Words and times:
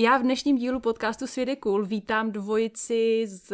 Já 0.00 0.18
v 0.18 0.22
dnešním 0.22 0.56
dílu 0.56 0.80
podcastu 0.80 1.26
Svět 1.26 1.48
je 1.48 1.56
cool 1.56 1.86
vítám 1.86 2.32
dvojici 2.32 3.26
z 3.26 3.52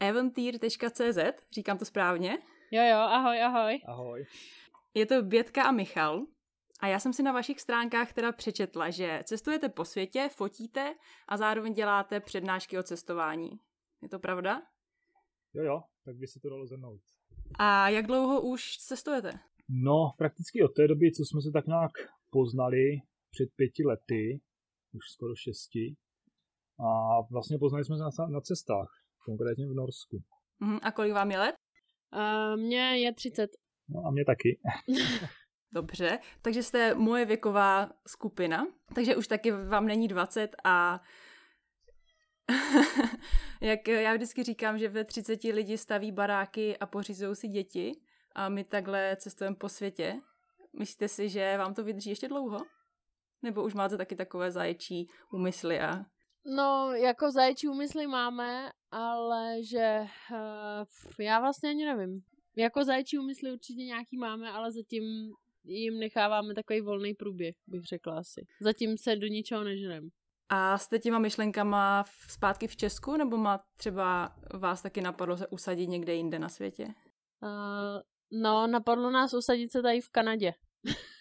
eventyr.cz, 0.00 1.18
říkám 1.52 1.78
to 1.78 1.84
správně? 1.84 2.38
Jo, 2.70 2.82
jo, 2.90 2.96
ahoj, 2.96 3.42
ahoj. 3.42 3.80
Ahoj. 3.86 4.26
Je 4.94 5.06
to 5.06 5.22
Bětka 5.22 5.62
a 5.62 5.70
Michal. 5.70 6.26
A 6.80 6.86
já 6.86 6.98
jsem 6.98 7.12
si 7.12 7.22
na 7.22 7.32
vašich 7.32 7.60
stránkách 7.60 8.12
teda 8.12 8.32
přečetla, 8.32 8.90
že 8.90 9.20
cestujete 9.24 9.68
po 9.68 9.84
světě, 9.84 10.28
fotíte 10.32 10.94
a 11.28 11.36
zároveň 11.36 11.74
děláte 11.74 12.20
přednášky 12.20 12.78
o 12.78 12.82
cestování. 12.82 13.50
Je 14.02 14.08
to 14.08 14.18
pravda? 14.18 14.62
Jo, 15.54 15.62
jo, 15.62 15.82
tak 16.04 16.16
by 16.16 16.26
se 16.26 16.40
to 16.40 16.48
dalo 16.48 16.66
zhrnout. 16.66 17.00
A 17.58 17.88
jak 17.88 18.06
dlouho 18.06 18.40
už 18.40 18.76
cestujete? 18.76 19.30
No, 19.68 20.12
prakticky 20.18 20.62
od 20.62 20.74
té 20.74 20.88
doby, 20.88 21.12
co 21.12 21.22
jsme 21.24 21.40
se 21.40 21.50
tak 21.52 21.66
nějak 21.66 21.92
poznali 22.30 23.00
před 23.30 23.48
pěti 23.56 23.82
lety, 23.86 24.40
už 24.94 25.04
skoro 25.12 25.34
šesti, 25.36 25.96
a 26.80 27.20
vlastně 27.30 27.58
poznali 27.58 27.84
jsme 27.84 27.96
se 27.96 28.02
na, 28.02 28.28
na 28.28 28.40
cestách, 28.40 28.90
konkrétně 29.24 29.66
v 29.66 29.74
Norsku. 29.74 30.22
Uh-huh. 30.62 30.78
A 30.82 30.92
kolik 30.92 31.12
vám 31.12 31.30
je 31.30 31.38
let? 31.38 31.54
Uh, 32.14 32.60
mně 32.60 32.98
je 32.98 33.14
30. 33.14 33.50
No 33.88 34.02
a 34.06 34.10
mě 34.10 34.24
taky. 34.24 34.60
Dobře, 35.72 36.18
takže 36.42 36.62
jste 36.62 36.94
moje 36.94 37.24
věková 37.24 37.90
skupina, 38.08 38.66
takže 38.94 39.16
už 39.16 39.28
taky 39.28 39.50
vám 39.50 39.86
není 39.86 40.08
20 40.08 40.50
a 40.64 41.00
jak 43.60 43.88
já 43.88 44.14
vždycky 44.14 44.42
říkám, 44.42 44.78
že 44.78 44.88
ve 44.88 45.04
30 45.04 45.44
lidi 45.44 45.78
staví 45.78 46.12
baráky 46.12 46.78
a 46.78 46.86
pořizují 46.86 47.36
si 47.36 47.48
děti 47.48 47.92
a 48.34 48.48
my 48.48 48.64
takhle 48.64 49.16
cestujeme 49.16 49.56
po 49.56 49.68
světě. 49.68 50.20
Myslíte 50.78 51.08
si, 51.08 51.28
že 51.28 51.58
vám 51.58 51.74
to 51.74 51.84
vydrží 51.84 52.10
ještě 52.10 52.28
dlouho? 52.28 52.58
Nebo 53.44 53.64
už 53.64 53.74
máte 53.74 53.96
taky 53.96 54.16
takové 54.16 54.50
zaječí 54.50 55.08
úmysly 55.32 55.80
a... 55.80 56.04
No, 56.46 56.92
jako 56.92 57.30
zaječí 57.30 57.68
úmysly 57.68 58.06
máme, 58.06 58.70
ale 58.90 59.62
že 59.62 60.06
uh, 60.30 60.86
já 61.20 61.40
vlastně 61.40 61.70
ani 61.70 61.84
nevím. 61.84 62.20
Jako 62.56 62.84
zaječí 62.84 63.18
úmysly 63.18 63.52
určitě 63.52 63.84
nějaký 63.84 64.18
máme, 64.18 64.50
ale 64.50 64.72
zatím 64.72 65.04
jim 65.64 65.98
necháváme 65.98 66.54
takový 66.54 66.80
volný 66.80 67.14
průběh, 67.14 67.54
bych 67.66 67.84
řekla 67.84 68.18
asi. 68.18 68.46
Zatím 68.60 68.98
se 68.98 69.16
do 69.16 69.26
ničeho 69.26 69.64
nežerem. 69.64 70.08
A 70.48 70.78
jste 70.78 70.98
těma 70.98 71.18
myšlenkama 71.18 72.04
zpátky 72.28 72.66
v 72.66 72.76
Česku, 72.76 73.16
nebo 73.16 73.36
má 73.36 73.64
třeba 73.76 74.36
vás 74.54 74.82
taky 74.82 75.00
napadlo 75.00 75.36
se 75.36 75.46
usadit 75.46 75.86
někde 75.86 76.14
jinde 76.14 76.38
na 76.38 76.48
světě? 76.48 76.84
Uh, 77.42 78.00
no, 78.42 78.66
napadlo 78.66 79.10
nás 79.10 79.34
usadit 79.34 79.72
se 79.72 79.82
tady 79.82 80.00
v 80.00 80.10
Kanadě. 80.10 80.54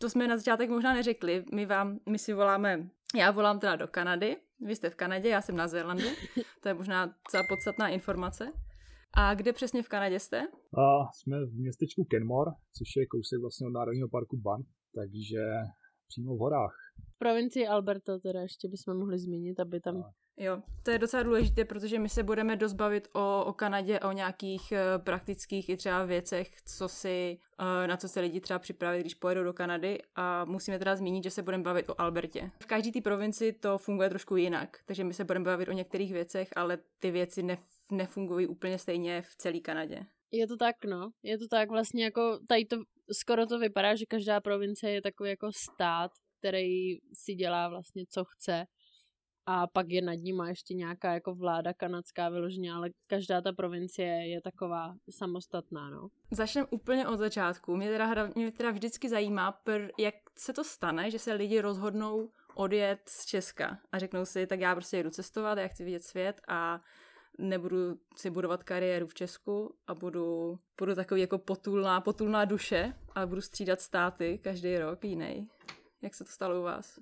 to 0.00 0.10
jsme 0.10 0.28
na 0.28 0.36
začátek 0.36 0.70
možná 0.70 0.92
neřekli. 0.94 1.44
My 1.54 1.66
vám, 1.66 1.98
my 2.08 2.18
si 2.18 2.32
voláme, 2.32 2.88
já 3.16 3.30
volám 3.30 3.58
teda 3.58 3.76
do 3.76 3.88
Kanady, 3.88 4.36
vy 4.60 4.76
jste 4.76 4.90
v 4.90 4.94
Kanadě, 4.94 5.28
já 5.28 5.40
jsem 5.40 5.56
na 5.56 5.68
Zélandu. 5.68 6.08
To 6.62 6.68
je 6.68 6.74
možná 6.74 7.14
celá 7.28 7.42
podstatná 7.48 7.88
informace. 7.88 8.52
A 9.14 9.34
kde 9.34 9.52
přesně 9.52 9.82
v 9.82 9.88
Kanadě 9.88 10.20
jste? 10.20 10.40
A 10.78 11.12
jsme 11.12 11.46
v 11.46 11.54
městečku 11.54 12.04
Kenmore, 12.04 12.50
což 12.50 12.88
je 12.96 13.06
kousek 13.06 13.40
vlastně 13.40 13.66
od 13.66 13.70
Národního 13.70 14.08
parku 14.08 14.36
Banff, 14.36 14.68
takže 14.94 15.42
přímo 16.08 16.36
v 16.36 16.38
horách. 16.38 16.76
V 17.14 17.18
provincii 17.18 17.66
Alberta 17.66 18.18
teda 18.18 18.40
ještě 18.40 18.68
bychom 18.68 18.96
mohli 18.98 19.18
zmínit, 19.18 19.60
aby 19.60 19.80
tam... 19.80 20.04
Jo, 20.40 20.62
to 20.82 20.90
je 20.90 20.98
docela 20.98 21.22
důležité, 21.22 21.64
protože 21.64 21.98
my 21.98 22.08
se 22.08 22.22
budeme 22.22 22.56
dost 22.56 22.72
bavit 22.72 23.08
o, 23.12 23.44
o 23.46 23.52
Kanadě, 23.52 24.00
o 24.00 24.12
nějakých 24.12 24.72
uh, 24.72 25.04
praktických 25.04 25.68
i 25.68 25.76
třeba 25.76 26.04
věcech, 26.04 26.62
co 26.62 26.88
si, 26.88 27.38
uh, 27.60 27.86
na 27.86 27.96
co 27.96 28.08
se 28.08 28.20
lidi 28.20 28.40
třeba 28.40 28.58
připravit, 28.58 29.00
když 29.00 29.14
pojedou 29.14 29.44
do 29.44 29.52
Kanady 29.52 29.98
a 30.14 30.44
musíme 30.44 30.78
teda 30.78 30.96
zmínit, 30.96 31.24
že 31.24 31.30
se 31.30 31.42
budeme 31.42 31.62
bavit 31.62 31.90
o 31.90 32.00
Albertě. 32.00 32.50
V 32.62 32.66
každé 32.66 32.92
té 32.92 33.00
provincii 33.00 33.52
to 33.52 33.78
funguje 33.78 34.08
trošku 34.08 34.36
jinak, 34.36 34.78
takže 34.86 35.04
my 35.04 35.14
se 35.14 35.24
budeme 35.24 35.44
bavit 35.44 35.68
o 35.68 35.72
některých 35.72 36.12
věcech, 36.12 36.48
ale 36.56 36.78
ty 36.98 37.10
věci 37.10 37.42
ne, 37.42 37.58
nefungují 37.92 38.46
úplně 38.46 38.78
stejně 38.78 39.22
v 39.22 39.36
celé 39.36 39.60
Kanadě. 39.60 40.06
Je 40.30 40.46
to 40.46 40.56
tak, 40.56 40.76
no. 40.84 41.10
Je 41.22 41.38
to 41.38 41.48
tak 41.48 41.70
vlastně 41.70 42.04
jako, 42.04 42.38
tady 42.48 42.64
to 42.64 42.76
skoro 43.12 43.46
to 43.46 43.58
vypadá, 43.58 43.94
že 43.94 44.06
každá 44.06 44.40
provincie 44.40 44.92
je 44.92 45.02
takový 45.02 45.30
jako 45.30 45.50
stát, 45.52 46.10
který 46.38 46.98
si 47.12 47.34
dělá 47.34 47.68
vlastně 47.68 48.04
co 48.08 48.24
chce 48.24 48.66
a 49.50 49.66
pak 49.66 49.86
je 49.88 50.02
nad 50.02 50.14
ním 50.14 50.40
ještě 50.48 50.74
nějaká 50.74 51.14
jako 51.14 51.34
vláda 51.34 51.74
kanadská 51.74 52.28
vyloženě, 52.28 52.72
ale 52.72 52.90
každá 53.06 53.40
ta 53.40 53.52
provincie 53.52 54.28
je 54.28 54.40
taková 54.40 54.94
samostatná, 55.10 55.90
no. 55.90 56.08
Začneme 56.30 56.66
úplně 56.70 57.08
od 57.08 57.16
začátku. 57.16 57.76
Mě 57.76 57.90
teda, 57.90 58.30
mě 58.34 58.52
teda 58.52 58.70
vždycky 58.70 59.08
zajímá, 59.08 59.52
pr, 59.52 59.88
jak 59.98 60.14
se 60.36 60.52
to 60.52 60.64
stane, 60.64 61.10
že 61.10 61.18
se 61.18 61.32
lidi 61.32 61.60
rozhodnou 61.60 62.30
odjet 62.54 63.00
z 63.06 63.26
Česka 63.26 63.78
a 63.92 63.98
řeknou 63.98 64.24
si, 64.24 64.46
tak 64.46 64.60
já 64.60 64.74
prostě 64.74 64.96
jedu 64.96 65.10
cestovat, 65.10 65.58
já 65.58 65.68
chci 65.68 65.84
vidět 65.84 66.02
svět 66.02 66.40
a 66.48 66.80
nebudu 67.38 67.98
si 68.16 68.30
budovat 68.30 68.64
kariéru 68.64 69.06
v 69.06 69.14
Česku 69.14 69.74
a 69.86 69.94
budu, 69.94 70.58
budu 70.78 70.94
takový 70.94 71.20
jako 71.20 71.38
potulná, 71.38 72.00
potulná 72.00 72.44
duše 72.44 72.94
a 73.14 73.26
budu 73.26 73.40
střídat 73.40 73.80
státy 73.80 74.40
každý 74.42 74.78
rok 74.78 75.04
jiný. 75.04 75.48
Jak 76.02 76.14
se 76.14 76.24
to 76.24 76.30
stalo 76.30 76.60
u 76.60 76.62
vás? 76.62 76.98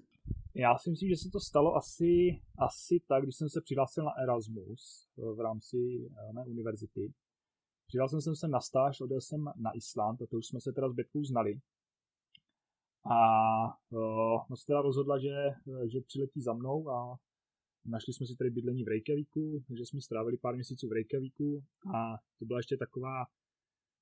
Já 0.54 0.78
si 0.78 0.90
myslím, 0.90 1.08
že 1.08 1.16
se 1.16 1.28
to 1.32 1.40
stalo 1.40 1.76
asi, 1.76 2.40
asi 2.58 3.00
tak, 3.08 3.22
když 3.22 3.36
jsem 3.36 3.48
se 3.48 3.60
přihlásil 3.60 4.04
na 4.04 4.12
Erasmus 4.22 5.08
v 5.16 5.40
rámci 5.40 5.76
eh, 5.76 6.32
mé 6.32 6.44
univerzity. 6.44 7.12
Přihlásil 7.86 8.20
jsem 8.20 8.36
se 8.36 8.48
na 8.48 8.60
stáž, 8.60 9.00
odjel 9.00 9.20
jsem 9.20 9.44
na 9.44 9.70
Island, 9.74 10.22
a 10.22 10.26
to 10.26 10.36
už 10.36 10.46
jsme 10.46 10.60
se 10.60 10.72
teda 10.72 10.88
s 10.88 10.92
Bětkou 10.92 11.24
znali. 11.24 11.60
A 13.10 13.18
uh, 13.90 14.42
no 14.50 14.56
se 14.56 14.66
teda 14.66 14.80
rozhodla, 14.80 15.18
že, 15.18 15.34
že 15.86 16.00
přiletí 16.00 16.40
za 16.42 16.52
mnou 16.52 16.90
a 16.90 17.18
našli 17.84 18.12
jsme 18.12 18.26
si 18.26 18.36
tady 18.36 18.50
bydlení 18.50 18.84
v 18.84 18.88
Reykjavíku, 18.88 19.64
takže 19.68 19.86
jsme 19.86 20.00
strávili 20.00 20.36
pár 20.36 20.54
měsíců 20.54 20.88
v 20.88 20.92
Reykjavíku 20.92 21.64
a 21.94 22.16
to 22.38 22.44
byla 22.44 22.58
ještě 22.58 22.76
taková 22.76 23.24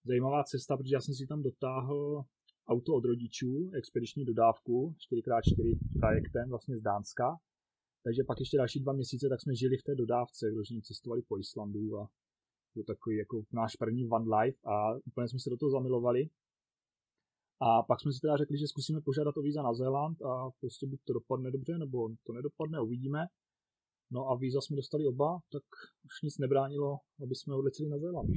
zajímavá 0.05 0.45
cesta, 0.45 0.77
protože 0.77 0.95
já 0.95 1.01
jsem 1.01 1.15
si 1.15 1.27
tam 1.27 1.43
dotáhl 1.43 2.25
auto 2.69 2.95
od 2.95 3.05
rodičů, 3.05 3.71
expediční 3.75 4.25
dodávku, 4.25 4.95
4x4 5.13 5.79
trajektem 6.01 6.49
vlastně 6.49 6.79
z 6.79 6.83
Dánska. 6.83 7.37
Takže 8.05 8.25
pak 8.25 8.41
ještě 8.41 8.57
další 8.57 8.81
dva 8.81 8.93
měsíce, 8.93 9.29
tak 9.29 9.41
jsme 9.41 9.55
žili 9.55 9.77
v 9.77 9.83
té 9.83 9.95
dodávce, 9.95 10.51
vložně 10.53 10.83
cestovali 10.83 11.23
po 11.23 11.39
Islandu 11.39 11.99
a 11.99 12.09
to 12.75 12.83
takový 12.83 13.17
jako 13.17 13.43
náš 13.53 13.77
první 13.77 14.07
van 14.07 14.35
life 14.35 14.59
a 14.65 14.95
úplně 15.07 15.29
jsme 15.29 15.39
se 15.39 15.51
do 15.51 15.57
toho 15.57 15.71
zamilovali. 15.71 16.29
A 17.61 17.83
pak 17.83 18.01
jsme 18.01 18.13
si 18.13 18.21
teda 18.21 18.37
řekli, 18.37 18.59
že 18.59 18.67
zkusíme 18.67 19.01
požádat 19.01 19.37
o 19.37 19.43
víza 19.43 19.63
na 19.63 19.75
Zéland 19.75 20.23
a 20.23 20.51
prostě 20.61 20.87
buď 20.87 21.01
to 21.05 21.13
dopadne 21.13 21.51
dobře, 21.51 21.79
nebo 21.79 22.09
to 22.27 22.33
nedopadne, 22.33 22.81
uvidíme. 22.81 23.27
No 24.11 24.31
a 24.31 24.37
víza 24.37 24.61
jsme 24.61 24.77
dostali 24.77 25.07
oba, 25.07 25.39
tak 25.53 25.63
už 26.05 26.23
nic 26.23 26.39
nebránilo, 26.39 26.99
aby 27.23 27.35
jsme 27.35 27.55
odletěli 27.55 27.89
na 27.89 27.99
Zéland. 27.99 28.31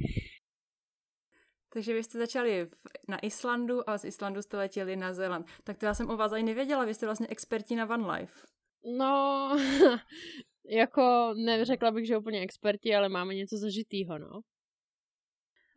Takže 1.72 1.94
vy 1.94 2.02
jste 2.02 2.18
začali 2.18 2.70
na 3.08 3.18
Islandu 3.18 3.90
a 3.90 3.98
z 3.98 4.04
Islandu 4.04 4.42
jste 4.42 4.56
letěli 4.56 4.96
na 4.96 5.12
Zéland. 5.12 5.46
Tak 5.64 5.78
to 5.78 5.86
já 5.86 5.94
jsem 5.94 6.10
o 6.10 6.16
vás 6.16 6.32
ani 6.32 6.42
nevěděla, 6.42 6.84
vy 6.84 6.94
jste 6.94 7.06
vlastně 7.06 7.26
experti 7.26 7.76
na 7.76 7.84
Van 7.84 8.10
Life. 8.10 8.46
No, 8.98 9.56
jako 10.70 11.34
neřekla 11.36 11.90
bych, 11.90 12.06
že 12.06 12.16
úplně 12.16 12.40
experti, 12.40 12.94
ale 12.94 13.08
máme 13.08 13.34
něco 13.34 13.56
zažitýho, 13.56 14.18
no. 14.18 14.40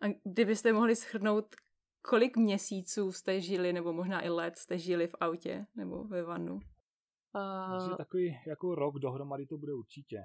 A 0.01 0.06
kdybyste 0.24 0.74
mohli 0.74 0.95
schrnout, 0.95 1.45
kolik 2.01 2.38
měsíců 2.38 3.12
jste 3.12 3.42
žili, 3.42 3.74
nebo 3.74 3.94
možná 3.94 4.25
i 4.25 4.30
let 4.30 4.57
jste 4.57 4.77
žili 4.77 5.07
v 5.07 5.15
autě 5.19 5.65
nebo 5.75 6.04
ve 6.04 6.24
vanu? 6.24 6.60
Uh... 7.36 7.98
takový 7.98 8.39
jako 8.48 8.75
rok 8.75 8.95
dohromady 9.00 9.45
to 9.45 9.57
bude 9.57 9.74
určitě. 9.74 10.18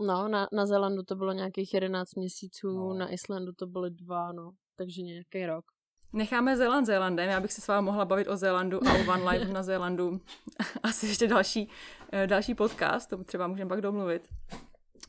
No, 0.00 0.28
na, 0.28 0.48
na 0.52 0.66
Zélandu 0.66 1.02
to 1.02 1.16
bylo 1.16 1.32
nějakých 1.32 1.74
11 1.74 2.14
měsíců, 2.14 2.68
no. 2.68 2.94
na 2.94 3.12
Islandu 3.12 3.52
to 3.52 3.66
byly 3.66 3.90
dva, 3.90 4.32
no 4.32 4.52
takže 4.76 5.02
nějaký 5.02 5.46
rok. 5.46 5.64
Necháme 6.12 6.56
Zéland 6.56 6.86
Zélandem, 6.86 7.30
já 7.30 7.40
bych 7.40 7.52
se 7.52 7.60
s 7.60 7.68
vámi 7.68 7.84
mohla 7.84 8.04
bavit 8.04 8.28
o 8.28 8.36
Zélandu 8.36 8.88
a 8.88 8.94
o 8.94 9.12
One 9.12 9.30
Life 9.30 9.52
na 9.52 9.62
Zélandu. 9.62 10.20
Asi 10.82 11.06
ještě 11.06 11.28
další, 11.28 11.68
eh, 12.12 12.26
další 12.26 12.54
podcast, 12.54 13.10
to 13.10 13.24
třeba 13.24 13.46
můžeme 13.46 13.68
pak 13.68 13.80
domluvit. 13.80 14.28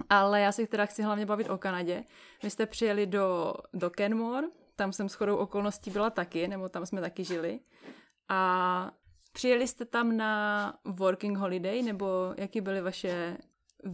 Ale 0.10 0.42
já 0.42 0.52
si 0.52 0.68
teda 0.68 0.86
chci 0.86 1.04
hlavně 1.04 1.26
bavit 1.26 1.50
o 1.50 1.58
Kanadě. 1.58 2.04
Vy 2.44 2.50
jste 2.50 2.66
přijeli 2.66 3.06
do, 3.06 3.54
do 3.74 3.90
Kenmore, 3.90 4.48
tam 4.76 4.94
jsem 4.94 5.10
s 5.10 5.14
chodou 5.14 5.36
okolností 5.36 5.92
byla 5.92 6.10
taky, 6.10 6.48
nebo 6.48 6.70
tam 6.70 6.86
jsme 6.86 7.02
taky 7.02 7.24
žili. 7.24 7.60
A 8.30 8.92
Přijeli 9.32 9.68
jste 9.68 9.86
tam 9.86 10.18
na 10.18 10.74
working 10.86 11.38
holiday, 11.38 11.82
nebo 11.82 12.34
jaký 12.38 12.62
byly 12.62 12.82
vaše, 12.82 13.38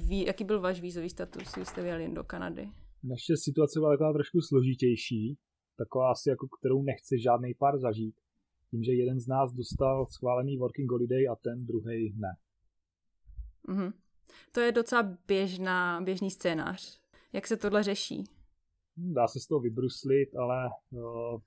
jaký 0.10 0.44
byl 0.44 0.62
váš 0.62 0.82
vízový 0.82 1.10
status, 1.10 1.54
když 1.56 1.68
jste 1.68 1.82
vyjeli 1.82 2.14
do 2.14 2.24
Kanady? 2.24 2.70
Naše 3.04 3.38
situace 3.38 3.80
byla 3.80 3.92
taková 3.94 4.14
trošku 4.14 4.42
složitější, 4.42 5.38
taková 5.78 6.12
asi 6.12 6.30
jako 6.30 6.48
kterou 6.60 6.82
nechce 6.82 7.18
žádný 7.20 7.54
pár 7.54 7.80
zažít. 7.80 8.16
Tím, 8.72 8.84
že 8.84 8.94
jeden 8.94 9.20
z 9.20 9.28
nás 9.28 9.54
dostal 9.54 10.06
schválený 10.06 10.58
working 10.58 10.92
holiday 10.92 11.28
a 11.28 11.36
ten 11.36 11.66
druhý 11.66 12.14
ne. 12.18 12.38
Mm-hmm. 13.68 13.94
To 14.52 14.60
je 14.60 14.72
docela 14.72 15.18
běžná, 15.28 16.02
běžný 16.02 16.32
scénář. 16.32 17.02
Jak 17.34 17.48
se 17.48 17.58
tohle 17.58 17.84
řeší? 17.84 18.24
Dá 18.98 19.28
se 19.28 19.40
z 19.40 19.48
toho 19.48 19.60
vybruslit, 19.60 20.36
ale 20.36 20.70
uh, 20.92 21.40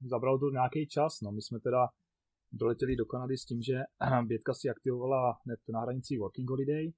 zabralo 0.00 0.38
to 0.38 0.50
nějaký 0.50 0.86
čas. 0.86 1.20
No. 1.20 1.32
My 1.32 1.42
jsme 1.42 1.60
teda 1.60 1.88
doletěli 2.52 2.96
do 2.96 3.06
Kanady 3.06 3.36
s 3.38 3.44
tím, 3.44 3.62
že 3.62 3.74
Bětka 4.26 4.54
si 4.54 4.68
aktivovala 4.68 5.38
hned 5.44 5.60
na 5.68 5.80
hranici 5.80 6.18
Working 6.18 6.50
Holiday. 6.50 6.92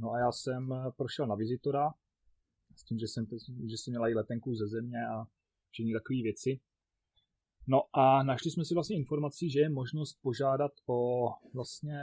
No 0.00 0.12
a 0.12 0.18
já 0.18 0.32
jsem 0.32 0.74
prošel 0.96 1.26
na 1.26 1.34
vizitora 1.34 1.90
s 2.76 2.84
tím, 2.84 2.98
že 2.98 3.08
jsem, 3.08 3.26
že 3.70 3.76
jsem 3.76 3.92
měla 3.92 4.08
i 4.08 4.14
letenku 4.14 4.54
ze 4.54 4.66
země 4.66 4.98
a 5.06 5.24
všechny 5.70 5.92
takové 5.92 6.22
věci. 6.22 6.60
No 7.66 7.82
a 7.92 8.22
našli 8.22 8.50
jsme 8.50 8.64
si 8.64 8.74
vlastně 8.74 8.96
informací, 8.96 9.50
že 9.50 9.60
je 9.60 9.70
možnost 9.70 10.18
požádat 10.22 10.72
o 10.86 11.28
vlastně 11.54 12.02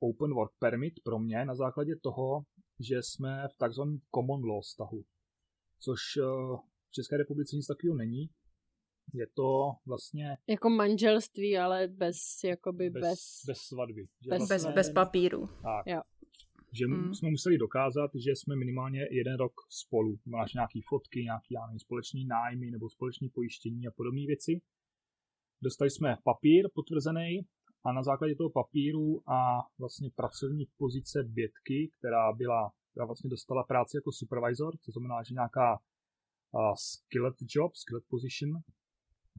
Open 0.00 0.34
Work 0.34 0.52
Permit 0.58 0.94
pro 1.04 1.18
mě 1.18 1.44
na 1.44 1.54
základě 1.54 1.96
toho, 1.96 2.42
že 2.80 3.02
jsme 3.02 3.48
v 3.54 3.58
takzvaném 3.58 3.98
common 4.14 4.44
law 4.44 4.60
vztahu, 4.62 5.04
což 5.80 6.00
eh, 6.16 6.22
v 6.88 6.92
České 6.92 7.16
republice 7.16 7.56
nic 7.56 7.66
takového 7.66 7.96
není. 7.96 8.30
Je 9.14 9.26
to 9.34 9.72
vlastně... 9.86 10.36
Jako 10.48 10.70
manželství, 10.70 11.58
ale 11.58 11.88
bez, 11.88 12.44
jakoby 12.44 12.90
bez... 12.90 13.02
bez... 13.02 13.42
Bez 13.46 13.58
svatby. 13.58 14.06
Že 14.20 14.30
bez, 14.30 14.38
vlastně, 14.38 14.72
bez, 14.72 14.74
bez 14.74 14.92
papíru. 14.92 15.46
Tak. 15.46 15.86
Jo. 15.86 16.00
Že 16.78 16.86
mm. 16.86 17.14
jsme 17.14 17.30
museli 17.30 17.58
dokázat, 17.58 18.10
že 18.14 18.30
jsme 18.30 18.56
minimálně 18.56 19.00
jeden 19.10 19.36
rok 19.36 19.52
spolu. 19.68 20.18
Máš 20.26 20.54
nějaké 20.54 20.80
fotky, 20.88 21.22
nějaký, 21.22 21.54
já 21.54 21.66
nevím, 21.66 21.78
společný 21.78 22.24
nájmy 22.26 22.70
nebo 22.70 22.90
společné 22.90 23.28
pojištění 23.34 23.86
a 23.86 23.90
podobné 23.96 24.26
věci. 24.26 24.60
Dostali 25.62 25.90
jsme 25.90 26.16
papír 26.24 26.68
potvrzený 26.74 27.40
a 27.84 27.92
na 27.92 28.02
základě 28.02 28.34
toho 28.34 28.50
papíru 28.50 29.30
a 29.30 29.60
vlastně 29.78 30.10
pracovní 30.16 30.64
pozice 30.76 31.22
Bětky, 31.22 31.90
která 31.98 32.32
byla, 32.32 32.72
která 32.90 33.06
vlastně 33.06 33.30
dostala 33.30 33.64
práci 33.64 33.96
jako 33.96 34.12
supervisor, 34.12 34.76
to 34.84 34.92
znamená, 34.92 35.22
že 35.22 35.34
nějaká 35.34 35.72
uh, 35.74 36.74
skillet 36.76 37.34
job, 37.54 37.74
skillet 37.74 38.04
position, 38.08 38.50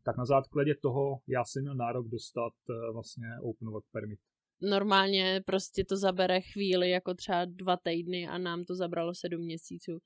tak 0.06 0.18
na 0.18 0.26
základě 0.26 0.76
toho 0.76 1.20
já 1.28 1.44
jsem 1.46 1.62
měl 1.62 1.76
nárok 1.76 2.08
dostat 2.08 2.54
uh, 2.70 2.94
vlastně 2.94 3.28
open 3.42 3.70
work 3.70 3.86
permit. 3.92 4.20
Normálně 4.62 5.42
prostě 5.46 5.84
to 5.86 5.98
zabere 5.98 6.42
chvíli, 6.42 6.90
jako 6.90 7.14
třeba 7.14 7.46
dva 7.46 7.78
týdny 7.84 8.28
a 8.28 8.38
nám 8.38 8.66
to 8.66 8.76
zabralo 8.76 9.16
sedm 9.16 9.42
měsíců 9.42 10.00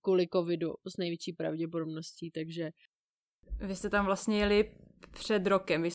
kvůli 0.00 0.28
covidu 0.32 0.72
s 0.94 0.96
největší 0.96 1.32
pravděpodobností, 1.32 2.30
takže... 2.30 2.70
Vy 3.58 3.76
jste 3.76 3.90
tam 3.90 4.06
vlastně 4.06 4.38
jeli 4.38 4.74
před 5.10 5.46
rokem. 5.46 5.82
Vy... 5.82 5.90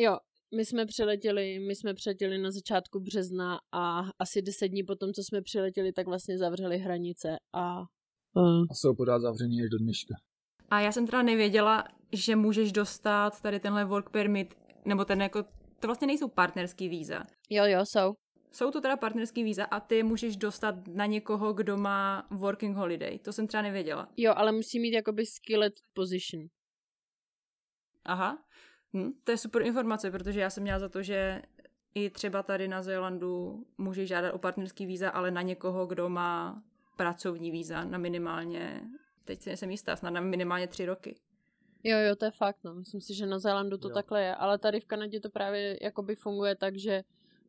Jo, 0.00 0.18
my 0.56 0.64
jsme 0.64 0.86
přiletěli, 0.86 1.58
my 1.58 1.74
jsme 1.76 1.94
přiletěli 1.94 2.38
na 2.38 2.50
začátku 2.50 3.00
března 3.00 3.58
a 3.72 4.00
asi 4.18 4.42
deset 4.42 4.68
dní 4.68 4.82
potom, 4.82 5.12
co 5.12 5.22
jsme 5.24 5.42
přiletěli, 5.42 5.92
tak 5.92 6.06
vlastně 6.06 6.38
zavřeli 6.38 6.78
hranice 6.78 7.36
a... 7.52 7.80
Uh. 8.34 8.66
A 8.70 8.74
jsou 8.74 8.94
pořád 8.94 9.18
zavřený 9.18 9.62
až 9.62 9.68
do 9.70 9.78
dneška. 9.78 10.14
A 10.70 10.80
já 10.80 10.92
jsem 10.92 11.06
teda 11.06 11.22
nevěděla, 11.22 11.84
že 12.12 12.36
můžeš 12.36 12.72
dostat 12.72 13.40
tady 13.42 13.60
tenhle 13.60 13.84
work 13.84 14.10
permit, 14.10 14.54
nebo 14.84 15.04
ten 15.04 15.22
jako, 15.22 15.44
to 15.82 15.88
vlastně 15.88 16.06
nejsou 16.06 16.28
partnerský 16.28 16.88
víza. 16.88 17.24
Jo, 17.50 17.64
jo, 17.66 17.80
jsou. 17.84 18.14
Jsou 18.52 18.70
to 18.70 18.80
teda 18.80 18.96
partnerský 18.96 19.42
víza 19.42 19.64
a 19.64 19.80
ty 19.80 20.02
můžeš 20.02 20.36
dostat 20.36 20.74
na 20.88 21.06
někoho, 21.06 21.52
kdo 21.52 21.76
má 21.76 22.26
working 22.30 22.76
holiday. 22.76 23.18
To 23.18 23.32
jsem 23.32 23.46
třeba 23.46 23.62
nevěděla. 23.62 24.08
Jo, 24.16 24.32
ale 24.36 24.52
musí 24.52 24.80
mít 24.80 24.92
jakoby 24.92 25.26
skillet 25.26 25.72
position. 25.92 26.46
Aha. 28.04 28.38
Hm, 28.96 29.10
to 29.24 29.30
je 29.30 29.38
super 29.38 29.62
informace, 29.62 30.10
protože 30.10 30.40
já 30.40 30.50
jsem 30.50 30.62
měla 30.62 30.78
za 30.78 30.88
to, 30.88 31.02
že 31.02 31.42
i 31.94 32.10
třeba 32.10 32.42
tady 32.42 32.68
na 32.68 32.82
Zélandu 32.82 33.64
může 33.78 34.06
žádat 34.06 34.34
o 34.34 34.38
partnerský 34.38 34.86
víza, 34.86 35.10
ale 35.10 35.30
na 35.30 35.42
někoho, 35.42 35.86
kdo 35.86 36.08
má 36.08 36.62
pracovní 36.96 37.50
víza 37.50 37.84
na 37.84 37.98
minimálně, 37.98 38.80
teď 39.24 39.40
si 39.42 39.50
nejsem 39.50 39.70
jistá, 39.70 39.96
snad 39.96 40.10
na 40.10 40.20
minimálně 40.20 40.66
tři 40.66 40.86
roky. 40.86 41.14
Jo, 41.84 41.98
jo, 41.98 42.16
to 42.16 42.24
je 42.24 42.30
fakt, 42.30 42.58
no. 42.64 42.74
Myslím 42.74 43.00
si, 43.00 43.14
že 43.14 43.26
na 43.26 43.38
Zélandu 43.38 43.78
to 43.78 43.88
jo. 43.88 43.94
takhle 43.94 44.22
je, 44.22 44.34
ale 44.34 44.58
tady 44.58 44.80
v 44.80 44.86
Kanadě 44.86 45.20
to 45.20 45.30
právě 45.30 45.78
jakoby 45.82 46.14
funguje 46.14 46.56
tak, 46.56 46.78
že 46.78 47.02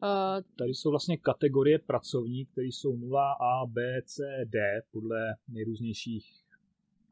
Uh, 0.03 0.43
tady 0.55 0.73
jsou 0.73 0.89
vlastně 0.89 1.17
kategorie 1.17 1.79
pracovní, 1.79 2.45
které 2.45 2.67
jsou 2.67 2.97
0 2.97 3.33
A, 3.33 3.65
B, 3.65 4.01
C, 4.05 4.23
D 4.45 4.81
podle 4.91 5.35
nejrůznějších, 5.47 6.25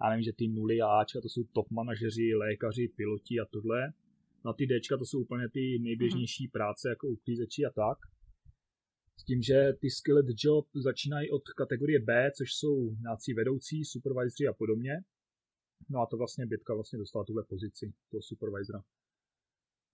já 0.03 0.09
nevím, 0.09 0.23
že 0.23 0.33
ty 0.33 0.47
nuly 0.47 0.81
a 0.81 0.87
Ačka 0.87 1.21
to 1.21 1.29
jsou 1.29 1.43
top 1.43 1.71
manažeři, 1.71 2.35
lékaři, 2.35 2.87
piloti 2.95 3.39
a 3.39 3.45
tohle. 3.45 3.93
Na 4.45 4.53
ty 4.53 4.67
Dčka 4.67 4.97
to 4.97 5.05
jsou 5.05 5.19
úplně 5.19 5.49
ty 5.49 5.79
nejběžnější 5.81 6.47
mm-hmm. 6.47 6.51
práce, 6.51 6.89
jako 6.89 7.07
uklízeči 7.07 7.65
a 7.65 7.69
tak. 7.69 7.97
S 9.17 9.23
tím, 9.23 9.41
že 9.41 9.73
ty 9.81 9.89
skillet 9.89 10.25
job 10.43 10.65
začínají 10.75 11.31
od 11.31 11.41
kategorie 11.57 11.99
B, 11.99 12.31
což 12.37 12.53
jsou 12.53 12.95
nějací 12.95 13.33
vedoucí, 13.33 13.85
supervisory 13.85 14.47
a 14.47 14.53
podobně. 14.53 14.93
No 15.89 16.01
a 16.01 16.05
to 16.05 16.17
vlastně 16.17 16.45
Bětka 16.45 16.73
vlastně 16.73 16.99
dostala 16.99 17.25
tuhle 17.25 17.43
pozici, 17.49 17.93
toho 18.11 18.21
supervisora. 18.21 18.83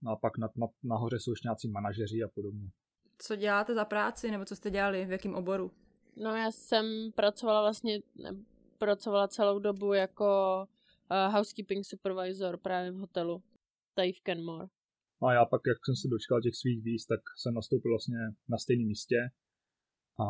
No 0.02 0.12
a 0.12 0.16
pak 0.16 0.38
na, 0.38 0.50
na, 0.56 0.68
nahoře 0.84 1.20
jsou 1.20 1.32
ještě 1.32 1.48
nějací 1.48 1.68
manažeři 1.70 2.24
a 2.24 2.28
podobně. 2.28 2.70
Co 3.18 3.36
děláte 3.36 3.76
za 3.76 3.86
práci, 3.86 4.32
nebo 4.32 4.46
co 4.46 4.56
jste 4.56 4.72
dělali, 4.72 5.06
v 5.06 5.12
jakém 5.12 5.36
oboru? 5.36 5.72
No 6.16 6.36
já 6.36 6.52
jsem 6.52 6.86
pracovala 7.16 7.62
vlastně, 7.62 8.00
ne, 8.16 8.36
pracovala 8.78 9.28
celou 9.28 9.60
dobu 9.60 9.94
jako 9.94 10.26
uh, 11.12 11.34
housekeeping 11.34 11.86
supervisor 11.86 12.58
právě 12.58 12.92
v 12.92 12.96
hotelu 12.96 13.44
tady 13.94 14.14
v 14.14 14.22
Kenmore. 14.22 14.68
No 15.22 15.28
a 15.28 15.34
já 15.34 15.46
pak, 15.46 15.62
jak 15.68 15.78
jsem 15.86 15.96
se 15.96 16.08
dočkal 16.08 16.42
těch 16.42 16.56
svých 16.56 16.84
víz, 16.84 17.06
tak 17.06 17.20
jsem 17.38 17.54
nastoupil 17.54 17.92
vlastně 17.92 18.18
na 18.50 18.58
stejném 18.58 18.88
místě 18.88 19.20
a 20.20 20.26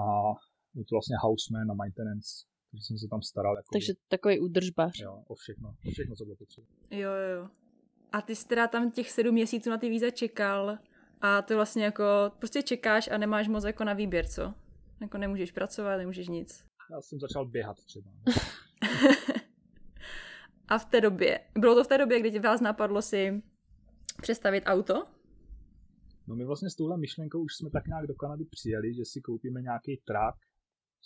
byl 0.73 0.83
to 0.83 0.95
vlastně 0.95 1.15
houseman 1.21 1.71
a 1.71 1.73
maintenance, 1.73 2.29
takže 2.77 2.85
jsem 2.85 2.97
se 2.97 3.07
tam 3.07 3.21
staral. 3.21 3.55
Jako 3.55 3.69
takže 3.73 3.93
takový 4.07 4.39
údržbař. 4.39 4.99
Jo, 4.99 5.23
o 5.27 5.35
všechno, 5.35 5.69
o 5.87 5.91
všechno, 5.91 6.15
co 6.15 6.23
bylo 6.25 6.35
potřeba. 6.35 6.67
Jo, 6.91 7.11
jo. 7.11 7.49
A 8.11 8.21
ty 8.21 8.35
jsi 8.35 8.47
teda 8.47 8.67
tam 8.67 8.91
těch 8.91 9.11
sedm 9.11 9.33
měsíců 9.33 9.69
na 9.69 9.77
ty 9.77 9.89
víza 9.89 10.09
čekal 10.09 10.77
a 11.21 11.41
to 11.41 11.55
vlastně 11.55 11.83
jako, 11.83 12.03
prostě 12.39 12.63
čekáš 12.63 13.07
a 13.11 13.17
nemáš 13.17 13.47
moc 13.47 13.63
jako 13.63 13.83
na 13.83 13.93
výběr, 13.93 14.27
co? 14.27 14.53
Jako 15.01 15.17
nemůžeš 15.17 15.51
pracovat, 15.51 15.97
nemůžeš 15.97 16.27
nic. 16.27 16.63
Já 16.91 17.01
jsem 17.01 17.19
začal 17.19 17.45
běhat 17.45 17.77
třeba. 17.85 18.11
a 20.67 20.77
v 20.77 20.85
té 20.85 21.01
době, 21.01 21.39
bylo 21.59 21.75
to 21.75 21.83
v 21.83 21.87
té 21.87 21.97
době, 21.97 22.19
kdy 22.19 22.39
vás 22.39 22.61
napadlo 22.61 23.01
si 23.01 23.43
přestavit 24.21 24.63
auto? 24.65 24.93
No 26.27 26.35
my 26.35 26.45
vlastně 26.45 26.69
s 26.69 26.75
touhle 26.75 26.97
myšlenkou 26.97 27.43
už 27.43 27.55
jsme 27.55 27.69
tak 27.69 27.87
nějak 27.87 28.07
do 28.07 28.15
Kanady 28.15 28.45
přijeli, 28.45 28.93
že 28.93 29.05
si 29.05 29.21
koupíme 29.21 29.61
nějaký 29.61 30.01
trak, 30.07 30.35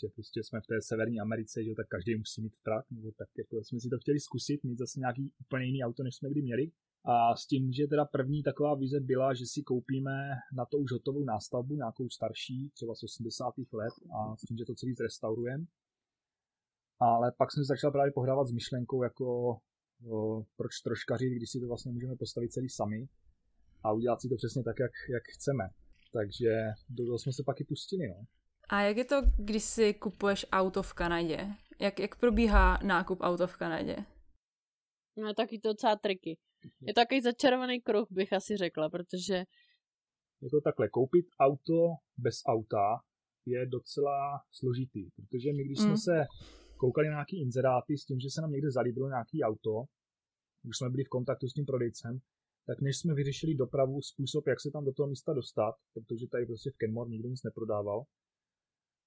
že 0.02 0.08
prostě 0.16 0.44
jsme 0.44 0.62
v 0.62 0.68
té 0.68 0.82
severní 0.82 1.20
Americe, 1.20 1.64
že 1.64 1.76
tak 1.76 1.88
každý 1.88 2.16
musí 2.16 2.42
mít 2.42 2.58
trak, 2.64 2.86
nebo 2.92 3.12
tak 3.12 3.30
jako 3.38 3.64
jsme 3.64 3.80
si 3.80 3.90
to 3.90 3.98
chtěli 3.98 4.20
zkusit, 4.20 4.64
mít 4.64 4.78
zase 4.78 5.00
nějaký 5.00 5.32
úplně 5.42 5.66
jiný 5.66 5.84
auto, 5.84 6.04
než 6.04 6.16
jsme 6.16 6.30
kdy 6.30 6.42
měli. 6.42 6.72
A 7.06 7.36
s 7.36 7.48
tím, 7.48 7.72
že 7.72 7.88
teda 7.88 8.06
první 8.06 8.44
taková 8.44 8.76
vize 8.76 9.00
byla, 9.00 9.34
že 9.34 9.46
si 9.46 9.62
koupíme 9.64 10.30
na 10.58 10.66
to 10.66 10.78
už 10.78 10.92
hotovou 10.92 11.24
nástavbu, 11.24 11.76
nějakou 11.76 12.10
starší, 12.10 12.70
třeba 12.74 12.96
z 12.96 13.04
80. 13.04 13.54
let, 13.74 13.94
a 14.16 14.36
s 14.38 14.42
tím, 14.42 14.58
že 14.58 14.66
to 14.66 14.76
celý 14.76 14.94
zrestaurujeme. 14.94 15.66
Ale 17.00 17.32
pak 17.38 17.52
jsem 17.52 17.64
se 17.64 17.68
začal 17.68 17.92
právě 17.92 18.12
pohrávat 18.12 18.48
s 18.48 18.52
myšlenkou, 18.52 19.04
jako 19.04 19.58
o, 20.10 20.44
proč 20.58 20.82
troškařit, 20.84 21.34
když 21.34 21.52
si 21.52 21.60
to 21.60 21.68
vlastně 21.68 21.92
můžeme 21.92 22.16
postavit 22.16 22.52
celý 22.52 22.70
sami 22.70 23.08
a 23.84 23.94
udělat 23.94 24.22
si 24.22 24.30
to 24.30 24.36
přesně 24.36 24.64
tak, 24.64 24.80
jak, 24.80 24.92
jak 25.10 25.24
chceme. 25.36 25.64
Takže 26.14 26.52
do 26.90 27.06
toho 27.06 27.20
jsme 27.20 27.34
se 27.34 27.44
pak 27.46 27.62
i 27.62 27.64
pustili. 27.64 28.08
No. 28.08 28.26
A 28.72 28.82
jak 28.82 28.98
je 28.98 29.06
to, 29.06 29.16
když 29.38 29.64
si 29.64 29.94
kupuješ 29.94 30.46
auto 30.52 30.84
v 30.84 30.94
Kanadě? 30.94 31.48
Jak, 31.80 32.00
jak 32.00 32.20
probíhá 32.20 32.78
nákup 32.84 33.20
auto 33.22 33.48
v 33.48 33.58
Kanadě? 33.58 33.96
No 35.18 35.34
taky 35.34 35.60
to 35.60 35.70
docela 35.70 35.96
triky. 35.96 36.38
Je 36.82 36.94
to 36.94 37.02
takový 37.02 37.22
začarovaný 37.22 37.82
kruh, 37.82 38.08
bych 38.12 38.34
asi 38.34 38.58
řekla, 38.58 38.90
protože... 38.90 39.34
Je 40.42 40.50
to 40.50 40.62
takhle, 40.62 40.90
koupit 40.90 41.26
auto 41.40 41.96
bez 42.18 42.36
auta 42.46 43.00
je 43.46 43.66
docela 43.66 44.42
složitý, 44.52 45.10
protože 45.12 45.54
my, 45.54 45.64
když 45.64 45.80
mm. 45.80 45.86
jsme 45.86 45.98
se 45.98 46.26
koukali 46.78 47.08
na 47.08 47.14
nějaký 47.14 47.42
inzeráty 47.42 47.98
s 47.98 48.06
tím, 48.06 48.20
že 48.20 48.30
se 48.30 48.42
nám 48.42 48.52
někde 48.52 48.72
zalíbilo 48.72 49.08
nějaký 49.08 49.44
auto, 49.44 49.84
když 50.64 50.78
jsme 50.78 50.90
byli 50.90 51.04
v 51.04 51.10
kontaktu 51.10 51.48
s 51.48 51.54
tím 51.54 51.66
prodejcem, 51.66 52.20
tak 52.68 52.82
než 52.82 52.98
jsme 52.98 53.14
vyřešili 53.14 53.56
dopravu, 53.56 54.02
způsob, 54.02 54.48
jak 54.48 54.62
se 54.62 54.72
tam 54.72 54.86
do 54.86 54.94
toho 54.94 55.08
místa 55.08 55.34
dostat, 55.34 55.76
protože 55.94 56.28
tady 56.28 56.46
prostě 56.46 56.72
v 56.72 56.78
Kenmore 56.78 57.10
nikdo 57.10 57.30
nic 57.30 57.44
neprodával, 57.44 58.04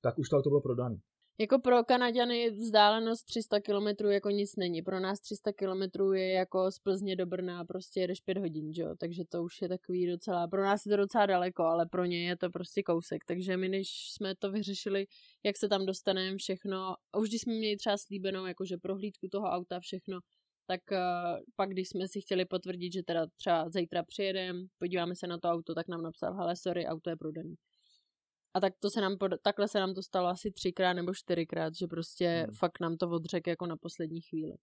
tak 0.05 0.19
už 0.19 0.29
to 0.29 0.37
auto 0.37 0.51
bylo 0.51 0.61
prodané. 0.61 0.97
Jako 1.39 1.59
pro 1.59 1.85
Kanaďany 1.85 2.51
vzdálenost 2.51 3.25
300 3.25 3.61
km 3.61 4.07
jako 4.07 4.31
nic 4.31 4.57
není. 4.57 4.83
Pro 4.83 5.01
nás 5.01 5.21
300 5.21 5.53
km 5.53 6.13
je 6.15 6.33
jako 6.33 6.71
z 6.71 6.79
Plzně 6.79 7.17
do 7.17 7.27
Brna 7.27 7.65
prostě 7.65 8.01
jedeš 8.01 8.21
5 8.21 8.39
hodin, 8.39 8.71
jo? 8.75 8.95
takže 9.01 9.25
to 9.29 9.43
už 9.43 9.63
je 9.63 9.69
takový 9.69 10.07
docela, 10.07 10.49
pro 10.49 10.63
nás 10.63 10.87
je 10.87 10.91
to 10.91 10.97
docela 10.97 11.27
daleko, 11.27 11.63
ale 11.63 11.87
pro 11.87 12.05
ně 12.05 12.29
je 12.29 12.37
to 12.37 12.51
prostě 12.51 12.83
kousek. 12.83 13.25
Takže 13.25 13.57
my, 13.57 13.69
než 13.69 13.89
jsme 14.13 14.35
to 14.37 14.51
vyřešili, 14.53 15.07
jak 15.45 15.57
se 15.57 15.69
tam 15.69 15.87
dostaneme 15.87 16.37
všechno, 16.37 16.95
a 17.13 17.19
už 17.19 17.29
když 17.29 17.41
jsme 17.41 17.53
měli 17.55 17.77
třeba 17.77 17.97
slíbenou 17.97 18.47
jakože 18.47 18.77
prohlídku 18.77 19.29
toho 19.29 19.47
auta, 19.47 19.81
všechno, 19.81 20.21
tak 20.67 20.81
uh, 20.93 20.99
pak, 21.57 21.71
když 21.71 21.89
jsme 21.89 22.09
si 22.09 22.21
chtěli 22.21 22.45
potvrdit, 22.45 22.93
že 22.93 23.03
teda 23.03 23.27
třeba 23.37 23.71
zítra 23.71 24.03
přijedeme, 24.03 24.61
podíváme 24.79 25.17
se 25.17 25.27
na 25.27 25.39
to 25.39 25.49
auto, 25.49 25.75
tak 25.75 25.89
nám 25.89 26.03
napsal, 26.03 26.35
hele, 26.35 26.57
sorry, 26.57 26.87
auto 26.87 27.11
je 27.11 27.17
prodaný. 27.17 27.55
A 28.55 28.61
tak 28.61 28.73
to 28.79 28.91
se 28.91 29.01
nám, 29.01 29.17
takhle 29.43 29.69
se 29.69 29.81
nám 29.81 29.95
to 29.95 30.03
stalo 30.03 30.29
asi 30.29 30.51
třikrát 30.51 30.93
nebo 30.93 31.15
čtyřikrát, 31.15 31.75
že 31.75 31.87
prostě 31.87 32.45
hmm. 32.47 32.55
fakt 32.55 32.81
nám 32.81 32.97
to 32.97 33.11
odřek 33.11 33.47
jako 33.47 33.67
na 33.67 33.77
poslední 33.77 34.21
chvíli. 34.21 34.55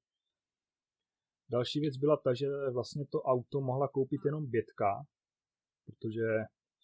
Další 1.50 1.80
věc 1.80 1.98
byla 1.98 2.18
ta, 2.18 2.34
že 2.34 2.48
vlastně 2.74 3.06
to 3.06 3.22
auto 3.22 3.62
mohla 3.62 3.88
koupit 3.88 4.22
jenom 4.26 4.46
Bětka, 4.46 5.06
protože 5.86 6.22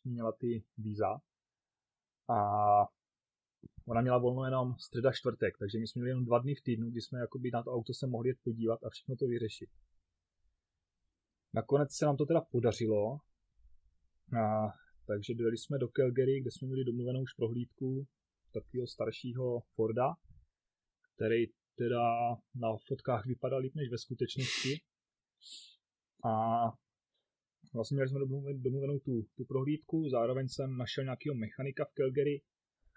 měla 0.05 0.31
ty 0.31 0.63
víza. 0.77 1.19
A 2.29 2.37
ona 3.85 4.01
měla 4.01 4.17
volno 4.17 4.45
jenom 4.45 4.75
středa 4.77 5.11
čtvrtek, 5.11 5.57
takže 5.57 5.79
my 5.79 5.87
jsme 5.87 5.99
měli 5.99 6.09
jenom 6.09 6.25
dva 6.25 6.39
dny 6.39 6.55
v 6.55 6.61
týdnu, 6.61 6.89
kdy 6.89 7.01
jsme 7.01 7.19
jakoby 7.19 7.51
na 7.53 7.63
to 7.63 7.71
auto 7.71 7.93
se 7.93 8.07
mohli 8.07 8.29
jet 8.29 8.37
podívat 8.43 8.83
a 8.83 8.89
všechno 8.89 9.15
to 9.15 9.27
vyřešit. 9.27 9.69
Nakonec 11.53 11.93
se 11.93 12.05
nám 12.05 12.17
to 12.17 12.25
teda 12.25 12.41
podařilo. 12.41 13.19
A 14.41 14.73
takže 15.07 15.35
dojeli 15.35 15.57
jsme 15.57 15.77
do 15.77 15.87
Calgary, 15.87 16.41
kde 16.41 16.51
jsme 16.51 16.67
měli 16.67 16.83
domluvenou 16.83 17.21
už 17.21 17.33
prohlídku 17.33 18.07
takového 18.53 18.87
staršího 18.87 19.61
Forda, 19.75 20.15
který 21.15 21.45
teda 21.75 22.03
na 22.55 22.69
fotkách 22.87 23.25
vypadal 23.25 23.59
líp 23.59 23.75
než 23.75 23.89
ve 23.89 23.97
skutečnosti. 23.97 24.81
A 26.25 26.31
vlastně 27.73 27.95
měli 27.95 28.09
jsme 28.09 28.19
domluvenou 28.53 28.99
tu, 28.99 29.23
tu 29.37 29.45
prohlídku, 29.45 30.09
zároveň 30.09 30.47
jsem 30.47 30.77
našel 30.77 31.03
nějakého 31.03 31.35
mechanika 31.35 31.85
v 31.85 31.93
Calgary, 31.93 32.41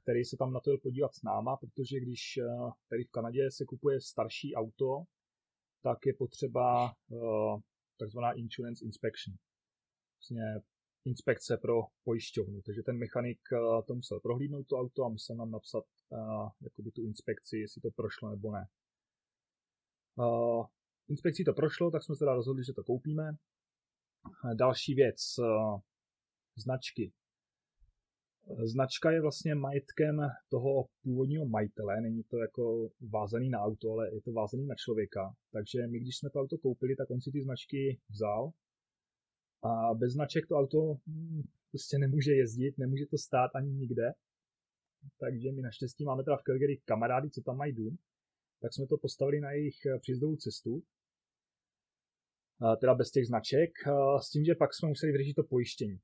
který 0.02 0.24
se 0.24 0.36
tam 0.36 0.52
na 0.52 0.60
to 0.60 0.70
jel 0.70 0.78
podívat 0.78 1.14
s 1.14 1.22
náma, 1.22 1.56
protože 1.56 2.00
když 2.00 2.36
eh, 2.36 2.70
tady 2.90 3.04
v 3.04 3.10
Kanadě 3.10 3.50
se 3.50 3.64
kupuje 3.64 4.00
starší 4.00 4.54
auto, 4.54 5.04
tak 5.82 6.06
je 6.06 6.14
potřeba 6.14 6.94
uh, 7.08 7.60
takzvaná 7.98 8.32
insurance 8.32 8.84
inspection. 8.84 9.36
Vlastně 10.16 10.42
inspekce 11.04 11.56
pro 11.56 11.82
pojišťovnu. 12.04 12.62
Takže 12.62 12.82
ten 12.82 12.98
mechanik 12.98 13.40
eh, 13.52 13.82
to 13.86 13.94
musel 13.94 14.20
prohlídnout 14.20 14.66
to 14.66 14.76
auto 14.76 15.04
a 15.04 15.08
musel 15.08 15.36
nám 15.36 15.50
napsat 15.50 15.84
uh, 16.08 16.48
jakoby 16.60 16.90
tu 16.90 17.02
inspekci, 17.02 17.58
jestli 17.58 17.80
to 17.80 17.90
prošlo 17.90 18.30
nebo 18.30 18.52
ne. 18.52 18.66
Uh, 20.18 20.66
inspekcí 21.08 21.44
to 21.44 21.52
prošlo, 21.52 21.90
tak 21.90 22.02
jsme 22.02 22.14
se 22.14 22.18
teda 22.18 22.34
rozhodli, 22.34 22.64
že 22.64 22.72
to 22.72 22.84
koupíme. 22.84 23.32
Další 24.54 24.94
věc, 24.94 25.20
značky. 26.56 27.12
Značka 28.64 29.10
je 29.10 29.20
vlastně 29.20 29.54
majetkem 29.54 30.16
toho 30.48 30.84
původního 31.02 31.46
majitele, 31.46 32.00
není 32.00 32.22
to 32.22 32.38
jako 32.38 32.88
vázaný 33.12 33.50
na 33.50 33.60
auto, 33.60 33.92
ale 33.92 34.14
je 34.14 34.22
to 34.22 34.32
vázaný 34.32 34.66
na 34.66 34.74
člověka. 34.74 35.34
Takže 35.52 35.86
my, 35.86 35.98
když 36.00 36.18
jsme 36.18 36.30
to 36.30 36.40
auto 36.40 36.58
koupili, 36.58 36.96
tak 36.96 37.10
on 37.10 37.20
si 37.20 37.30
ty 37.30 37.42
značky 37.42 38.00
vzal 38.10 38.52
a 39.62 39.94
bez 39.94 40.12
značek 40.12 40.46
to 40.46 40.54
auto 40.54 40.96
hm, 41.06 41.42
prostě 41.70 41.98
nemůže 41.98 42.32
jezdit, 42.32 42.78
nemůže 42.78 43.06
to 43.06 43.18
stát 43.18 43.50
ani 43.54 43.72
nikde. 43.72 44.12
Takže 45.20 45.52
my 45.52 45.62
naštěstí 45.62 46.04
máme 46.04 46.24
teda 46.24 46.36
v 46.36 46.42
Calgary 46.42 46.80
kamarády, 46.84 47.30
co 47.30 47.42
tam 47.42 47.56
mají 47.56 47.72
dům, 47.72 47.98
tak 48.62 48.74
jsme 48.74 48.86
to 48.86 48.96
postavili 48.98 49.40
na 49.40 49.50
jejich 49.50 49.86
eh, 49.86 49.98
příjezdovou 49.98 50.36
cestu, 50.36 50.82
teda 52.80 52.94
bez 52.94 53.10
těch 53.10 53.26
značek, 53.26 53.70
s 54.22 54.30
tím, 54.30 54.44
že 54.44 54.54
pak 54.54 54.74
jsme 54.74 54.88
museli 54.88 55.12
vyřešit 55.12 55.34
to 55.34 55.42
pojištění, 55.42 56.00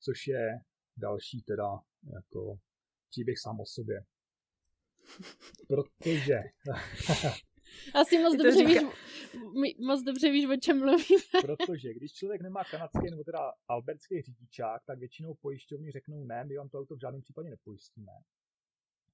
což 0.00 0.26
je 0.26 0.60
další 0.96 1.42
teda 1.42 1.68
jako 2.14 2.58
příběh 3.10 3.38
sám 3.38 3.60
o 3.60 3.66
sobě. 3.66 4.04
Protože 5.68 6.38
Asi 7.94 8.18
moc 8.18 8.36
dobře, 8.36 8.68
říká... 8.68 8.68
víš, 8.68 9.76
moc 9.86 10.02
dobře 10.02 10.30
víš, 10.30 10.46
o 10.46 10.56
čem 10.56 10.78
mluvíme. 10.78 11.38
Protože 11.42 11.94
když 11.94 12.12
člověk 12.12 12.42
nemá 12.42 12.64
kanadský 12.64 13.10
nebo 13.10 13.24
teda 13.24 13.52
albertský 13.68 14.22
řidičák, 14.22 14.82
tak 14.86 14.98
většinou 14.98 15.34
pojišťovny 15.34 15.90
řeknou 15.90 16.24
ne, 16.24 16.44
my 16.44 16.56
vám 16.56 16.68
to 16.68 16.78
auto 16.78 16.96
v 16.96 17.00
žádném 17.00 17.22
případě 17.22 17.50
nepojistíme. 17.50 18.12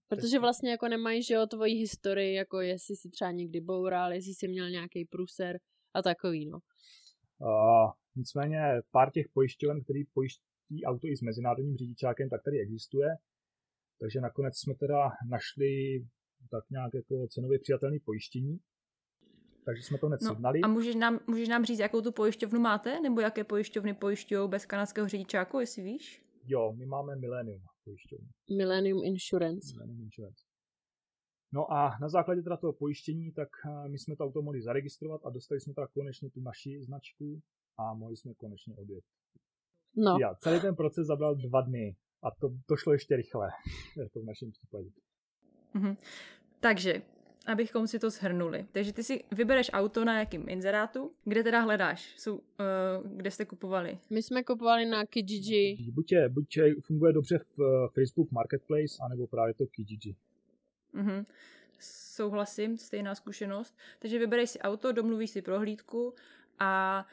Protože 0.08 0.38
vlastně 0.38 0.70
jako 0.70 0.88
nemají, 0.88 1.22
že 1.22 1.38
o 1.38 1.46
tvoji 1.46 1.74
historii, 1.74 2.34
jako 2.34 2.60
jestli 2.60 2.96
si 2.96 3.08
třeba 3.10 3.30
někdy 3.30 3.60
boural, 3.60 4.12
jestli 4.12 4.34
jsi 4.34 4.48
měl 4.48 4.70
nějaký 4.70 5.04
pruser 5.04 5.58
a 5.94 6.02
takový, 6.02 6.46
no. 6.46 6.58
Uh, 7.40 7.90
nicméně 8.16 8.60
pár 8.90 9.10
těch 9.10 9.26
pojišťoven, 9.32 9.82
který 9.84 10.04
pojiští 10.04 10.84
auto 10.86 11.06
i 11.06 11.16
s 11.16 11.22
mezinárodním 11.22 11.76
řidičákem, 11.76 12.28
tak 12.28 12.42
tady 12.44 12.60
existuje. 12.60 13.08
Takže 14.00 14.20
nakonec 14.20 14.54
jsme 14.58 14.74
teda 14.74 15.10
našli 15.30 16.00
tak 16.50 16.64
nějak 16.70 16.94
jako 16.94 17.26
cenově 17.28 17.58
přijatelné 17.58 17.98
pojištění. 18.04 18.58
Takže 19.64 19.82
jsme 19.82 19.98
to 19.98 20.06
hned 20.06 20.20
no, 20.22 20.36
A 20.62 20.68
můžeš 20.68 20.94
nám, 20.94 21.20
můžeš 21.26 21.48
nám 21.48 21.64
říct, 21.64 21.78
jakou 21.78 22.00
tu 22.00 22.12
pojišťovnu 22.12 22.60
máte? 22.60 23.00
Nebo 23.00 23.20
jaké 23.20 23.44
pojišťovny 23.44 23.94
pojišťují 23.94 24.48
bez 24.48 24.66
kanadského 24.66 25.08
řidičáku, 25.08 25.60
jestli 25.60 25.82
víš? 25.82 26.24
Jo, 26.44 26.72
my 26.72 26.86
máme 26.86 27.16
Millennium 27.16 27.62
pojišťovnu. 27.84 28.28
Millennium 28.56 29.04
Insurance. 29.04 29.66
Millennium 29.74 30.02
Insurance. 30.02 30.44
No 31.52 31.72
a 31.72 31.98
na 32.00 32.08
základě 32.08 32.42
teda 32.42 32.56
toho 32.56 32.72
pojištění, 32.72 33.32
tak 33.32 33.48
eh, 33.66 33.88
my 33.88 33.98
jsme 33.98 34.16
to 34.16 34.24
auto 34.24 34.42
mohli 34.42 34.62
zaregistrovat 34.62 35.20
a 35.24 35.30
dostali 35.30 35.60
jsme 35.60 35.74
teda 35.74 35.86
konečně 35.86 36.30
tu 36.30 36.40
naši 36.40 36.82
značku 36.82 37.40
a 37.78 37.94
mohli 37.94 38.16
jsme 38.16 38.34
konečně 38.34 38.74
odjet. 38.76 39.04
No. 39.96 40.16
Já, 40.20 40.34
celý 40.34 40.60
ten 40.60 40.76
proces 40.76 41.06
zabral 41.06 41.34
dva 41.34 41.60
dny 41.60 41.96
a 42.22 42.30
to, 42.40 42.48
to 42.66 42.76
šlo 42.76 42.92
ještě 42.92 43.16
rychle, 43.16 43.48
jako 43.98 44.20
v 44.22 44.24
našem 44.24 44.50
případě. 44.50 44.88
Mm-hmm. 45.74 45.96
Takže, 46.60 47.02
abychom 47.46 47.86
si 47.86 47.98
to 47.98 48.10
shrnuli. 48.10 48.66
Takže 48.72 48.92
ty 48.92 49.02
si 49.04 49.24
vybereš 49.32 49.70
auto 49.72 50.04
na 50.04 50.18
jakým 50.18 50.48
inzerátu, 50.48 51.12
kde 51.24 51.42
teda 51.42 51.60
hledáš, 51.60 52.14
Jsou, 52.16 52.36
uh, 52.36 52.42
kde 53.04 53.30
jste 53.30 53.44
kupovali? 53.44 53.98
My 54.10 54.22
jsme 54.22 54.44
kupovali 54.44 54.86
na 54.86 55.06
Kijiji. 55.06 55.90
Buď, 55.92 56.12
je, 56.12 56.28
buď 56.28 56.56
je, 56.56 56.74
funguje 56.80 57.12
dobře 57.12 57.38
v 57.38 57.58
uh, 57.58 57.88
Facebook 57.94 58.30
Marketplace, 58.30 58.98
anebo 59.04 59.26
právě 59.26 59.54
to 59.54 59.66
Kijiji. 59.66 60.16
Mm-hmm. 60.94 61.26
Souhlasím, 61.80 62.78
stejná 62.78 63.14
zkušenost. 63.14 63.76
Takže 63.98 64.18
vybereš 64.18 64.50
si 64.50 64.58
auto, 64.58 64.92
domluvíš 64.92 65.30
si 65.30 65.42
prohlídku 65.42 66.14
a 66.58 67.04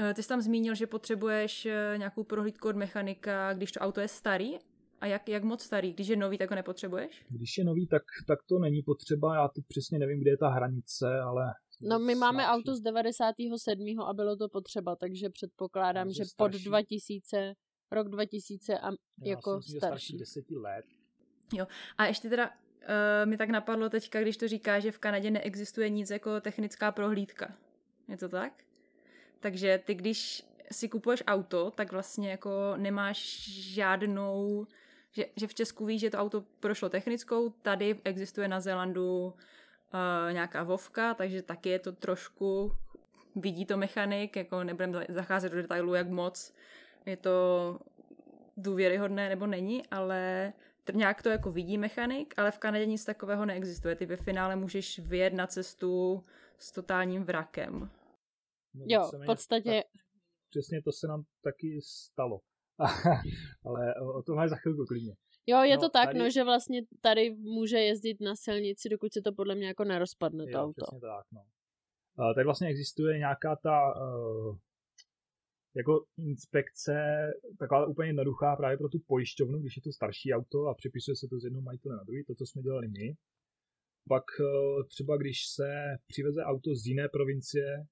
uh, 0.00 0.12
ty 0.12 0.22
jsi 0.22 0.28
tam 0.28 0.40
zmínil, 0.40 0.74
že 0.74 0.86
potřebuješ 0.86 1.68
nějakou 1.96 2.24
prohlídku 2.24 2.68
od 2.68 2.76
mechanika, 2.76 3.54
když 3.54 3.72
to 3.72 3.80
auto 3.80 4.00
je 4.00 4.08
starý 4.08 4.58
a 5.00 5.06
jak, 5.06 5.28
jak 5.28 5.44
moc 5.44 5.62
starý? 5.62 5.92
Když 5.92 6.08
je 6.08 6.16
nový, 6.16 6.38
tak 6.38 6.50
ho 6.50 6.56
nepotřebuješ? 6.56 7.24
Když 7.28 7.58
je 7.58 7.64
nový, 7.64 7.86
tak, 7.86 8.02
tak 8.26 8.38
to 8.48 8.58
není 8.58 8.82
potřeba. 8.82 9.34
Já 9.34 9.48
teď 9.48 9.64
přesně 9.68 9.98
nevím, 9.98 10.20
kde 10.20 10.30
je 10.30 10.36
ta 10.36 10.48
hranice, 10.48 11.20
ale... 11.20 11.54
No 11.82 11.98
my 11.98 12.14
máme 12.14 12.42
starší. 12.42 12.58
auto 12.58 12.76
z 12.76 12.80
97. 12.80 14.00
a 14.00 14.12
bylo 14.12 14.36
to 14.36 14.48
potřeba, 14.48 14.96
takže 14.96 15.30
předpokládám, 15.30 16.06
takže 16.06 16.18
že 16.18 16.24
starší. 16.24 16.62
pod 16.64 16.70
2000, 16.70 17.54
rok 17.90 18.08
2000 18.08 18.78
a 18.78 18.90
Já 18.90 18.94
jako 19.22 19.56
myslím, 19.56 19.80
starší. 19.80 20.18
10 20.18 20.50
let. 20.50 20.84
Jo, 21.54 21.66
a 21.98 22.06
ještě 22.06 22.28
teda 22.28 22.50
uh, 22.50 23.30
mi 23.30 23.36
tak 23.36 23.48
napadlo 23.48 23.88
teďka, 23.88 24.20
když 24.20 24.36
to 24.36 24.48
říká, 24.48 24.80
že 24.80 24.92
v 24.92 24.98
Kanadě 24.98 25.30
neexistuje 25.30 25.88
nic 25.88 26.10
jako 26.10 26.40
technická 26.40 26.92
prohlídka. 26.92 27.56
Je 28.08 28.16
to 28.16 28.28
tak? 28.28 28.52
Takže 29.40 29.82
ty, 29.84 29.94
když 29.94 30.44
si 30.72 30.88
kupuješ 30.88 31.22
auto, 31.26 31.70
tak 31.70 31.92
vlastně 31.92 32.30
jako 32.30 32.74
nemáš 32.76 33.48
žádnou 33.50 34.66
že, 35.12 35.26
že 35.36 35.46
v 35.46 35.54
Česku 35.54 35.86
víš, 35.86 36.00
že 36.00 36.10
to 36.10 36.18
auto 36.18 36.44
prošlo 36.60 36.88
technickou, 36.88 37.50
tady 37.50 38.00
existuje 38.04 38.48
na 38.48 38.60
Zélandu 38.60 39.26
uh, 39.26 40.32
nějaká 40.32 40.62
vovka, 40.62 41.14
takže 41.14 41.42
taky 41.42 41.68
je 41.68 41.78
to 41.78 41.92
trošku, 41.92 42.72
vidí 43.36 43.66
to 43.66 43.76
mechanik, 43.76 44.36
jako 44.36 44.64
nebudeme 44.64 45.06
zacházet 45.08 45.52
do 45.52 45.62
detailu, 45.62 45.94
jak 45.94 46.08
moc 46.08 46.54
je 47.06 47.16
to 47.16 47.78
důvěryhodné 48.56 49.28
nebo 49.28 49.46
není, 49.46 49.86
ale 49.86 50.52
nějak 50.92 51.22
to 51.22 51.28
jako 51.28 51.52
vidí 51.52 51.78
mechanik, 51.78 52.34
ale 52.36 52.50
v 52.50 52.58
Kanadě 52.58 52.86
nic 52.86 53.04
takového 53.04 53.46
neexistuje. 53.46 53.96
Ty 53.96 54.06
ve 54.06 54.16
finále 54.16 54.56
můžeš 54.56 54.98
vyjet 54.98 55.32
na 55.32 55.46
cestu 55.46 56.24
s 56.58 56.72
totálním 56.72 57.24
vrakem. 57.24 57.90
No, 58.74 58.84
jo, 58.88 59.10
v 59.22 59.26
podstatě... 59.26 59.70
Tak, 59.70 60.02
přesně 60.50 60.82
to 60.82 60.92
se 60.92 61.06
nám 61.06 61.22
taky 61.42 61.80
stalo. 61.82 62.40
ale 63.66 63.94
o 64.14 64.22
tom 64.22 64.36
máš 64.36 64.50
za 64.50 64.56
chvilku 64.56 64.84
klidně. 64.84 65.14
Jo, 65.46 65.62
je 65.62 65.76
no, 65.76 65.80
to 65.80 65.88
tak, 65.88 66.08
tady... 66.08 66.18
no, 66.18 66.30
že 66.30 66.44
vlastně 66.44 66.82
tady 67.00 67.30
může 67.30 67.78
jezdit 67.78 68.20
na 68.20 68.36
silnici, 68.36 68.88
dokud 68.88 69.12
se 69.12 69.22
to 69.22 69.32
podle 69.32 69.54
mě 69.54 69.66
jako 69.66 69.84
nerozpadne, 69.84 70.44
to 70.44 70.50
jo, 70.50 70.58
auto. 70.58 70.86
tak, 71.00 71.26
no. 71.32 71.42
Uh, 72.18 72.34
tady 72.34 72.44
vlastně 72.44 72.68
existuje 72.68 73.18
nějaká 73.18 73.56
ta, 73.56 73.94
uh, 73.94 74.56
jako 75.76 76.04
inspekce, 76.18 76.94
taková 77.58 77.86
úplně 77.86 78.08
jednoduchá 78.08 78.56
právě 78.56 78.78
pro 78.78 78.88
tu 78.88 78.98
pojišťovnu, 79.06 79.58
když 79.58 79.76
je 79.76 79.82
to 79.82 79.92
starší 79.92 80.34
auto 80.34 80.66
a 80.66 80.74
připisuje 80.74 81.16
se 81.16 81.26
to 81.30 81.38
z 81.38 81.44
jednoho 81.44 81.62
majitele 81.62 81.96
na 81.96 82.04
druhý, 82.04 82.24
to, 82.24 82.34
co 82.34 82.46
jsme 82.46 82.62
dělali 82.62 82.88
my. 82.88 83.14
Pak 84.08 84.24
eh, 84.40 84.84
třeba 84.88 85.16
když 85.16 85.38
se 85.48 85.70
přiveze 86.06 86.42
auto 86.44 86.74
z 86.74 86.86
jiné 86.86 87.08
provincie 87.08 87.86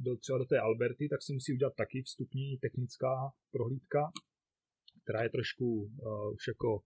do, 0.00 0.16
třeba 0.16 0.38
do 0.38 0.44
té 0.44 0.60
Alberty, 0.60 1.08
tak 1.08 1.22
se 1.22 1.32
musí 1.32 1.52
udělat 1.52 1.74
taky 1.76 2.02
vstupní 2.02 2.58
technická 2.58 3.32
prohlídka, 3.52 4.12
která 5.02 5.22
je 5.22 5.30
trošku 5.30 5.64
uh, 5.64 6.34
už 6.34 6.48
jako 6.48 6.82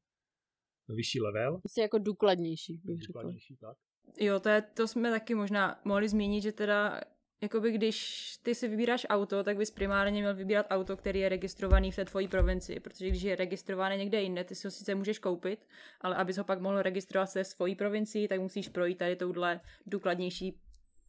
vyšší 0.89 1.21
level. 1.21 1.61
Asi 1.65 1.81
jako 1.81 1.99
důkladnější, 1.99 2.81
bych 2.85 3.01
řekl. 3.01 3.07
Důkladnější, 3.07 3.57
tak. 3.57 3.77
Jo, 4.21 4.41
to, 4.41 4.49
je, 4.49 4.63
to 4.63 4.89
jsme 4.89 5.11
taky 5.11 5.35
možná 5.35 5.81
mohli 5.85 6.09
zmínit, 6.09 6.43
že 6.43 6.53
teda 6.53 7.01
jakoby 7.43 7.73
když 7.73 8.27
ty 8.43 8.55
si 8.55 8.69
vybíráš 8.69 9.07
auto, 9.09 9.45
tak 9.45 9.57
bys 9.57 9.71
primárně 9.71 10.21
měl 10.21 10.35
vybírat 10.35 10.67
auto, 10.71 10.97
který 10.97 11.21
je 11.21 11.29
registrovaný 11.29 11.93
v 11.93 11.97
té 11.97 12.05
tvojí 12.05 12.29
provincii, 12.29 12.81
protože 12.81 13.09
když 13.09 13.23
je 13.23 13.37
registrovaný 13.37 13.97
někde 13.97 14.23
jinde, 14.23 14.45
ty 14.45 14.55
si 14.55 14.67
ho 14.67 14.71
sice 14.71 14.95
můžeš 14.95 15.19
koupit, 15.19 15.67
ale 16.01 16.17
abys 16.17 16.37
ho 16.37 16.45
pak 16.45 16.61
mohl 16.61 16.83
registrovat 16.83 17.31
v 17.31 17.33
té 17.33 17.45
svojí 17.45 17.75
provincii, 17.75 18.29
tak 18.29 18.41
musíš 18.41 18.69
projít 18.69 18.99
tady 18.99 19.17
touhle 19.17 19.61
důkladnější 19.87 20.61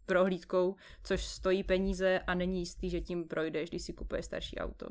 prohlídkou, 0.07 0.75
což 1.03 1.25
stojí 1.25 1.63
peníze 1.63 2.19
a 2.19 2.35
není 2.35 2.59
jistý, 2.59 2.89
že 2.89 3.01
tím 3.01 3.27
projdeš, 3.27 3.69
když 3.69 3.83
si 3.85 3.93
kupuješ 3.93 4.25
starší 4.25 4.57
auto. 4.57 4.85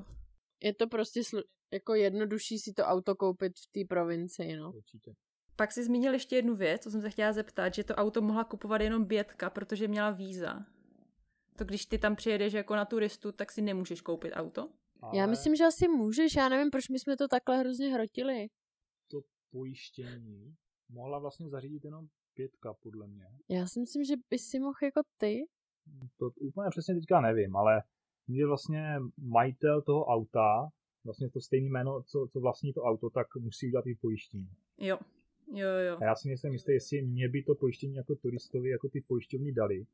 Je 0.62 0.74
to 0.74 0.86
prostě 0.86 1.20
slu- 1.20 1.42
jako 1.72 1.94
jednodušší 1.94 2.58
si 2.58 2.72
to 2.72 2.82
auto 2.82 3.14
koupit 3.14 3.52
v 3.58 3.72
té 3.72 3.80
provincii, 3.88 4.56
no. 4.56 4.72
Určitě. 4.72 5.12
Pak 5.56 5.72
si 5.72 5.84
zmínil 5.84 6.12
ještě 6.12 6.36
jednu 6.36 6.56
věc, 6.56 6.82
co 6.82 6.90
jsem 6.90 7.00
se 7.00 7.10
chtěla 7.10 7.32
zeptat, 7.32 7.74
že 7.74 7.84
to 7.84 7.94
auto 7.94 8.22
mohla 8.22 8.44
kupovat 8.44 8.80
jenom 8.80 9.04
Bětka, 9.04 9.50
protože 9.50 9.88
měla 9.88 10.10
víza. 10.10 10.66
To 11.58 11.64
když 11.64 11.86
ty 11.86 11.98
tam 11.98 12.16
přijedeš 12.16 12.52
jako 12.52 12.76
na 12.76 12.84
turistu, 12.84 13.32
tak 13.32 13.52
si 13.52 13.62
nemůžeš 13.62 14.00
koupit 14.00 14.32
auto? 14.32 14.68
Ale 15.02 15.18
Já 15.18 15.26
myslím, 15.26 15.56
že 15.56 15.64
asi 15.64 15.88
můžeš, 15.88 16.34
já 16.36 16.48
nevím, 16.48 16.70
proč 16.70 16.88
my 16.88 16.98
jsme 16.98 17.16
to 17.16 17.28
takhle 17.28 17.58
hrozně 17.58 17.88
hrotili. 17.88 18.46
to 19.10 19.20
pojištění 19.50 20.54
mohla 20.88 21.18
vlastně 21.18 21.48
zařídit 21.48 21.84
jenom 21.84 22.06
pětka, 22.36 22.74
podle 22.82 23.06
mě. 23.06 23.26
Já 23.48 23.66
si 23.66 23.80
myslím, 23.80 24.04
že 24.04 24.14
by 24.30 24.38
si 24.38 24.58
mohl 24.58 24.78
jako 24.82 25.00
ty. 25.16 25.46
To 26.18 26.30
úplně 26.40 26.70
přesně 26.70 26.94
teďka 26.94 27.20
nevím, 27.20 27.56
ale 27.56 27.82
že 28.28 28.46
vlastně 28.46 28.96
majitel 29.18 29.82
toho 29.82 30.04
auta, 30.04 30.68
vlastně 31.04 31.30
to 31.30 31.40
stejné 31.40 31.68
jméno, 31.70 32.02
co, 32.02 32.26
co 32.32 32.40
vlastní 32.40 32.72
to 32.72 32.82
auto, 32.82 33.10
tak 33.10 33.26
musí 33.36 33.66
udělat 33.66 33.86
i 33.86 33.94
pojištění. 33.94 34.50
Jo, 34.78 34.98
jo, 35.52 35.68
jo. 35.88 35.96
A 36.00 36.04
já 36.04 36.14
si 36.14 36.28
nejsem 36.28 36.52
jistý, 36.52 36.72
jestli 36.72 37.02
mě 37.02 37.28
by 37.28 37.42
to 37.42 37.54
pojištění 37.54 37.94
jako 37.94 38.14
turistovi, 38.14 38.68
jako 38.68 38.88
ty 38.88 39.00
pojišťovny 39.00 39.52
dali, 39.52 39.86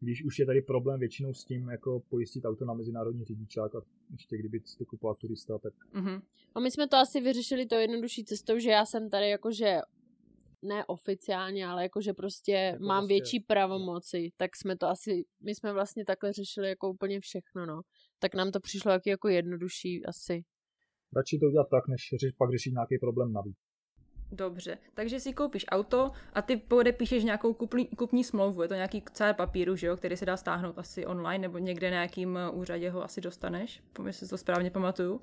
když 0.00 0.24
už 0.24 0.38
je 0.38 0.46
tady 0.46 0.62
problém 0.62 1.00
většinou 1.00 1.34
s 1.34 1.44
tím, 1.44 1.68
jako 1.68 2.00
pojistit 2.00 2.44
auto 2.44 2.64
na 2.64 2.74
mezinárodní 2.74 3.24
řidičák 3.24 3.74
a 3.74 3.80
ještě 4.10 4.38
kdyby 4.38 4.60
si 4.64 4.78
to 4.78 4.84
kupoval 4.84 5.14
turista, 5.14 5.58
tak 5.58 5.72
Mhm. 5.92 6.22
A 6.54 6.60
my 6.60 6.70
jsme 6.70 6.88
to 6.88 6.96
asi 6.96 7.20
vyřešili 7.20 7.66
to 7.66 7.74
jednodušší 7.74 8.24
cestou, 8.24 8.58
že 8.58 8.70
já 8.70 8.84
jsem 8.84 9.10
tady 9.10 9.30
jakože 9.30 9.80
neoficiálně, 10.66 11.66
ale 11.66 11.82
jakože 11.82 12.12
prostě 12.12 12.52
Jako 12.52 12.84
mám 12.84 13.02
prostě- 13.02 13.14
větší 13.14 13.40
pravomoci, 13.40 14.30
tak 14.36 14.56
jsme 14.56 14.76
to 14.76 14.86
asi, 14.88 15.24
my 15.42 15.54
jsme 15.54 15.72
vlastně 15.72 16.04
takhle 16.04 16.32
řešili 16.32 16.68
jako 16.68 16.90
úplně 16.90 17.20
všechno, 17.20 17.66
no. 17.66 17.80
Tak 18.18 18.34
nám 18.34 18.50
to 18.50 18.60
přišlo 18.60 18.92
taky 18.92 19.10
jako 19.10 19.28
jednodušší 19.28 20.06
asi. 20.06 20.44
radši 21.16 21.38
to 21.38 21.46
udělat 21.46 21.66
tak, 21.70 21.88
než 21.88 22.00
řeš, 22.20 22.32
pak 22.38 22.50
řešit 22.50 22.70
nějaký 22.70 22.98
problém 22.98 23.32
navíc. 23.32 23.56
Dobře, 24.32 24.78
takže 24.94 25.20
si 25.20 25.32
koupíš 25.32 25.64
auto 25.68 26.10
a 26.32 26.42
ty 26.42 26.56
podepíšeš 26.56 27.24
nějakou 27.24 27.54
kupní, 27.54 27.86
kupní 27.86 28.24
smlouvu. 28.24 28.62
Je 28.62 28.68
to 28.68 28.74
nějaký 28.74 29.02
celé 29.12 29.34
papíru, 29.34 29.76
že 29.76 29.86
jo, 29.86 29.96
který 29.96 30.16
se 30.16 30.26
dá 30.26 30.36
stáhnout 30.36 30.78
asi 30.78 31.06
online 31.06 31.42
nebo 31.42 31.58
někde 31.58 31.90
na 31.90 31.94
nějakým 31.94 32.36
eh, 32.36 32.50
úřadě 32.50 32.90
ho 32.90 33.04
asi 33.04 33.20
dostaneš, 33.20 33.82
jestli 34.06 34.26
si 34.26 34.30
to 34.30 34.38
správně 34.38 34.70
pamatuju. 34.70 35.20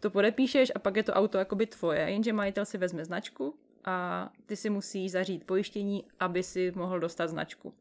To 0.00 0.10
podepíšeš 0.10 0.72
a 0.74 0.78
pak 0.78 0.96
je 0.96 1.02
to 1.02 1.12
auto 1.12 1.38
jakoby 1.38 1.66
tvoje, 1.66 2.00
jenže 2.00 2.32
majitel 2.32 2.64
si 2.64 2.78
vezme 2.78 3.04
značku 3.04 3.58
a 3.84 4.30
ty 4.46 4.56
si 4.56 4.70
musíš 4.70 5.10
zařídit 5.10 5.44
pojištění, 5.44 6.04
aby 6.20 6.42
si 6.42 6.72
mohl 6.74 7.00
dostat 7.00 7.26
značku. 7.26 7.74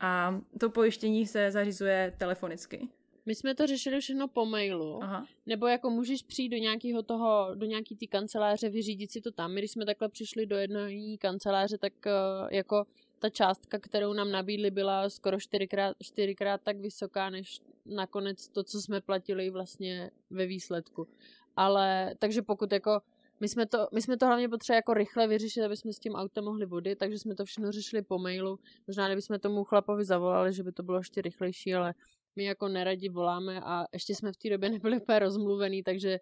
A 0.00 0.40
to 0.60 0.70
pojištění 0.70 1.26
se 1.26 1.50
zařizuje 1.50 2.14
telefonicky. 2.18 2.88
My 3.28 3.34
jsme 3.34 3.54
to 3.54 3.66
řešili 3.66 4.00
všechno 4.00 4.28
po 4.28 4.46
mailu, 4.46 5.02
Aha. 5.02 5.26
nebo 5.46 5.66
jako 5.66 5.90
můžeš 5.90 6.22
přijít 6.22 6.48
do 6.48 6.56
nějakého 6.56 7.02
toho, 7.02 7.50
do 7.54 7.66
nějaký 7.66 7.96
té 7.96 8.06
kanceláře, 8.06 8.68
vyřídit 8.68 9.12
si 9.12 9.20
to 9.20 9.30
tam. 9.30 9.54
My, 9.54 9.60
když 9.60 9.70
jsme 9.70 9.86
takhle 9.86 10.08
přišli 10.08 10.46
do 10.46 10.56
jedné 10.56 10.90
kanceláře, 11.18 11.78
tak 11.78 11.92
eh, 12.06 12.12
jako 12.56 12.84
ta 13.18 13.30
částka, 13.30 13.78
kterou 13.78 14.12
nám 14.12 14.30
nabídli, 14.30 14.70
byla 14.70 15.10
skoro 15.10 15.40
čtyřikrát, 15.40 15.96
čtyřikrát 16.02 16.60
tak 16.62 16.76
vysoká, 16.76 17.30
než 17.30 17.60
nakonec 17.86 18.48
to, 18.48 18.62
co 18.62 18.80
jsme 18.80 19.00
platili 19.00 19.50
vlastně 19.50 20.10
ve 20.30 20.46
výsledku. 20.46 21.08
Ale, 21.56 22.14
takže 22.18 22.42
pokud 22.42 22.72
jako 22.72 23.00
my 23.40 23.48
jsme, 23.48 23.66
to, 23.66 23.88
my 23.94 24.02
jsme 24.02 24.16
to 24.16 24.26
hlavně 24.26 24.48
potřebovali 24.48 24.78
jako 24.78 24.94
rychle 24.94 25.28
vyřešit, 25.28 25.62
aby 25.62 25.76
jsme 25.76 25.92
s 25.92 25.98
tím 25.98 26.14
autem 26.14 26.44
mohli 26.44 26.66
vody, 26.66 26.96
takže 26.96 27.18
jsme 27.18 27.34
to 27.34 27.44
všechno 27.44 27.72
řešili 27.72 28.02
po 28.02 28.18
mailu. 28.18 28.58
Možná, 28.86 29.06
kdybychom 29.06 29.38
tomu 29.38 29.64
chlapovi 29.64 30.04
zavolali, 30.04 30.52
že 30.52 30.62
by 30.62 30.72
to 30.72 30.82
bylo 30.82 30.98
ještě 30.98 31.22
rychlejší, 31.22 31.74
ale 31.74 31.94
my 32.36 32.44
jako 32.44 32.68
neradi 32.68 33.08
voláme 33.08 33.60
a 33.60 33.84
ještě 33.92 34.14
jsme 34.14 34.32
v 34.32 34.36
té 34.36 34.50
době 34.50 34.70
nebyli 34.70 34.96
úplně 34.96 35.18
rozmluvený, 35.18 35.82
takže 35.82 36.18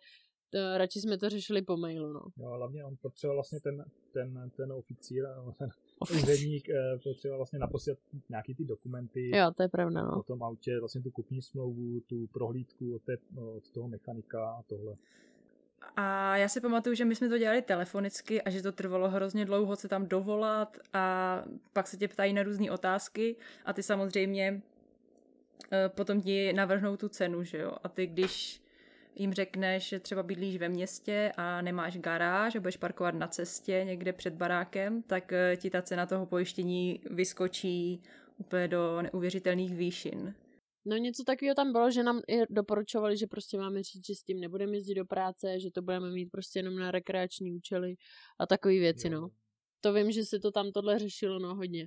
to, 0.51 0.79
radši 0.79 1.01
jsme 1.01 1.19
to 1.19 1.29
řešili 1.29 1.63
po 1.63 1.77
mailu, 1.77 2.13
no. 2.13 2.21
Jo, 2.37 2.49
a 2.49 2.57
hlavně 2.57 2.85
on 2.85 2.97
potřeboval 3.03 3.37
vlastně 3.37 3.61
ten, 3.61 3.85
ten, 4.13 4.51
ten 4.57 4.73
oficír, 4.73 5.25
no, 5.37 5.53
ten 5.59 5.71
úředník 6.23 6.69
eh, 6.69 6.99
potřeboval 7.05 7.39
vlastně 7.39 7.59
naposílat 7.59 7.99
nějaký 8.29 8.55
ty 8.55 8.65
dokumenty 8.65 9.37
Jo, 9.37 9.51
to 9.57 9.63
je 9.63 9.69
pravda, 9.69 10.03
o 10.03 10.17
no. 10.17 10.23
tom 10.23 10.43
autě, 10.43 10.81
vlastně 10.81 11.03
tu 11.03 11.11
kupní 11.11 11.43
smlouvu, 11.43 12.01
tu 12.01 12.27
prohlídku 12.27 12.95
od, 12.95 13.03
té, 13.03 13.17
od 13.57 13.71
toho 13.71 13.89
mechanika 13.89 14.51
a 14.51 14.63
tohle. 14.63 14.97
A 15.97 16.37
já 16.37 16.49
si 16.49 16.61
pamatuju, 16.61 16.95
že 16.95 17.05
my 17.05 17.15
jsme 17.15 17.29
to 17.29 17.39
dělali 17.39 17.63
telefonicky 17.63 18.43
a 18.43 18.51
že 18.51 18.63
to 18.63 18.73
trvalo 18.73 19.09
hrozně 19.09 19.45
dlouho 19.45 19.77
se 19.77 19.89
tam 19.89 20.07
dovolat 20.07 20.79
a 20.93 21.43
pak 21.73 21.87
se 21.87 21.97
tě 21.97 22.09
ptají 22.09 22.33
na 22.33 22.43
různé 22.43 22.71
otázky 22.71 23.37
a 23.65 23.73
ty 23.73 23.83
samozřejmě 23.83 24.63
eh, 25.73 25.89
potom 25.89 26.21
ti 26.21 26.53
navrhnou 26.53 26.97
tu 26.97 27.09
cenu, 27.09 27.45
že 27.45 27.59
jo? 27.59 27.73
A 27.85 27.89
ty 27.89 28.07
když 28.07 28.63
jim 29.17 29.33
řekneš, 29.33 29.89
že 29.89 30.01
třeba 30.01 30.23
bydlíš 30.23 30.57
ve 30.57 30.69
městě 30.69 31.33
a 31.37 31.63
nemáš 31.63 31.99
garáž 31.99 32.57
a 32.57 32.61
budeš 32.61 32.77
parkovat 32.77 33.15
na 33.15 33.29
cestě 33.29 33.83
někde 33.85 34.13
před 34.13 34.35
barákem, 34.35 35.03
tak 35.03 35.33
eh, 35.33 35.57
ti 35.57 35.71
ta 35.71 35.83
cena 35.83 36.07
toho 36.07 36.27
pojištění 36.27 37.01
vyskočí 37.11 38.03
úplně 38.39 38.69
do 38.69 39.03
neuvěřitelných 39.03 39.77
výšin. 39.77 40.35
No 40.87 40.97
něco 40.97 41.25
takového 41.25 41.55
tam 41.55 41.73
bylo, 41.73 41.91
že 41.91 42.03
nám 42.03 42.21
i 42.29 42.43
doporučovali, 42.51 43.17
že 43.17 43.27
prostě 43.27 43.59
máme 43.59 43.83
říct, 43.83 44.07
že 44.07 44.15
s 44.15 44.23
tím 44.23 44.41
nebudeme 44.41 44.77
jezdit 44.77 44.95
do 44.95 45.05
práce, 45.05 45.61
že 45.61 45.71
to 45.71 45.83
budeme 45.83 46.11
mít 46.11 46.27
prostě 46.27 46.59
jenom 46.59 46.79
na 46.79 46.91
rekreační 46.91 47.53
účely 47.53 47.95
a 48.39 48.47
takové 48.47 48.75
věci, 48.75 49.11
no. 49.11 49.29
To 49.81 49.93
vím, 49.93 50.11
že 50.11 50.25
se 50.25 50.39
to 50.39 50.51
tam 50.51 50.73
tohle 50.73 50.99
řešilo, 50.99 51.39
no, 51.39 51.55
hodně. 51.55 51.87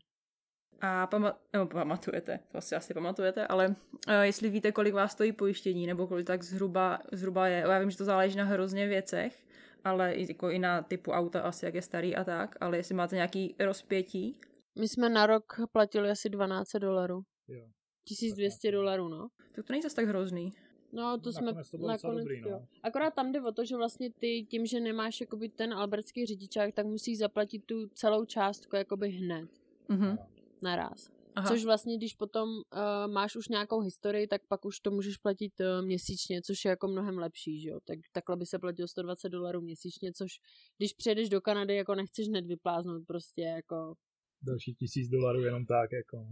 A 0.82 1.08
pama- 1.08 1.36
no, 1.54 1.68
pamatujete, 1.68 2.40
to 2.52 2.58
asi 2.58 2.76
asi 2.76 2.94
pamatujete, 2.94 3.48
ale 3.48 3.68
uh, 3.68 4.14
jestli 4.22 4.50
víte, 4.50 4.72
kolik 4.72 4.94
vás 4.94 5.12
stojí 5.12 5.32
pojištění, 5.32 5.88
nebo 5.88 6.08
kolik 6.08 6.28
tak 6.28 6.44
zhruba, 6.44 7.00
zhruba 7.12 7.48
je, 7.48 7.60
já 7.60 7.80
vím, 7.80 7.92
že 7.92 7.98
to 7.98 8.06
záleží 8.06 8.38
na 8.38 8.44
hrozně 8.44 8.88
věcech, 8.88 9.46
ale 9.84 10.14
i, 10.14 10.32
jako 10.32 10.50
i 10.50 10.60
na 10.60 10.82
typu 10.82 11.12
auta 11.12 11.42
asi, 11.42 11.66
jak 11.66 11.74
je 11.76 11.82
starý 11.82 12.16
a 12.16 12.24
tak, 12.24 12.56
ale 12.60 12.78
jestli 12.78 12.96
máte 12.96 13.16
nějaký 13.16 13.56
rozpětí, 13.60 14.40
My 14.80 14.88
jsme 14.88 15.10
na 15.10 15.26
rok 15.26 15.44
platili 15.72 16.10
asi 16.10 16.30
12 16.30 16.72
dolarů. 16.80 17.22
Jo. 17.48 17.70
1200 18.16 18.72
dolarů, 18.72 19.08
no. 19.10 19.28
tak 19.56 19.66
to 19.66 19.74
není 19.74 19.82
zase 19.82 19.96
tak 19.96 20.06
hrozný. 20.08 20.54
No, 20.94 21.18
to 21.20 21.32
jsme 21.32 21.46
Nakonec 21.46 21.72
to 21.72 21.78
bylo 21.78 21.92
docela 21.92 22.14
nakonec, 22.14 22.26
dobrý, 22.26 22.42
no. 22.42 22.50
jo. 22.50 22.66
Akorát 22.84 23.14
tam 23.14 23.32
jde 23.32 23.42
o 23.42 23.52
to, 23.52 23.66
že 23.66 23.76
vlastně 23.76 24.10
ty 24.20 24.46
tím, 24.50 24.66
že 24.66 24.80
nemáš 24.80 25.22
jakoby 25.22 25.50
ten 25.50 25.74
albertský 25.74 26.26
řidičák, 26.26 26.74
tak 26.74 26.86
musíš 26.86 27.18
zaplatit 27.18 27.66
tu 27.66 27.88
celou 27.88 28.26
částku 28.26 28.76
jakoby 28.76 29.10
hned, 29.10 29.50
Mhm. 29.90 30.18
naraz. 30.62 31.10
Aha. 31.36 31.48
Což 31.48 31.66
vlastně, 31.66 31.98
když 31.98 32.14
potom 32.14 32.50
uh, 32.50 33.12
máš 33.14 33.36
už 33.36 33.48
nějakou 33.48 33.80
historii, 33.80 34.28
tak 34.28 34.42
pak 34.48 34.66
už 34.66 34.80
to 34.80 34.92
můžeš 34.92 35.18
platit 35.18 35.54
uh, 35.60 35.86
měsíčně, 35.86 36.42
což 36.42 36.66
je 36.66 36.70
jako 36.70 36.88
mnohem 36.88 37.18
lepší, 37.18 37.62
že 37.62 37.70
jo. 37.70 37.80
Tak, 37.86 38.00
takhle 38.12 38.36
by 38.38 38.46
se 38.46 38.60
platilo 38.60 38.88
120 38.88 39.30
dolarů 39.30 39.62
měsíčně, 39.62 40.14
což 40.14 40.32
když 40.78 40.94
přijedeš 40.94 41.30
do 41.30 41.42
Kanady, 41.42 41.76
jako 41.76 41.96
nechceš 41.96 42.28
hned 42.28 42.46
vypláznout 42.46 43.04
prostě 43.08 43.42
jako... 43.42 43.96
Další 44.42 44.74
tisíc 44.74 45.10
dolarů 45.10 45.44
jenom 45.44 45.66
tak, 45.66 45.92
jako. 45.92 46.28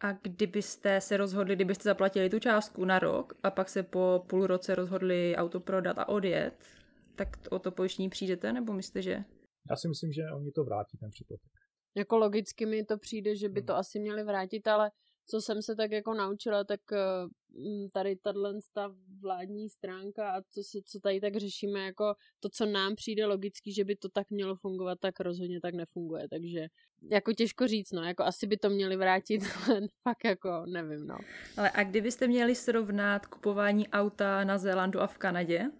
A 0.00 0.12
kdybyste 0.12 1.00
se 1.00 1.16
rozhodli, 1.16 1.54
kdybyste 1.54 1.88
zaplatili 1.88 2.30
tu 2.30 2.38
částku 2.38 2.84
na 2.84 2.98
rok 2.98 3.32
a 3.42 3.50
pak 3.50 3.68
se 3.68 3.82
po 3.82 4.24
půl 4.28 4.46
roce 4.46 4.74
rozhodli 4.74 5.36
auto 5.36 5.60
prodat 5.60 5.98
a 5.98 6.08
odjet, 6.08 6.52
tak 7.14 7.28
o 7.50 7.58
to 7.58 7.72
pojištění 7.72 8.08
přijdete, 8.08 8.52
nebo 8.52 8.72
myslíte, 8.72 9.02
že... 9.02 9.24
Já 9.70 9.76
si 9.76 9.88
myslím, 9.88 10.12
že 10.12 10.22
oni 10.36 10.52
to 10.52 10.64
vrátí, 10.64 10.98
ten 10.98 11.10
příplatek. 11.10 11.50
Jako 11.96 12.16
logicky 12.16 12.66
mi 12.66 12.84
to 12.84 12.98
přijde, 12.98 13.36
že 13.36 13.48
by 13.48 13.62
to 13.62 13.72
Hmm. 13.72 13.80
asi 13.80 14.00
měli 14.00 14.24
vrátit, 14.24 14.66
ale 14.66 14.90
co 15.28 15.40
jsem 15.40 15.62
se 15.62 15.76
tak 15.76 15.90
jako 15.90 16.14
naučila, 16.14 16.64
tak 16.64 16.80
mm, 16.90 17.28
tady 17.92 18.16
tahle 18.16 18.54
ta 18.72 18.94
vládní 19.20 19.68
stránka 19.68 20.30
a 20.30 20.42
co, 20.42 20.62
se, 20.62 20.78
co 20.84 21.00
tady 21.00 21.20
tak 21.20 21.36
řešíme, 21.36 21.80
jako 21.80 22.14
to, 22.40 22.48
co 22.48 22.66
nám 22.66 22.94
přijde 22.94 23.26
logicky, 23.26 23.72
že 23.72 23.84
by 23.84 23.96
to 23.96 24.08
tak 24.08 24.30
mělo 24.30 24.56
fungovat, 24.56 24.98
tak 25.00 25.20
rozhodně 25.20 25.60
tak 25.60 25.74
nefunguje. 25.74 26.28
Takže 26.28 26.66
jako 27.10 27.32
těžko 27.32 27.66
říct, 27.66 27.92
no, 27.92 28.02
jako 28.02 28.24
asi 28.24 28.46
by 28.46 28.56
to 28.56 28.70
měli 28.70 28.96
vrátit, 28.96 29.42
len 29.68 29.86
fakt 30.02 30.24
jako 30.24 30.66
nevím, 30.66 31.06
no. 31.06 31.18
Ale 31.56 31.70
a 31.70 31.84
kdybyste 31.84 32.26
měli 32.26 32.54
srovnat 32.54 33.26
kupování 33.26 33.88
auta 33.88 34.44
na 34.44 34.58
Zélandu 34.58 35.00
a 35.00 35.06
v 35.06 35.18
Kanadě, 35.18 35.70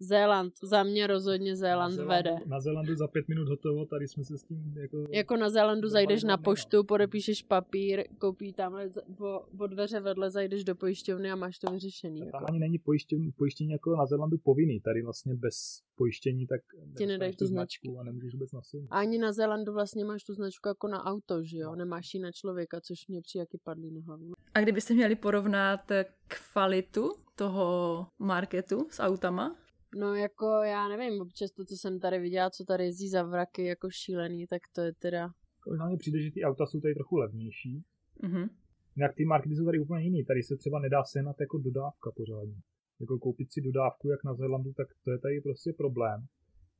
Zéland, 0.00 0.52
za 0.62 0.82
mě 0.82 1.06
rozhodně 1.06 1.56
Zéland 1.56 1.90
na 1.90 1.96
Zélandu, 2.04 2.30
vede. 2.30 2.46
Na 2.46 2.60
Zélandu 2.60 2.94
za 2.96 3.08
pět 3.08 3.28
minut 3.28 3.48
hotovo, 3.48 3.84
tady 3.86 4.08
jsme 4.08 4.24
se 4.24 4.38
s 4.38 4.42
tím 4.44 4.74
jako... 4.76 5.04
Jako 5.10 5.36
na 5.36 5.50
Zélandu 5.50 5.88
zajdeš 5.88 6.24
na 6.24 6.36
no. 6.36 6.42
poštu, 6.42 6.84
podepíšeš 6.84 7.42
papír, 7.42 8.04
koupí 8.18 8.52
tamhle 8.52 8.88
za- 8.88 9.02
o, 9.20 9.40
o 9.58 9.66
dveře 9.66 10.00
vedle, 10.00 10.30
zajdeš 10.30 10.64
do 10.64 10.74
pojišťovny 10.74 11.30
a 11.30 11.36
máš 11.36 11.58
to 11.58 11.70
vyřešený. 11.70 12.18
Tam 12.20 12.26
Jako. 12.26 12.44
ani 12.48 12.58
není 12.58 12.78
pojištění, 12.78 13.32
pojištění 13.32 13.70
jako 13.70 13.96
na 13.96 14.06
Zélandu 14.06 14.38
povinný. 14.38 14.80
Tady 14.80 15.02
vlastně 15.02 15.34
bez 15.34 15.54
pojištění 15.94 16.46
tak 16.46 16.60
nedostaneš 16.80 17.08
nedají 17.08 17.36
tu 17.36 17.46
značku. 17.46 17.98
a 17.98 18.02
nemůžeš 18.02 18.32
vůbec 18.34 18.52
na 18.52 18.62
silnici. 18.62 18.90
A 18.90 18.98
ani 18.98 19.18
na 19.18 19.32
Zélandu 19.32 19.72
vlastně 19.72 20.04
máš 20.04 20.24
tu 20.24 20.32
značku 20.34 20.68
jako 20.68 20.88
na 20.88 21.04
auto, 21.04 21.42
že 21.42 21.58
jo? 21.58 21.74
Nemáš 21.74 22.14
ji 22.14 22.20
na 22.20 22.32
člověka, 22.32 22.80
což 22.80 23.06
mě 23.08 23.20
přijde 23.22 23.42
jaký 23.42 23.58
padlý 23.64 23.90
na 23.90 24.00
hlavu. 24.06 24.32
a 24.54 24.60
kdybyste 24.60 24.94
měli 24.94 25.16
porovnat 25.16 25.80
kvalitu 26.28 27.12
toho 27.34 28.06
marketu 28.18 28.86
s 28.90 29.00
autama, 29.00 29.56
No 29.96 30.14
jako 30.14 30.46
já 30.46 30.88
nevím, 30.88 31.20
občas 31.20 31.50
to, 31.50 31.64
co 31.64 31.76
jsem 31.76 32.00
tady 32.00 32.18
viděla, 32.18 32.50
co 32.50 32.64
tady 32.64 32.84
jezdí 32.84 33.08
za 33.08 33.22
vraky 33.22 33.64
jako 33.64 33.90
šílený, 33.90 34.46
tak 34.46 34.62
to 34.74 34.80
je 34.80 34.92
teda... 34.92 35.30
Možná 35.68 35.88
mi 35.88 35.96
přijde, 35.96 36.22
že 36.22 36.30
ty 36.30 36.44
auta 36.44 36.66
jsou 36.66 36.80
tady 36.80 36.94
trochu 36.94 37.16
levnější. 37.16 37.84
mhm. 38.22 38.48
Jinak 38.96 39.14
ty 39.14 39.24
markety 39.24 39.56
jsou 39.56 39.64
tady 39.64 39.78
úplně 39.78 40.04
jiný. 40.04 40.24
Tady 40.24 40.42
se 40.42 40.56
třeba 40.56 40.78
nedá 40.78 41.04
sehnat 41.04 41.40
jako 41.40 41.58
dodávka 41.58 42.10
pořádně. 42.16 42.60
Jako 43.00 43.18
koupit 43.18 43.52
si 43.52 43.60
dodávku 43.60 44.08
jak 44.08 44.24
na 44.24 44.34
Zélandu, 44.34 44.72
tak 44.72 44.88
to 45.04 45.10
je 45.10 45.18
tady 45.18 45.40
prostě 45.40 45.72
problém. 45.72 46.26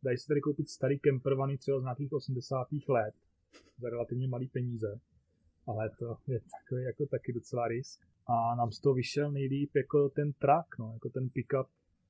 Dají 0.02 0.18
se 0.18 0.26
tady 0.28 0.40
koupit 0.40 0.68
starý 0.68 0.98
campervany 0.98 1.58
třeba 1.58 1.80
z 1.80 1.82
nějakých 1.82 2.12
80. 2.12 2.66
let 2.88 3.14
za 3.78 3.90
relativně 3.90 4.28
malý 4.28 4.48
peníze. 4.48 5.00
Ale 5.66 5.90
to 5.98 6.16
je 6.26 6.40
takový 6.40 6.82
jako 6.84 7.06
taky 7.06 7.32
docela 7.32 7.68
risk. 7.68 8.00
A 8.26 8.54
nám 8.54 8.72
z 8.72 8.80
toho 8.80 8.94
vyšel 8.94 9.32
nejlíp 9.32 9.70
jako 9.76 10.08
ten 10.08 10.32
truck, 10.32 10.78
no, 10.78 10.90
jako 10.92 11.08
ten 11.08 11.28
pickup, 11.28 11.66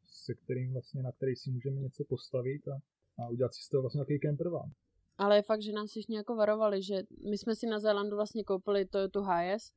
se 0.09 0.35
kterým 0.35 0.73
vlastně, 0.73 1.03
na 1.03 1.13
který 1.13 1.37
si 1.37 1.51
můžeme 1.51 1.81
něco 1.81 2.05
postavit 2.05 2.69
a, 2.69 2.75
a 3.23 3.29
udělat 3.29 3.55
si 3.55 3.63
z 3.63 3.69
toho 3.69 3.83
vlastně 3.83 4.01
takový 4.01 4.21
campervan. 4.21 4.71
Ale 5.19 5.37
je 5.37 5.43
fakt, 5.43 5.63
že 5.63 5.73
nás 5.73 5.91
všichni 5.91 6.17
jako 6.17 6.37
varovali, 6.37 6.83
že 6.83 7.03
my 7.31 7.39
jsme 7.39 7.55
si 7.55 7.67
na 7.67 7.79
Zélandu 7.79 8.17
vlastně 8.17 8.45
koupili 8.45 8.85
Toyota 8.85 9.21
HS 9.21 9.73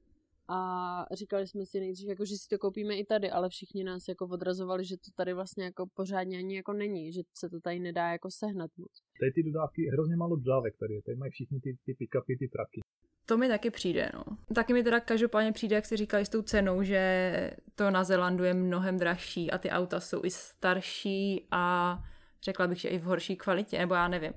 a 0.48 1.06
říkali 1.12 1.48
jsme 1.48 1.66
si 1.66 1.80
nejdřív, 1.80 2.10
jako, 2.10 2.26
že 2.26 2.38
si 2.38 2.48
to 2.48 2.58
koupíme 2.58 2.96
i 2.96 3.06
tady, 3.06 3.32
ale 3.32 3.50
všichni 3.50 3.84
nás 3.84 4.08
jako 4.08 4.28
odrazovali, 4.28 4.86
že 4.86 4.98
to 4.98 5.12
tady 5.16 5.34
vlastně 5.34 5.64
jako 5.64 5.86
pořádně 5.94 6.38
ani 6.38 6.56
jako 6.56 6.74
není, 6.74 7.14
že 7.14 7.22
se 7.34 7.50
to 7.50 7.60
tady 7.60 7.80
nedá 7.80 8.12
jako 8.12 8.32
sehnat 8.32 8.72
moc. 8.78 8.92
Tady 9.20 9.32
ty 9.32 9.44
dodávky, 9.44 9.88
hrozně 9.94 10.16
málo 10.16 10.36
dodávek 10.36 10.78
tady, 10.78 11.02
tady 11.02 11.18
mají 11.18 11.32
všichni 11.32 11.60
ty, 11.60 11.78
ty 11.86 11.94
pick-upy, 11.94 12.38
ty 12.40 12.48
trucky. 12.48 12.82
To 13.30 13.38
mi 13.38 13.48
taky 13.48 13.70
přijde, 13.70 14.12
no. 14.14 14.24
Taky 14.56 14.74
mi 14.74 14.84
teda 14.84 15.00
každopádně 15.00 15.52
přijde, 15.52 15.76
jak 15.76 15.86
jsi 15.86 15.98
říkali 15.98 16.26
s 16.26 16.30
tou 16.30 16.42
cenou, 16.42 16.84
že 16.84 17.52
to 17.76 17.92
na 17.92 18.04
Zelandu 18.04 18.44
je 18.44 18.54
mnohem 18.54 18.98
dražší 18.98 19.52
a 19.52 19.58
ty 19.58 19.70
auta 19.70 20.00
jsou 20.00 20.22
i 20.24 20.32
starší 20.32 21.48
a 21.52 21.98
řekla 22.44 22.68
bych, 22.68 22.78
že 22.78 22.90
i 22.90 22.98
v 22.98 23.04
horší 23.04 23.36
kvalitě, 23.36 23.80
nebo 23.80 23.94
já 23.94 24.08
nevím. 24.08 24.34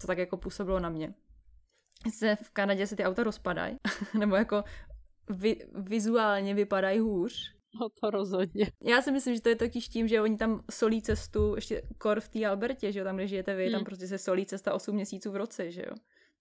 To 0.00 0.06
tak 0.06 0.18
jako 0.18 0.36
působilo 0.36 0.80
na 0.80 0.88
mě. 0.88 1.14
Se 2.14 2.36
v 2.36 2.50
Kanadě 2.50 2.86
se 2.86 2.96
ty 2.96 3.04
auta 3.04 3.22
rozpadají, 3.22 3.76
nebo 4.18 4.36
jako 4.36 4.64
vi, 5.30 5.56
vizuálně 5.74 6.54
vypadají 6.54 6.98
hůř. 6.98 7.54
No 7.80 7.88
to 8.00 8.10
rozhodně. 8.10 8.70
Já 8.82 9.02
si 9.02 9.12
myslím, 9.12 9.34
že 9.34 9.40
to 9.40 9.48
je 9.48 9.56
totiž 9.56 9.88
tím, 9.88 10.08
že 10.08 10.20
oni 10.20 10.36
tam 10.36 10.64
solí 10.70 11.02
cestu, 11.02 11.54
ještě 11.54 11.82
kor 11.98 12.20
v 12.20 12.28
té 12.28 12.46
Albertě, 12.46 12.92
že 12.92 12.98
jo, 12.98 13.04
tam, 13.04 13.16
kde 13.16 13.26
žijete 13.26 13.54
vy, 13.54 13.70
tam 13.70 13.78
Hmm. 13.78 13.84
prostě 13.84 14.06
se 14.06 14.18
solí 14.18 14.46
cesta 14.46 14.74
8 14.74 14.94
měsíců 14.94 15.32
v 15.32 15.36
roce, 15.36 15.70
že 15.70 15.82
jo. 15.82 15.94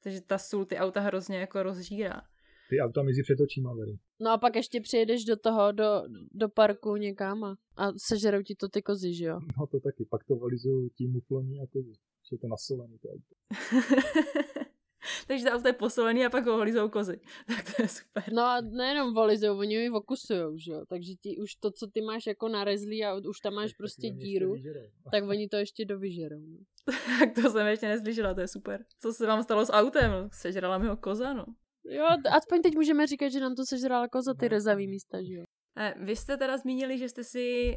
Takže 0.04 0.22
ta 0.22 0.38
sůl 0.38 0.66
ty 0.66 0.78
auta 0.78 1.00
hrozně 1.00 1.38
jako 1.38 1.64
rozžírá. 1.64 2.22
Ty 2.70 2.80
auta 2.80 3.04
mizí 3.04 3.24
před 3.24 3.40
očima 3.40 3.78
tady. 3.78 3.98
No 4.20 4.32
a 4.32 4.38
pak 4.38 4.56
ještě 4.56 4.82
přijedeš 4.82 5.26
do 5.26 5.36
toho, 5.36 5.72
do, 5.72 6.04
do 6.32 6.50
parku 6.50 6.96
někam 6.96 7.44
a, 7.44 7.56
a 7.76 7.92
sežerou 7.98 8.42
ti 8.42 8.56
to 8.56 8.70
ty 8.70 8.82
kozy, 8.82 9.14
že 9.14 9.26
jo? 9.26 9.40
No 9.60 9.68
to 9.68 9.80
taky, 9.80 10.06
pak 10.06 10.24
to 10.24 10.36
valizují 10.36 10.90
tí 10.90 11.08
mufloní 11.08 11.62
a 11.62 11.68
kozy. 11.68 11.94
Že 12.30 12.36
je 12.36 12.38
to 12.38 12.48
nasolený 12.48 12.98
to 13.00 13.10
auto. 13.10 13.36
Takže 15.28 15.46
to 15.46 15.52
auto 15.52 15.68
je 15.68 15.74
posolený 15.74 16.26
a 16.26 16.30
pak 16.30 16.46
ho 16.46 16.54
holizou 16.54 16.90
kozy. 16.90 17.20
Tak 17.48 17.76
to 17.76 17.82
je 17.82 17.88
super. 17.88 18.24
No 18.34 18.42
a 18.44 18.62
nejenom 18.62 19.14
volizou, 19.14 19.58
oni 19.60 19.76
ji 19.76 19.90
okusujou, 19.90 20.58
že 20.58 20.72
jo? 20.72 20.86
Takže 20.90 21.14
ti 21.22 21.38
už 21.38 21.56
to, 21.56 21.72
co 21.72 21.88
ty 21.88 22.02
máš 22.02 22.28
jako 22.28 22.50
narezlý 22.50 23.06
a 23.06 23.16
už 23.16 23.40
tam 23.40 23.54
máš 23.54 23.72
Tak 23.72 23.78
prostě 23.78 24.10
díru, 24.10 24.56
tak 25.12 25.24
oni 25.24 25.48
to 25.50 25.56
ještě 25.58 25.86
dovyžerou. 25.86 26.40
No. 26.40 26.58
Tak 27.20 27.36
to 27.36 27.50
jsem 27.50 27.68
ještě 27.68 27.88
neslyšela, 27.88 28.34
to 28.34 28.42
je 28.42 28.48
super. 28.48 28.86
Co 29.00 29.14
se 29.14 29.28
vám 29.28 29.44
stalo 29.44 29.66
s 29.66 29.72
autem? 29.72 30.12
Sežrala 30.32 30.78
mi 30.78 30.88
ho 30.88 30.98
koza, 30.98 31.34
no. 31.34 31.46
Jo, 31.90 32.06
aspoň 32.32 32.62
teď 32.62 32.74
můžeme 32.76 33.08
říkat, 33.08 33.30
že 33.30 33.40
nám 33.40 33.56
to 33.56 33.66
sežrala 33.66 34.08
koza 34.08 34.34
ty 34.34 34.46
No. 34.46 34.50
rezavý 34.50 34.88
místa, 34.88 35.24
že 35.24 35.34
jo? 35.34 35.44
Eh, 35.78 35.94
Vy 35.98 36.16
jste 36.16 36.38
teda 36.38 36.58
zmínili, 36.58 36.98
že 36.98 37.10
jste 37.10 37.24
si 37.24 37.76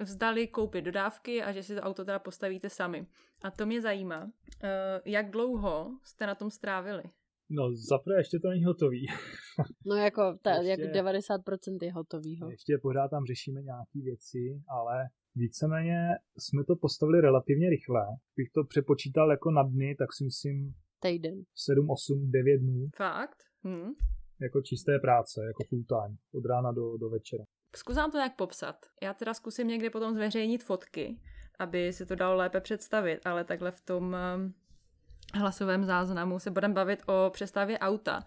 vzdali 0.00 0.46
koupit 0.48 0.82
dodávky 0.82 1.42
a 1.42 1.52
že 1.52 1.62
si 1.62 1.74
to 1.74 1.80
auto 1.80 2.04
teda 2.04 2.18
postavíte 2.18 2.70
sami. 2.70 3.06
A 3.42 3.50
to 3.50 3.66
mě 3.66 3.80
zajímá, 3.82 4.32
eh, 4.64 5.00
jak 5.04 5.30
dlouho 5.30 5.98
jste 6.04 6.26
na 6.26 6.34
tom 6.34 6.50
strávili? 6.50 7.02
No 7.50 7.70
zaprvé 7.88 8.20
ještě 8.20 8.38
to 8.38 8.48
není 8.48 8.64
hotový. 8.64 9.06
No 9.86 9.96
jako, 9.96 10.38
ta, 10.42 10.50
Ještě- 10.50 10.82
jak 10.82 10.92
90% 10.92 11.82
je 11.82 11.92
hotovýho. 11.92 12.50
Ještě 12.50 12.78
pořád 12.82 13.08
tam 13.08 13.24
řešíme 13.24 13.62
nějaké 13.62 14.00
věci, 14.04 14.62
ale 14.68 15.08
víceméně 15.34 16.08
jsme 16.38 16.64
to 16.64 16.76
postavili 16.76 17.20
relativně 17.20 17.70
rychle. 17.70 18.00
Bych 18.36 18.50
to 18.50 18.64
přepočítal 18.64 19.30
jako 19.30 19.50
na 19.50 19.62
dny, 19.62 19.94
tak 19.98 20.12
si 20.12 20.24
myslím 20.24 20.74
Týden. 21.00 21.42
7, 21.54 21.90
8, 21.90 22.30
9 22.30 22.58
dnů 22.58 22.88
Fakt? 22.96 23.36
Hm. 23.66 23.92
jako 24.40 24.62
čisté 24.62 24.98
práce, 24.98 25.40
jako 25.46 25.64
full 25.68 25.84
time, 25.84 26.16
od 26.34 26.44
rána 26.46 26.72
do, 26.72 26.96
do 26.96 27.08
večera. 27.10 27.44
Zkus 27.76 27.96
nám 27.96 28.10
to 28.10 28.16
nějak 28.18 28.36
popsat. 28.36 28.86
Já 29.02 29.14
teda 29.14 29.34
zkusím 29.34 29.68
někde 29.68 29.90
potom 29.90 30.14
zveřejnit 30.14 30.64
fotky, 30.64 31.20
aby 31.58 31.92
si 31.92 32.06
to 32.06 32.14
dalo 32.14 32.36
lépe 32.36 32.60
představit, 32.60 33.26
ale 33.26 33.44
takhle 33.44 33.70
v 33.70 33.80
tom 33.80 34.14
eh, 34.14 35.38
hlasovém 35.38 35.84
záznamu 35.84 36.38
se 36.38 36.50
budeme 36.50 36.74
bavit 36.74 37.02
o 37.06 37.30
přestavě 37.30 37.78
auta. 37.78 38.24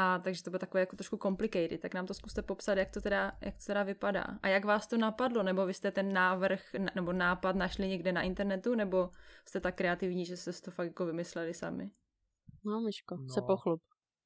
A 0.00 0.18
takže 0.18 0.42
to 0.44 0.50
bude 0.50 0.58
takové 0.58 0.80
jako 0.80 0.96
trošku 0.96 1.16
complicated, 1.16 1.80
tak 1.80 1.94
nám 1.94 2.06
to 2.06 2.14
zkuste 2.14 2.42
popsat, 2.42 2.78
jak 2.78 2.90
to 2.90 3.00
teda, 3.00 3.32
jak 3.40 3.54
to 3.56 3.64
teda 3.66 3.82
vypadá. 3.82 4.24
A 4.42 4.48
jak 4.48 4.64
vás 4.64 4.86
to 4.86 4.96
napadlo, 4.96 5.42
nebo 5.42 5.66
vy 5.66 5.74
jste 5.74 5.90
ten 5.90 6.12
návrh 6.12 6.60
nebo 6.94 7.12
nápad 7.12 7.56
našli 7.56 7.88
někde 7.88 8.12
na 8.12 8.22
internetu, 8.22 8.74
nebo 8.74 9.10
jste 9.44 9.60
tak 9.60 9.74
kreativní, 9.74 10.24
že 10.24 10.36
jste 10.36 10.52
si 10.52 10.62
to 10.62 10.70
fakt 10.70 10.86
jako 10.86 11.06
vymysleli 11.06 11.54
sami? 11.54 11.90
No, 12.64 12.80
Myško, 12.80 13.16
No. 13.16 13.28
se 13.28 13.40
pochlup. 13.46 13.82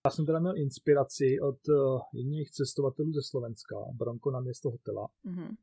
Já 0.07 0.11
jsem 0.11 0.27
teda 0.27 0.38
měl 0.38 0.57
inspiraci 0.57 1.41
od 1.41 1.69
uh, 1.69 2.01
jedných 2.15 2.51
cestovatelů 2.51 3.12
ze 3.12 3.23
Slovenska, 3.23 3.77
Bronco 3.95 4.31
na 4.31 4.41
město 4.41 4.71
hotela, 4.71 5.09
Mhm. 5.25 5.55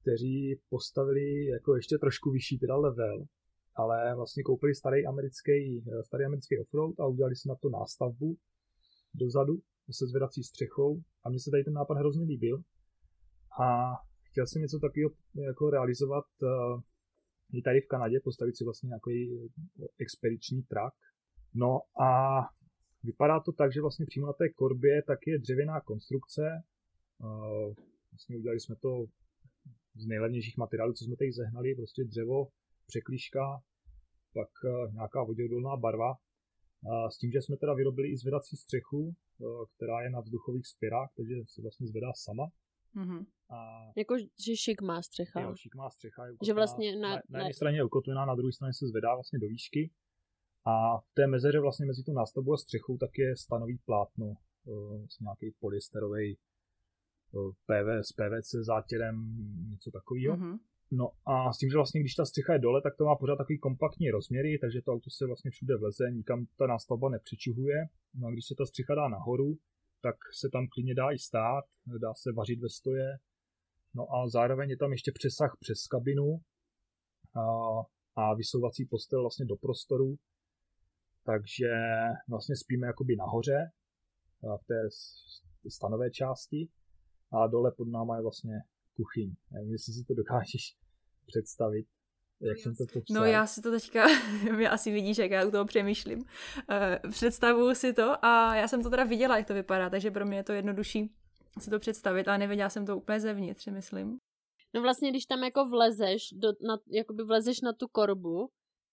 kteří 0.00 0.60
postavili 0.68 1.44
jako 1.46 1.76
ještě 1.76 1.98
trošku 1.98 2.30
vyšší 2.30 2.58
teda 2.58 2.76
level, 2.76 3.24
ale 3.74 4.14
vlastně 4.16 4.42
koupili 4.42 4.74
starý 4.74 5.06
americký, 5.06 5.84
eh, 5.92 6.02
starý 6.02 6.24
americký 6.24 6.58
offroad 6.58 7.00
a 7.00 7.06
udělali 7.06 7.36
si 7.36 7.48
na 7.48 7.54
to 7.54 7.68
nástavbu 7.70 8.36
dozadu 9.14 9.54
se 9.90 10.06
zvedací 10.06 10.42
střechou 10.42 11.02
a 11.24 11.28
mně 11.30 11.40
se 11.40 11.50
tady 11.50 11.64
ten 11.64 11.74
nápad 11.74 11.94
hrozně 11.98 12.24
líbil 12.24 12.62
a 13.62 13.92
chtěl 14.22 14.46
jsem 14.46 14.62
něco 14.62 14.78
takového 14.78 15.10
jako 15.34 15.70
realizovat 15.70 16.24
i 17.52 17.62
tady 17.62 17.80
v 17.80 17.86
Kanadě, 17.88 18.20
postavit 18.24 18.56
si 18.56 18.64
vlastně 18.64 18.86
nějaký 18.86 19.50
expediční 19.98 20.62
truck. 20.62 20.94
No 21.54 21.80
a 22.02 22.40
vypadá 23.02 23.40
to 23.40 23.52
tak, 23.52 23.72
že 23.72 23.80
vlastně 23.80 24.06
přímo 24.06 24.26
na 24.26 24.32
té 24.32 24.48
korbě 24.48 25.02
tak 25.06 25.18
je 25.26 25.38
dřevěná 25.38 25.80
konstrukce. 25.80 26.62
Vlastně 28.10 28.36
udělali 28.38 28.60
jsme 28.60 28.76
to 28.76 29.04
z 29.94 30.06
nejlevnějších 30.06 30.56
materiálů, 30.56 30.92
co 30.92 31.04
jsme 31.04 31.16
tady 31.16 31.32
zehnali, 31.32 31.74
prostě 31.74 32.04
dřevo, 32.04 32.48
překlíška, 32.86 33.62
pak 34.34 34.48
uh, 34.64 34.92
nějaká 34.94 35.22
voděodolná 35.24 35.76
barva. 35.76 36.14
S 37.10 37.18
tím, 37.18 37.30
že 37.32 37.42
jsme 37.42 37.56
teda 37.56 37.74
vyrobili 37.74 38.08
i 38.08 38.16
zvedací 38.16 38.56
střechu, 38.56 38.98
uh, 39.38 39.64
která 39.76 40.02
je 40.02 40.10
na 40.10 40.20
vzduchových 40.20 40.66
spirách, 40.66 41.08
takže 41.16 41.34
se 41.46 41.62
vlastně 41.62 41.86
zvedá 41.86 42.12
sama. 42.14 42.46
Mhm. 42.94 43.24
A 43.50 43.56
Jako, 43.96 44.14
že 44.46 44.56
šik 44.56 44.82
má 44.82 45.02
střecha. 45.02 45.40
jo, 45.40 45.54
šikmá 45.56 45.90
střecha 45.90 46.26
je 46.26 46.30
Že 46.30 46.34
ukotvená- 46.34 46.54
vlastně 46.54 46.96
na- 46.96 47.08
na, 47.08 47.14
na- 47.14 47.22
na 47.30 47.38
jedné 47.38 47.54
straně 47.54 47.78
je 47.78 47.84
ukotvená, 47.84 48.26
na 48.26 48.34
druhé 48.34 48.52
straně 48.52 48.72
se 48.74 48.86
zvedá 48.86 49.14
vlastně 49.14 49.38
do 49.38 49.46
výšky. 49.48 49.90
A 50.64 50.98
v 50.98 51.14
té 51.14 51.26
mezeře 51.26 51.60
vlastně 51.60 51.86
mezi 51.86 52.02
tu 52.02 52.12
nástavbou 52.12 52.52
a 52.52 52.56
střechou 52.56 52.98
tak 52.98 53.18
je 53.18 53.36
stanový 53.36 53.78
plátno, 53.78 54.26
uh, 54.26 55.06
nějaký 55.20 55.56
polyesterový 55.60 56.38
uh, 57.32 57.52
PV, 57.52 57.88
s 58.08 58.12
PVC 58.12 58.50
zátěrem, 58.66 59.36
něco 59.70 59.90
takového. 59.90 60.36
Mhm. 60.36 60.58
No 60.92 61.10
a 61.26 61.52
s 61.52 61.58
tím, 61.58 61.70
že 61.70 61.76
vlastně 61.76 62.00
když 62.00 62.14
ta 62.14 62.24
střecha 62.24 62.52
je 62.52 62.58
dole, 62.58 62.82
tak 62.82 62.96
to 62.96 63.04
má 63.04 63.16
pořád 63.16 63.36
takový 63.36 63.58
kompaktní 63.58 64.10
rozměry, 64.10 64.58
takže 64.58 64.82
to 64.82 64.92
auto 64.92 65.10
se 65.10 65.26
vlastně 65.26 65.50
všude 65.50 65.76
vleze, 65.76 66.10
nikam 66.10 66.46
ta 66.58 66.66
nástavba 66.66 67.08
nepřičuhuje. 67.08 67.76
No 68.14 68.28
a 68.28 68.30
když 68.30 68.46
se 68.46 68.54
ta 68.58 68.66
střecha 68.66 68.94
dá 68.94 69.08
nahoru, 69.08 69.58
tak 70.02 70.16
se 70.40 70.48
tam 70.52 70.66
klidně 70.68 70.94
dá 70.94 71.12
i 71.12 71.18
stát, 71.18 71.64
dá 72.02 72.14
se 72.14 72.32
vařit 72.32 72.60
ve 72.60 72.68
stoje. 72.68 73.18
No 73.94 74.14
a 74.14 74.28
zároveň 74.28 74.70
je 74.70 74.76
tam 74.76 74.92
ještě 74.92 75.12
přesah 75.12 75.56
přes 75.60 75.86
kabinu 75.86 76.40
a, 77.36 77.44
a 78.16 78.34
vysouvací 78.34 78.84
postel 78.84 79.20
vlastně 79.20 79.46
do 79.46 79.56
prostoru, 79.56 80.16
takže 81.30 81.70
vlastně 82.28 82.56
spíme 82.56 82.86
jakoby 82.86 83.16
nahoře 83.16 83.70
v 84.42 84.66
té 84.66 84.88
stanové 85.68 86.10
části 86.10 86.68
a 87.32 87.46
dole 87.46 87.72
pod 87.76 87.88
náma 87.88 88.16
je 88.16 88.22
vlastně 88.22 88.54
kuchyň. 88.96 89.34
Nevím, 89.50 89.72
jestli 89.72 89.92
si 89.92 90.04
to 90.04 90.14
dokážeš 90.14 90.76
představit 91.26 91.86
jak 92.42 92.58
jsem 92.58 92.74
to 92.74 92.84
popsal. 92.92 93.14
No 93.14 93.24
já 93.24 93.46
si 93.46 93.62
to 93.62 93.70
teďka, 93.70 94.06
mě 94.56 94.68
asi 94.68 94.92
vidíš, 94.92 95.18
jak 95.18 95.30
já 95.30 95.46
u 95.46 95.50
toho 95.50 95.64
přemýšlím. 95.64 96.18
Uh, 96.18 97.10
představuju 97.10 97.74
si 97.74 97.92
to 97.92 98.24
a 98.24 98.56
já 98.56 98.68
jsem 98.68 98.82
to 98.82 98.90
teda 98.90 99.04
viděla, 99.04 99.38
jak 99.38 99.46
to 99.46 99.54
vypadá, 99.54 99.90
takže 99.90 100.10
pro 100.10 100.26
mě 100.26 100.36
je 100.36 100.44
to 100.44 100.52
jednodušší 100.52 101.10
si 101.58 101.70
to 101.70 101.78
představit, 101.78 102.28
ale 102.28 102.38
nevěděla 102.38 102.70
jsem 102.70 102.86
to 102.86 102.96
úplně 102.96 103.20
zevnitř, 103.20 103.66
myslím. 103.66 104.18
No 104.74 104.82
vlastně, 104.82 105.10
když 105.10 105.26
tam 105.26 105.44
jako 105.44 105.68
vlezeš, 105.68 106.28
do, 106.32 106.48
na, 106.66 106.78
jakoby 106.86 107.24
vlezeš 107.24 107.60
na 107.60 107.72
tu 107.72 107.88
korbu, 107.88 108.50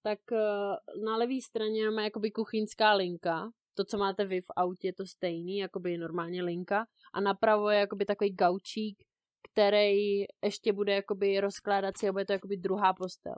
tak 0.08 0.20
uh, 0.32 1.04
na 1.04 1.18
levé 1.18 1.42
straně 1.42 1.86
máme 1.86 2.04
jakoby 2.04 2.32
kuchyňská 2.32 2.94
linka, 2.94 3.52
to, 3.78 3.84
co 3.84 3.98
máte 3.98 4.26
vy 4.26 4.42
v 4.42 4.52
autě, 4.56 4.88
je 4.88 4.94
to 4.94 5.06
stejný, 5.06 5.58
jakoby 5.58 5.98
normálně 5.98 6.44
linka, 6.44 6.86
a 7.14 7.22
napravo 7.22 7.70
je 7.70 7.80
jakoby 7.80 8.06
takový 8.06 8.32
gaučík, 8.32 9.04
který 9.52 10.24
ještě 10.44 10.74
bude 10.74 10.94
jakoby 10.94 11.40
rozkládací 11.40 12.08
a 12.08 12.12
bude 12.12 12.26
to 12.26 12.34
jakoby 12.34 12.58
druhá 12.58 12.94
postel. 12.94 13.36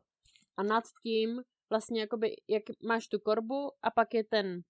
A 0.58 0.64
nad 0.64 0.84
tím 1.04 1.42
vlastně 1.70 2.02
jakoby, 2.02 2.28
jak 2.50 2.64
máš 2.88 3.08
tu 3.08 3.20
korbu 3.20 3.72
a 3.82 3.92
pak 3.96 4.14
je 4.14 4.24
ten, 4.24 4.62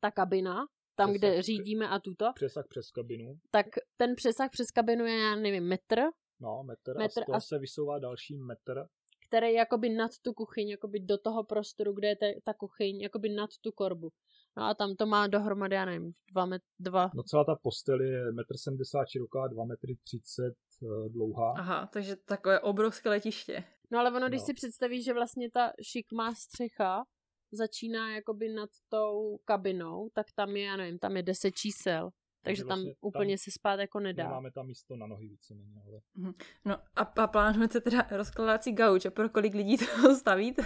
ta 0.00 0.10
kabina, 0.10 0.66
tam, 0.96 1.10
přesah, 1.10 1.18
kde 1.18 1.42
řídíme 1.42 1.88
a 1.88 2.00
tuto. 2.00 2.32
Přesah 2.34 2.64
přes 2.68 2.90
kabinu. 2.90 3.34
Tak 3.50 3.66
ten 3.96 4.14
přesah 4.14 4.50
přes 4.50 4.70
kabinu 4.74 5.04
je, 5.04 5.18
já 5.18 5.36
nevím, 5.36 5.64
metr. 5.68 6.00
No, 6.40 6.62
metr, 6.62 6.98
metr 6.98 7.20
a 7.20 7.22
z 7.22 7.26
toho 7.26 7.36
a... 7.36 7.40
se 7.40 7.58
vysouvá 7.58 7.98
další 7.98 8.36
metr. 8.36 8.86
Který 9.28 9.46
je 9.46 9.52
jakoby 9.52 9.88
nad 9.88 10.10
tu 10.22 10.32
kuchyň, 10.32 10.68
jakoby 10.68 11.00
do 11.00 11.18
toho 11.18 11.44
prostoru, 11.44 11.92
kde 11.92 12.08
je 12.08 12.16
ta, 12.44 12.54
kuchyň, 12.54 13.00
jakoby 13.00 13.28
nad 13.28 13.50
tu 13.60 13.72
korbu. 13.72 14.08
No 14.56 14.64
a 14.64 14.74
tam 14.74 14.96
to 14.96 15.06
má 15.06 15.26
dohromady, 15.26 15.74
já 15.74 15.84
nevím, 15.84 16.12
dva, 16.32 16.46
met, 16.46 16.62
dva. 16.80 17.10
No 17.14 17.22
celá 17.22 17.44
ta 17.44 17.54
postel 17.62 18.00
je 18.00 18.24
1,70 18.24 19.00
m 19.00 19.04
široká, 19.08 19.38
2,30 19.48 20.46
m 20.46 20.52
eh, 20.82 21.08
dlouhá. 21.08 21.54
Aha, 21.58 21.88
takže 21.92 22.16
takové 22.16 22.60
obrovské 22.60 23.08
letiště. 23.08 23.64
No 23.90 23.98
ale 23.98 24.10
ono, 24.10 24.28
když 24.28 24.40
no. 24.40 24.46
si 24.46 24.54
představíš, 24.54 25.04
že 25.04 25.12
vlastně 25.14 25.50
ta 25.50 25.72
šikmá 25.82 26.34
střecha 26.34 27.04
začíná 27.52 28.14
jakoby 28.14 28.48
nad 28.48 28.70
tou 28.88 29.38
kabinou, 29.44 30.08
tak 30.14 30.26
tam 30.34 30.56
je, 30.56 30.64
já 30.64 30.76
nevím, 30.76 30.98
tam 30.98 31.16
je 31.16 31.22
10 31.22 31.50
čísel. 31.50 32.10
Takže 32.46 32.64
tam 32.64 32.68
vlastně 32.68 32.94
úplně 33.00 33.32
tam 33.32 33.38
se 33.38 33.50
spát 33.50 33.80
jako 33.80 34.00
nedá. 34.00 34.28
Máme 34.28 34.50
tam 34.50 34.66
místo 34.66 34.96
na 34.96 35.06
nohy 35.06 35.28
víceméně. 35.28 35.82
Ale... 35.86 36.00
Mhm. 36.14 36.32
No 36.64 36.76
a, 36.96 37.02
a 37.02 37.26
plánujete 37.26 37.80
teda 37.80 38.06
rozkladací 38.10 38.72
gauč 38.72 39.06
a 39.06 39.10
pro 39.10 39.28
kolik 39.28 39.54
lidí 39.54 39.76
to 39.78 40.14
stavíte? 40.18 40.62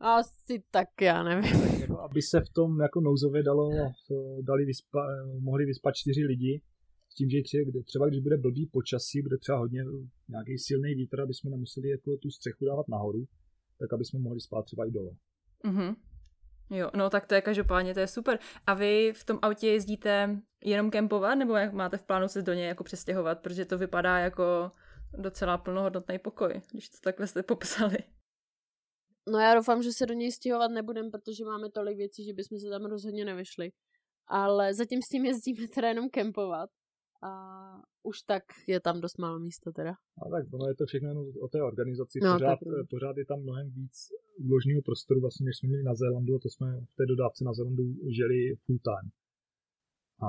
Asi 0.00 0.62
tak, 0.70 0.88
já 1.00 1.22
nevím. 1.22 1.60
Tak 1.60 1.80
jako, 1.80 2.00
aby 2.00 2.22
se 2.22 2.40
v 2.40 2.48
tom 2.48 2.80
jako 2.80 3.00
nouzově 3.00 3.42
dalo, 3.42 3.70
dali 4.42 4.64
vyspa, 4.64 5.06
mohli 5.40 5.64
vyspat 5.64 5.94
čtyři 5.94 6.24
lidi, 6.24 6.62
s 7.10 7.14
tím, 7.14 7.30
že 7.30 7.38
třeba 7.84 8.08
když 8.08 8.20
bude 8.20 8.36
blbý 8.36 8.66
počasí, 8.66 9.22
bude 9.22 9.38
třeba 9.38 9.58
hodně 9.58 9.84
nějaký 10.28 10.58
silný 10.58 10.94
vítr, 10.94 11.20
aby 11.20 11.34
jsme 11.34 11.50
nemuseli 11.50 11.88
jako 11.88 12.16
tu 12.16 12.30
střechu 12.30 12.64
dávat 12.64 12.88
nahoru, 12.88 13.24
tak 13.78 13.92
aby 13.92 14.04
jsme 14.04 14.18
mohli 14.18 14.40
spát 14.40 14.62
třeba 14.62 14.86
i 14.86 14.90
dole. 14.90 15.12
Mm-hmm. 15.64 15.94
Jo, 16.70 16.90
no 16.94 17.10
tak 17.10 17.26
to 17.26 17.34
je 17.34 17.40
každopádně, 17.40 17.94
to 17.94 18.00
je 18.00 18.06
super. 18.06 18.38
A 18.66 18.74
vy 18.74 19.12
v 19.16 19.24
tom 19.24 19.38
autě 19.42 19.68
jezdíte 19.68 20.40
jenom 20.64 20.90
kempovat, 20.90 21.38
nebo 21.38 21.56
jak 21.56 21.72
máte 21.72 21.96
v 21.96 22.02
plánu 22.02 22.28
se 22.28 22.42
do 22.42 22.52
něj 22.52 22.68
jako 22.68 22.84
přestěhovat, 22.84 23.40
protože 23.40 23.64
to 23.64 23.78
vypadá 23.78 24.18
jako 24.18 24.72
docela 25.18 25.58
plnohodnotný 25.58 26.18
pokoj, 26.18 26.62
když 26.72 26.88
to 26.88 26.96
takhle 27.02 27.26
jste 27.26 27.42
popsali. 27.42 27.98
No 29.28 29.38
já 29.38 29.54
doufám, 29.54 29.82
že 29.82 29.92
se 29.92 30.06
do 30.06 30.14
něj 30.14 30.32
stěhovat 30.32 30.70
nebudem, 30.70 31.10
protože 31.10 31.44
máme 31.44 31.70
tolik 31.70 31.96
věcí, 31.96 32.24
že 32.24 32.32
bychom 32.32 32.58
se 32.58 32.70
tam 32.70 32.84
rozhodně 32.84 33.24
nevyšli. 33.24 33.72
Ale 34.26 34.74
zatím 34.74 35.02
s 35.02 35.08
tím 35.08 35.24
jezdíme 35.24 35.68
teda 35.68 35.88
jenom 35.88 36.10
kempovat. 36.10 36.70
A 37.24 37.30
už 38.02 38.22
tak 38.22 38.44
je 38.66 38.80
tam 38.80 39.00
dost 39.00 39.18
málo 39.18 39.38
místa 39.38 39.72
teda. 39.72 39.92
A 40.22 40.28
tak 40.30 40.52
ono 40.52 40.68
je 40.68 40.74
to 40.74 40.86
všechno 40.86 41.08
jenom 41.08 41.26
o 41.40 41.48
té 41.48 41.62
organizaci. 41.62 42.18
No, 42.22 42.32
pořád, 42.32 42.58
pořád 42.90 43.16
je 43.16 43.26
tam 43.26 43.40
mnohem 43.42 43.70
víc 43.70 43.96
úložného 44.38 44.82
prostoru, 44.82 45.20
vlastně, 45.20 45.44
než 45.44 45.56
jsme 45.56 45.68
měli 45.68 45.82
na 45.82 45.94
Zélandu 45.94 46.34
a 46.34 46.38
to 46.42 46.48
jsme 46.50 46.80
v 46.80 46.94
té 46.98 47.06
dodávce 47.06 47.44
na 47.44 47.52
Zélandu 47.52 47.84
žili 48.18 48.38
full 48.64 48.78
time. 48.88 49.10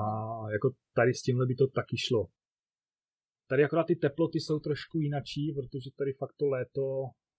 jako 0.50 0.70
tady 0.94 1.14
s 1.14 1.22
tímhle 1.22 1.46
by 1.46 1.54
to 1.54 1.66
taky 1.66 1.96
šlo. 1.98 2.28
Tady 3.48 3.64
akorát 3.64 3.86
ty 3.86 3.96
teploty 3.96 4.40
jsou 4.40 4.58
trošku 4.58 4.98
jinačí, 4.98 5.52
protože 5.52 5.90
tady 5.98 6.12
fakt 6.12 6.34
to 6.36 6.46
léto 6.46 6.82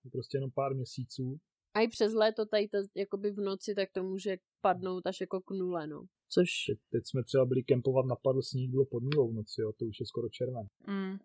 je 0.03 0.11
prostě 0.11 0.37
jenom 0.37 0.51
pár 0.51 0.75
měsíců. 0.75 1.37
A 1.77 1.81
i 1.81 1.87
přes 1.87 2.13
léto 2.13 2.45
tady 2.45 2.67
to, 2.67 2.77
jakoby 2.95 3.31
v 3.31 3.39
noci, 3.39 3.75
tak 3.75 3.89
to 3.91 4.03
může 4.03 4.37
padnout 4.61 5.07
až 5.07 5.21
jako 5.21 5.41
k 5.41 5.51
nule, 5.51 5.87
no. 5.87 6.03
Což... 6.29 6.49
Teď, 6.67 6.79
teď 6.91 7.03
jsme 7.05 7.23
třeba 7.23 7.45
byli 7.45 7.63
kempovat, 7.63 8.05
napadl 8.05 8.41
sníh, 8.41 8.69
bylo 8.69 8.85
pod 8.85 9.03
nulou 9.03 9.31
v 9.31 9.33
noci, 9.33 9.61
jo, 9.61 9.71
to 9.71 9.85
už 9.85 9.99
je 9.99 10.05
skoro 10.05 10.29
červen. 10.29 10.67
Mm. 10.87 11.17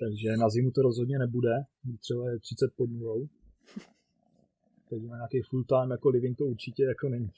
Takže 0.00 0.36
na 0.36 0.48
zimu 0.48 0.70
to 0.70 0.82
rozhodně 0.82 1.18
nebude, 1.18 1.50
třeba 2.00 2.30
je 2.30 2.38
30 2.38 2.72
pod 2.76 2.90
nulou. 2.90 3.28
Takže 4.90 5.06
na 5.06 5.16
nějaký 5.16 5.42
full 5.50 5.64
time 5.64 5.90
jako 5.90 6.08
living 6.08 6.38
to 6.38 6.44
určitě 6.44 6.82
jako 6.82 7.08
není. 7.08 7.30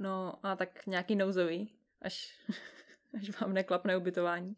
No 0.00 0.46
a 0.46 0.56
tak 0.56 0.86
nějaký 0.86 1.16
nouzový, 1.16 1.70
až, 2.02 2.38
až 3.18 3.40
vám 3.40 3.54
neklapne 3.54 3.96
ubytování. 3.96 4.56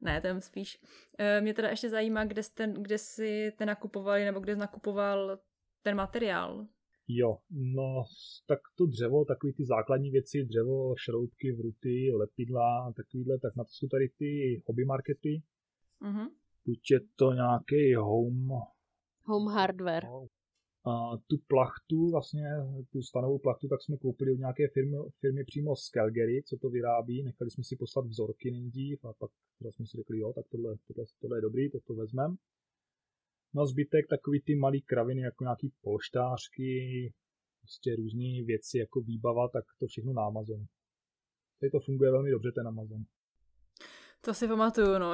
Ne, 0.00 0.20
ten 0.20 0.40
spíš. 0.40 0.80
E, 1.18 1.40
mě 1.40 1.54
teda 1.54 1.68
ještě 1.68 1.90
zajímá, 1.90 2.24
kde, 2.24 2.42
jste, 2.42 2.72
kde 2.78 2.98
si 2.98 3.52
ten 3.58 3.68
nakupovali, 3.68 4.24
nebo 4.24 4.40
kde 4.40 4.54
jsi 4.54 4.60
nakupoval 4.60 5.38
ten 5.82 5.96
materiál. 5.96 6.66
Jo, 7.08 7.38
no 7.50 8.04
tak 8.46 8.58
to 8.76 8.86
dřevo, 8.86 9.24
takový 9.24 9.52
ty 9.52 9.64
základní 9.64 10.10
věci, 10.10 10.44
dřevo, 10.44 10.94
šroubky, 10.96 11.52
vruty, 11.52 12.12
lepidla 12.14 12.86
a 12.86 12.92
takovýhle, 12.92 13.38
tak 13.38 13.56
na 13.56 13.64
to 13.64 13.70
jsou 13.70 13.88
tady 13.88 14.08
ty 14.08 14.62
hobby 14.66 14.84
markety. 14.84 15.42
Mm-hmm. 16.02 16.28
Buď 16.66 16.90
je 16.90 17.00
to 17.16 17.32
nějaký 17.32 17.94
home... 17.94 18.50
Home 19.24 19.48
hardware. 19.48 20.04
No, 20.04 20.26
a 20.84 21.16
tu 21.26 21.36
plachtu, 21.46 22.10
vlastně 22.10 22.44
tu 22.92 23.02
stanovou 23.02 23.38
plachtu, 23.38 23.68
tak 23.68 23.82
jsme 23.82 23.96
koupili 23.96 24.32
od 24.32 24.38
nějaké 24.38 24.68
firmy, 24.68 24.96
firmy 25.20 25.44
přímo 25.44 25.76
z 25.76 25.88
Calgary, 25.88 26.42
co 26.46 26.56
to 26.56 26.70
vyrábí. 26.70 27.22
Nechali 27.22 27.50
jsme 27.50 27.64
si 27.64 27.76
poslat 27.76 28.06
vzorky 28.06 28.50
nejdřív 28.50 29.04
a 29.04 29.12
pak 29.12 29.30
teda 29.58 29.72
jsme 29.72 29.86
si 29.86 29.96
řekli, 29.96 30.18
jo, 30.18 30.32
tak 30.32 30.44
tohle, 30.48 30.76
tohle, 30.86 31.04
tohle 31.20 31.38
je 31.38 31.42
dobrý, 31.42 31.70
to 31.70 31.78
to 31.86 31.94
vezmeme. 31.94 32.34
No 33.54 33.66
zbytek 33.66 34.06
takový 34.10 34.42
ty 34.42 34.54
malý 34.54 34.82
kraviny, 34.82 35.22
jako 35.22 35.44
nějaký 35.44 35.72
polštářky, 35.82 37.12
prostě 37.60 37.96
různé 37.96 38.44
věci 38.46 38.78
jako 38.78 39.00
výbava, 39.00 39.48
tak 39.48 39.64
to 39.78 39.86
všechno 39.86 40.12
na 40.12 40.26
Amazonu. 40.26 40.66
Tady 41.60 41.70
to 41.70 41.80
funguje 41.80 42.10
velmi 42.10 42.30
dobře, 42.30 42.52
ten 42.52 42.68
Amazon. 42.68 43.02
To 44.20 44.34
si 44.34 44.48
pamatuju, 44.48 44.98
no. 44.98 45.12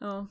no. 0.00 0.28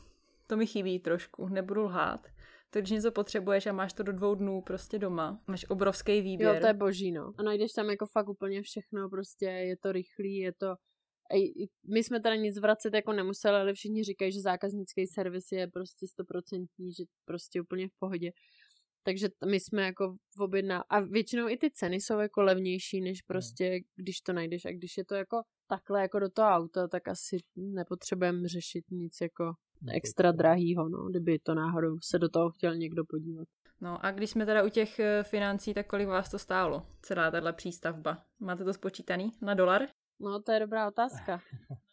To 0.47 0.58
mi 0.58 0.65
chybí 0.65 0.99
trošku, 0.99 1.47
nebudu 1.47 1.81
lhát. 1.81 2.27
To, 2.69 2.79
když 2.79 2.91
něco 2.91 3.12
potřebuješ 3.12 3.65
a 3.67 3.73
máš 3.73 3.93
to 3.93 4.03
do 4.03 4.12
dvou 4.12 4.36
dnů 4.36 4.62
prostě 4.62 4.99
doma, 4.99 5.43
máš 5.47 5.65
obrovský 5.69 6.21
výběr. 6.21 6.55
Jo, 6.55 6.62
to 6.62 6.67
je 6.67 6.73
boží, 6.73 7.12
no. 7.12 7.34
A 7.38 7.43
najdeš 7.43 7.71
tam 7.71 7.89
jako 7.89 8.05
fakt 8.05 8.29
úplně 8.29 8.62
všechno, 8.62 9.10
prostě 9.10 9.45
je 9.45 9.77
to 9.77 9.91
rychlý, 9.91 10.36
je 10.36 10.53
to 10.53 10.75
my 11.88 12.03
jsme 12.03 12.19
teda 12.19 12.35
nic 12.35 12.59
vracet 12.59 12.93
jako 12.93 13.13
nemuseli, 13.13 13.57
ale 13.57 13.73
všichni 13.73 14.03
říkají, 14.03 14.31
že 14.31 14.41
zákaznický 14.41 15.07
servis 15.07 15.51
je 15.51 15.67
prostě 15.67 16.07
stoprocentní, 16.07 16.93
že 16.93 17.03
prostě 17.25 17.61
úplně 17.61 17.88
v 17.88 17.91
pohodě. 17.99 18.31
Takže 19.03 19.29
my 19.45 19.59
jsme 19.59 19.81
jako 19.81 20.15
v 20.38 20.41
objedná 20.41 20.83
a 20.89 20.99
většinou 20.99 21.49
i 21.49 21.57
ty 21.57 21.71
ceny 21.71 21.95
jsou 21.95 22.19
jako 22.19 22.41
levnější, 22.41 23.01
než 23.01 23.17
hmm. 23.17 23.27
prostě 23.27 23.79
když 23.95 24.21
to 24.21 24.33
najdeš 24.33 24.65
a 24.65 24.71
když 24.71 24.97
je 24.97 25.05
to 25.05 25.15
jako 25.15 25.41
takhle 25.67 26.01
jako 26.01 26.19
do 26.19 26.29
toho 26.29 26.49
auta, 26.49 26.88
tak 26.88 27.07
asi 27.07 27.38
nepotřebujeme 27.55 28.47
řešit 28.47 28.85
nic 28.91 29.17
jako 29.21 29.53
extra 29.93 30.31
drahýho, 30.31 30.89
no, 30.89 31.09
kdyby 31.09 31.39
to 31.39 31.55
náhodou 31.55 31.97
se 32.01 32.19
do 32.19 32.29
toho 32.29 32.49
chtěl 32.49 32.75
někdo 32.75 33.03
podívat. 33.05 33.47
No 33.81 34.05
a 34.05 34.11
když 34.11 34.29
jsme 34.29 34.45
teda 34.45 34.63
u 34.63 34.69
těch 34.69 34.99
eh, 34.99 35.23
financí, 35.23 35.73
tak 35.73 35.88
kolik 35.88 36.07
vás 36.07 36.31
to 36.31 36.39
stálo, 36.39 36.88
celá 37.01 37.31
tahle 37.31 37.53
přístavba? 37.53 38.23
Máte 38.39 38.63
to 38.63 38.73
spočítaný 38.73 39.31
na 39.41 39.53
dolar? 39.53 39.88
No, 40.19 40.41
to 40.41 40.51
je 40.51 40.60
dobrá 40.60 40.88
otázka. 40.88 41.41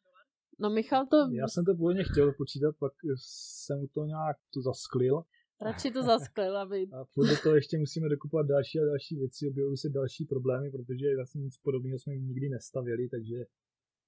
No 0.58 0.70
Michal 0.70 1.06
to... 1.06 1.16
Já 1.32 1.48
jsem 1.48 1.64
to 1.64 1.74
původně 1.74 2.04
chtěl 2.04 2.32
počítat, 2.32 2.76
pak 2.78 2.92
jsem 3.16 3.78
u 3.78 3.86
toho 3.86 4.06
nějak 4.06 4.36
to 4.54 4.62
zasklil. 4.62 5.22
Radši 5.62 5.90
to 5.90 6.02
zasklil, 6.12 6.58
aby... 6.58 6.86
A 6.92 7.04
podle 7.14 7.36
toho 7.36 7.54
ještě 7.54 7.78
musíme 7.78 8.08
dokupovat 8.08 8.46
další 8.46 8.78
a 8.80 8.84
další 8.84 9.16
věci, 9.16 9.48
objevují 9.50 9.76
se 9.76 9.88
další 9.88 10.24
problémy, 10.24 10.70
protože 10.70 11.16
vlastně 11.16 11.40
nic 11.40 11.56
podobného 11.58 11.98
jsme 11.98 12.16
nikdy 12.16 12.48
nestavili, 12.48 13.08
takže 13.08 13.36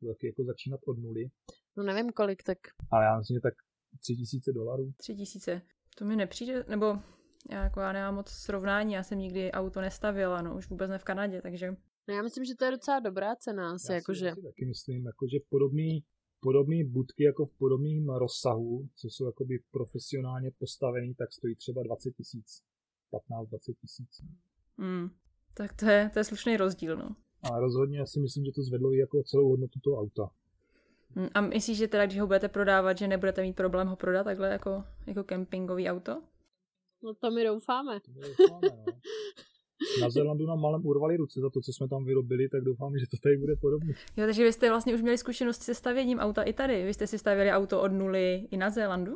to 0.00 0.06
taky 0.06 0.26
jako 0.26 0.44
začínat 0.44 0.80
od 0.86 0.98
nuly. 0.98 1.30
No 1.76 1.82
nevím 1.84 2.12
kolik, 2.12 2.42
tak... 2.42 2.58
Ale 2.90 3.04
já 3.04 3.18
myslím, 3.18 3.36
že 3.36 3.40
tak 3.40 3.54
tři 4.00 4.16
tisíce 4.16 4.52
dolarů. 4.52 4.92
Tři 4.96 5.14
tisíce. 5.14 5.62
To 5.98 6.04
mi 6.04 6.16
nepřijde, 6.16 6.64
nebo 6.68 6.86
já, 7.50 7.64
jako 7.64 7.80
já 7.80 7.92
nemám 7.92 8.14
moc 8.14 8.28
srovnání, 8.28 8.92
já 8.92 9.02
jsem 9.02 9.18
nikdy 9.18 9.52
auto 9.52 9.80
nestavila, 9.80 10.42
no 10.42 10.56
už 10.56 10.68
vůbec 10.68 10.90
ne 10.90 10.98
v 10.98 11.04
Kanadě, 11.04 11.42
takže 11.42 11.76
No 12.08 12.14
já 12.14 12.22
myslím, 12.22 12.44
že 12.44 12.54
to 12.54 12.64
je 12.64 12.70
docela 12.70 13.00
dobrá 13.00 13.36
cena 13.36 13.72
asi, 13.72 13.92
Já 13.92 13.96
jakože... 13.96 14.34
si, 14.34 14.42
taky 14.42 14.64
myslím, 14.64 15.06
jakože 15.06 15.38
podobný, 15.48 16.04
podobný 16.40 16.84
budky 16.84 17.24
jako 17.24 17.46
v 17.46 17.52
podobném 17.58 18.08
rozsahu, 18.08 18.88
co 18.94 19.08
jsou 19.10 19.26
jakoby 19.26 19.58
profesionálně 19.70 20.50
postavený, 20.58 21.14
tak 21.14 21.32
stojí 21.32 21.56
třeba 21.56 21.82
20 21.82 22.10
tisíc, 22.16 22.62
15-20 23.30 23.74
tisíc. 23.80 24.22
Hmm. 24.78 25.08
Tak 25.54 25.72
to 25.72 25.86
je, 25.86 26.10
to 26.12 26.18
je 26.18 26.24
slušný 26.24 26.56
rozdíl, 26.56 26.96
no. 26.96 27.16
A 27.42 27.60
rozhodně 27.60 28.06
si 28.06 28.20
myslím, 28.20 28.44
že 28.44 28.52
to 28.52 28.62
zvedlo 28.62 28.92
i 28.92 28.98
jako 28.98 29.22
celou 29.22 29.48
hodnotu 29.48 29.80
toho 29.80 30.00
auta. 30.00 30.30
Hmm. 31.16 31.28
A 31.34 31.40
myslíš, 31.40 31.78
že 31.78 31.88
teda, 31.88 32.06
když 32.06 32.20
ho 32.20 32.26
budete 32.26 32.48
prodávat, 32.48 32.98
že 32.98 33.08
nebudete 33.08 33.42
mít 33.42 33.56
problém 33.56 33.88
ho 33.88 33.96
prodat 33.96 34.24
takhle 34.24 34.48
jako, 34.48 34.84
jako 35.06 35.24
kempingový 35.24 35.90
auto? 35.90 36.22
No 37.02 37.14
to 37.14 37.30
my 37.30 37.44
doufáme. 37.44 38.00
To 38.00 38.10
my 38.10 38.20
doufáme, 38.20 38.68
no. 38.76 38.84
Na 40.00 40.10
Zélandu 40.10 40.46
nám 40.46 40.60
malem 40.60 40.86
urvali 40.86 41.16
ruce 41.16 41.40
za 41.40 41.50
to, 41.50 41.60
co 41.60 41.72
jsme 41.72 41.88
tam 41.88 42.04
vyrobili, 42.04 42.48
tak 42.48 42.64
doufám, 42.64 42.98
že 42.98 43.06
to 43.10 43.16
tady 43.22 43.36
bude 43.36 43.56
podobné. 43.56 43.92
Jo, 44.16 44.26
takže 44.26 44.44
vy 44.44 44.52
jste 44.52 44.68
vlastně 44.68 44.94
už 44.94 45.02
měli 45.02 45.18
zkušenosti 45.18 45.64
se 45.64 45.74
stavěním 45.74 46.18
auta 46.18 46.42
i 46.42 46.52
tady. 46.52 46.84
Vy 46.84 46.94
jste 46.94 47.06
si 47.06 47.18
stavěli 47.18 47.50
auto 47.50 47.82
od 47.82 47.92
nuly 47.92 48.34
i 48.50 48.56
na 48.56 48.70
Zélandu? 48.70 49.12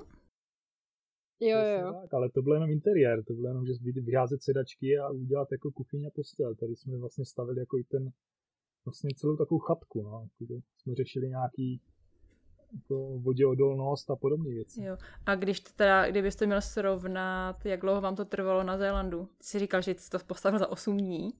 Jo, 1.40 1.58
jo. 1.80 1.92
Tak, 2.02 2.14
ale 2.14 2.30
to 2.30 2.42
bylo 2.42 2.54
jenom 2.54 2.70
interiér, 2.70 3.24
to 3.24 3.34
bylo 3.34 3.48
jenom, 3.48 3.66
že 3.66 3.72
vy- 3.80 4.00
vyházet 4.00 4.42
sedačky 4.42 4.98
a 4.98 5.10
udělat 5.10 5.48
jako 5.52 5.70
kuchyň 5.70 6.06
a 6.06 6.10
postel. 6.14 6.54
Tady 6.54 6.76
jsme 6.76 6.98
vlastně 6.98 7.24
stavili 7.24 7.60
jako 7.60 7.78
i 7.78 7.84
ten, 7.84 8.12
vlastně 8.84 9.10
celou 9.16 9.36
takovou 9.36 9.58
chatku, 9.58 10.02
no. 10.02 10.28
Jsme 10.78 10.94
řešili 10.94 11.28
nějaký 11.28 11.80
jako 12.72 13.18
voděodolnost 13.18 14.10
a 14.10 14.16
podobné 14.16 14.50
věci. 14.50 14.82
Jo. 14.82 14.96
A 15.26 15.34
když 15.34 15.60
to 15.60 15.70
teda, 15.76 16.10
kdybyste 16.10 16.46
měl 16.46 16.60
srovnat, 16.60 17.66
jak 17.66 17.80
dlouho 17.80 18.00
vám 18.00 18.16
to 18.16 18.24
trvalo 18.24 18.62
na 18.62 18.78
Zélandu? 18.78 19.24
Ty 19.24 19.44
jsi 19.44 19.58
říkal, 19.58 19.82
že 19.82 19.94
jsi 19.94 20.10
to 20.10 20.18
postavil 20.18 20.58
za 20.58 20.68
8 20.70 20.96
dní 20.96 21.32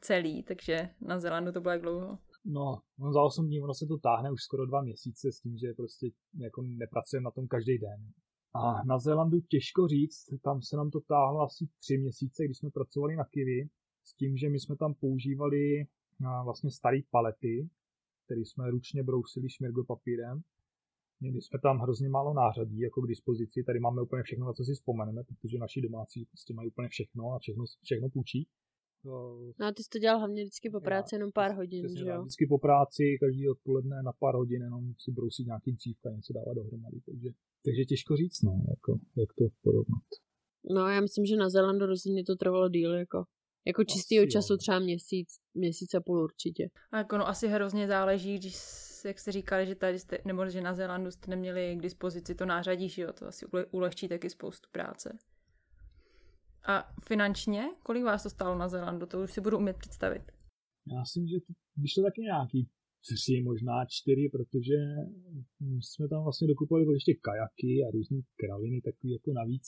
celý, 0.00 0.42
takže 0.42 0.88
na 1.00 1.18
Zélandu 1.18 1.52
to 1.52 1.60
bylo 1.60 1.72
jak 1.72 1.82
dlouho? 1.82 2.18
No, 2.44 2.78
no 2.98 3.12
za 3.12 3.22
8 3.22 3.46
dní, 3.46 3.60
ono 3.60 3.74
se 3.74 3.86
to 3.86 3.98
táhne 3.98 4.30
už 4.30 4.42
skoro 4.42 4.66
dva 4.66 4.82
měsíce 4.82 5.32
s 5.32 5.40
tím, 5.40 5.58
že 5.58 5.74
prostě 5.76 6.06
jako 6.38 6.62
nepracujeme 6.62 7.24
na 7.24 7.30
tom 7.30 7.48
každý 7.48 7.78
den. 7.78 8.12
A 8.54 8.84
na 8.84 8.98
Zélandu 8.98 9.40
těžko 9.40 9.88
říct, 9.88 10.26
tam 10.42 10.62
se 10.62 10.76
nám 10.76 10.90
to 10.90 11.00
táhlo 11.00 11.40
asi 11.40 11.68
tři 11.80 11.98
měsíce, 11.98 12.44
když 12.44 12.58
jsme 12.58 12.70
pracovali 12.70 13.16
na 13.16 13.24
Kiwi, 13.24 13.68
s 14.04 14.14
tím, 14.14 14.36
že 14.36 14.48
my 14.48 14.60
jsme 14.60 14.76
tam 14.76 14.94
používali 14.94 15.86
vlastně 16.44 16.70
staré 16.70 16.98
palety, 17.10 17.68
které 18.26 18.40
jsme 18.40 18.70
ručně 18.70 19.02
brousili 19.02 19.48
šmirgopapírem. 19.50 20.40
Měli 21.20 21.42
jsme 21.42 21.58
tam 21.62 21.78
hrozně 21.78 22.08
málo 22.08 22.34
nářadí 22.34 22.78
jako 22.80 23.02
k 23.02 23.08
dispozici, 23.08 23.64
tady 23.66 23.80
máme 23.80 24.02
úplně 24.02 24.22
všechno, 24.22 24.46
na 24.46 24.52
co 24.52 24.64
si 24.64 24.72
vzpomeneme, 24.74 25.22
protože 25.24 25.58
naši 25.58 25.80
domácí 25.80 26.24
prostě 26.24 26.54
mají 26.54 26.68
úplně 26.68 26.88
všechno 26.88 27.22
a 27.32 27.38
všechno, 27.38 27.64
všechno 27.82 28.08
půjčí. 28.08 28.48
No 29.58 29.66
a 29.66 29.72
ty 29.72 29.82
jsi 29.82 29.88
to 29.92 29.98
dělal 29.98 30.18
hlavně 30.18 30.42
vždycky 30.42 30.70
po 30.70 30.80
práci 30.80 31.14
jenom 31.14 31.32
pár 31.32 31.54
hodin, 31.54 31.84
Přesně 31.84 32.00
že 32.00 32.10
jo? 32.10 32.20
Vždycky 32.20 32.46
po 32.46 32.58
práci, 32.58 33.04
každý 33.20 33.48
odpoledne 33.48 34.02
na 34.02 34.12
pár 34.12 34.34
hodin 34.34 34.62
jenom 34.62 34.94
si 34.98 35.12
brousit 35.12 35.46
nějaký 35.46 35.72
dřívka, 35.72 36.10
něco 36.10 36.32
dávat 36.32 36.54
dohromady. 36.54 37.00
Takže, 37.00 37.28
takže 37.64 37.84
těžko 37.84 38.16
říct, 38.16 38.42
no, 38.42 38.52
jako, 38.68 38.98
jak 39.16 39.30
to 39.38 39.44
porovnat. 39.62 40.06
No 40.70 40.88
já 40.88 41.00
myslím, 41.00 41.24
že 41.26 41.36
na 41.36 41.48
Zélandu 41.50 41.86
rozhodně 41.86 42.24
to 42.24 42.36
trvalo 42.36 42.68
díl, 42.68 42.94
jako. 42.94 43.24
Jako 43.66 43.84
čistýho 43.84 44.22
Asi 44.22 44.26
jo. 44.26 44.30
času 44.30 44.56
třeba 44.56 44.78
měsíc, 44.78 45.28
měsíc 45.54 45.94
a 45.94 46.00
půl 46.00 46.18
určitě. 46.24 46.68
A 46.92 46.98
jako 46.98 47.18
no 47.18 47.28
asi 47.28 47.48
hrozně 47.48 47.86
záleží, 47.86 48.38
když, 48.38 48.56
jak 49.04 49.18
jste 49.18 49.32
říkali, 49.32 49.66
že 49.66 49.74
tady 49.74 49.98
jste, 49.98 50.18
nebo 50.24 50.48
že 50.48 50.60
na 50.60 50.74
Zélandu 50.74 51.10
jste 51.10 51.30
neměli 51.30 51.76
k 51.76 51.82
dispozici 51.82 52.34
to 52.34 52.46
nářadí, 52.46 52.88
že 52.88 53.02
jo, 53.02 53.12
to 53.12 53.26
asi 53.26 53.46
ule- 53.46 53.66
ulehčí 53.70 54.08
taky 54.08 54.30
spoustu 54.30 54.68
práce. 54.72 55.18
A 56.68 56.94
finančně, 57.08 57.62
kolik 57.82 58.04
vás 58.04 58.22
to 58.22 58.30
stálo 58.30 58.58
na 58.58 58.68
Zélandu, 58.68 59.06
to 59.06 59.22
už 59.22 59.32
si 59.32 59.40
budu 59.40 59.58
umět 59.58 59.76
představit. 59.78 60.22
Já 60.92 61.00
myslím, 61.00 61.28
že 61.28 61.36
to 61.46 61.52
vyšlo 61.76 62.02
taky 62.02 62.20
nějaký 62.20 62.68
tři, 63.06 63.42
možná 63.44 63.84
čtyři, 63.88 64.28
protože 64.32 64.78
jsme 65.80 66.08
tam 66.08 66.22
vlastně 66.22 66.48
dokupovali 66.48 66.94
ještě 66.94 67.14
kajaky 67.14 67.70
a 67.86 67.90
různé 67.90 68.18
kraviny, 68.40 68.80
takový 68.80 69.12
jako 69.12 69.32
navíc. 69.32 69.64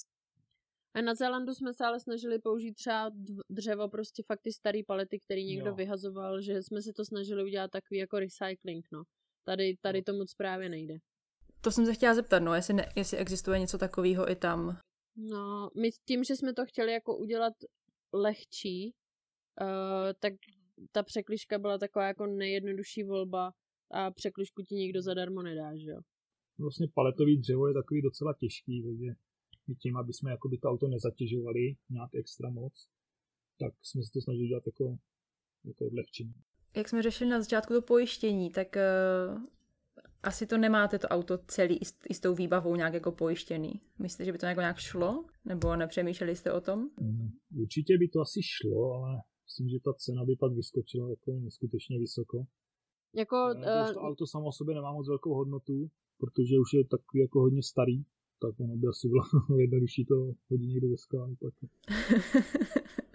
A 0.95 1.01
na 1.03 1.15
Zélandu 1.15 1.55
jsme 1.55 1.73
se 1.75 1.85
ale 1.85 2.01
snažili 2.01 2.39
použít 2.39 2.75
třeba 2.75 3.11
dřevo, 3.51 3.89
prostě 3.89 4.23
fakt 4.27 4.41
ty 4.43 4.53
starý 4.53 4.85
palety, 4.85 5.19
který 5.19 5.45
někdo 5.45 5.71
Jo. 5.71 5.75
vyhazoval, 5.75 6.41
že 6.41 6.63
jsme 6.63 6.83
si 6.83 6.93
to 6.93 7.05
snažili 7.05 7.45
udělat 7.45 7.71
takový 7.71 8.01
jako 8.01 8.19
recycling, 8.19 8.87
no. 8.93 9.03
Tady, 9.45 9.77
tady 9.81 10.03
to 10.03 10.13
moc 10.13 10.35
právě 10.35 10.69
nejde. 10.69 10.95
To 11.61 11.71
jsem 11.71 11.87
se 11.87 11.95
chtěla 11.95 12.15
zeptat, 12.15 12.39
no, 12.39 12.55
jestli, 12.55 12.75
ne, 12.75 12.93
jestli 12.97 13.19
existuje 13.19 13.59
něco 13.59 13.79
takového 13.79 14.31
i 14.31 14.37
tam. 14.37 14.79
No, 15.17 15.71
my 15.83 15.91
tím, 16.09 16.25
že 16.25 16.37
jsme 16.37 16.55
to 16.55 16.67
chtěli 16.67 16.93
jako 16.93 17.17
udělat 17.17 17.53
lehčí, 18.13 18.95
uh, 19.61 20.13
tak 20.21 20.33
ta 20.93 21.03
překližka 21.03 21.59
byla 21.59 21.79
taková 21.79 22.07
jako 22.07 22.27
nejjednodušší 22.27 23.03
volba 23.03 23.53
a 23.91 24.11
překližku 24.11 24.63
ti 24.63 24.75
nikdo 24.75 25.03
zadarmo 25.03 25.43
nedá, 25.43 25.77
že 25.77 25.91
jo. 25.91 26.01
Vlastně 26.59 26.87
paletový 26.95 27.39
dřevo 27.39 27.69
je 27.69 27.75
takový 27.75 28.03
docela 28.03 28.35
těžký, 28.41 28.83
takže 28.83 29.13
my 29.69 29.75
tím, 29.75 29.97
aby 29.97 30.13
jsme 30.13 30.31
jakoby 30.31 30.59
to 30.59 30.69
auto 30.69 30.89
nezatěžovali 30.89 31.77
nějak 31.91 32.11
extra 32.15 32.51
moc, 32.51 32.89
tak 33.61 33.73
jsme 33.83 34.03
se 34.03 34.11
to 34.13 34.21
snažili 34.21 34.49
dělat 34.49 34.67
jako, 34.67 34.99
jako 35.65 35.87
odlehčení. 35.87 36.35
Jak 36.77 36.89
jsme 36.89 37.03
řešili 37.03 37.31
na 37.31 37.41
začátku 37.41 37.73
to 37.73 37.83
pojištění, 37.83 38.51
tak 38.51 38.77
uh, 38.77 39.43
asi 40.23 40.47
to 40.47 40.59
nemáte 40.59 40.99
to 40.99 41.09
auto 41.09 41.39
celý 41.39 41.77
i 41.77 41.85
s, 41.85 41.95
i 42.11 42.21
tou 42.21 42.35
výbavou 42.35 42.77
nějak 42.77 42.95
jako 42.95 43.13
pojištěný. 43.13 43.81
Myslíte, 43.99 44.25
že 44.25 44.33
by 44.33 44.39
to 44.39 44.47
jako 44.47 44.61
nějak 44.61 44.79
šlo? 44.79 45.25
Nebo 45.45 45.77
nepřemýšleli 45.77 46.37
jste 46.37 46.53
o 46.53 46.61
tom? 46.61 46.91
Mm, 47.01 47.29
Určitě 47.63 47.99
by 47.99 48.09
to 48.09 48.21
asi 48.21 48.41
šlo, 48.43 48.93
ale 48.93 49.23
myslím, 49.47 49.69
že 49.69 49.79
ta 49.85 49.93
cena 49.93 50.25
by 50.25 50.37
pak 50.37 50.53
vyskočila 50.53 51.11
jako 51.11 51.33
neskutečně 51.41 51.99
vysoko. 51.99 52.47
Jako, 53.15 53.37
Uh, 53.37 53.61
uh, 53.61 53.93
to 53.95 54.01
auto 54.01 54.27
samo 54.27 54.47
o 54.47 54.53
sobě 54.53 54.75
nemá 54.75 54.93
moc 54.93 55.09
velkou 55.09 55.35
hodnotu, 55.35 55.91
protože 56.19 56.55
už 56.59 56.73
je 56.75 56.85
takový 56.85 57.21
jako 57.21 57.41
hodně 57.41 57.63
starý, 57.63 58.05
tak 58.41 58.61
ono 58.61 58.77
by 58.77 58.87
asi 58.87 59.09
bylo 59.09 59.25
jednodušší 59.61 60.05
to 60.05 60.15
hodit 60.51 60.67
někde 60.67 60.89
ze 60.89 60.97
skály. 60.97 61.37
Pak. 61.37 61.55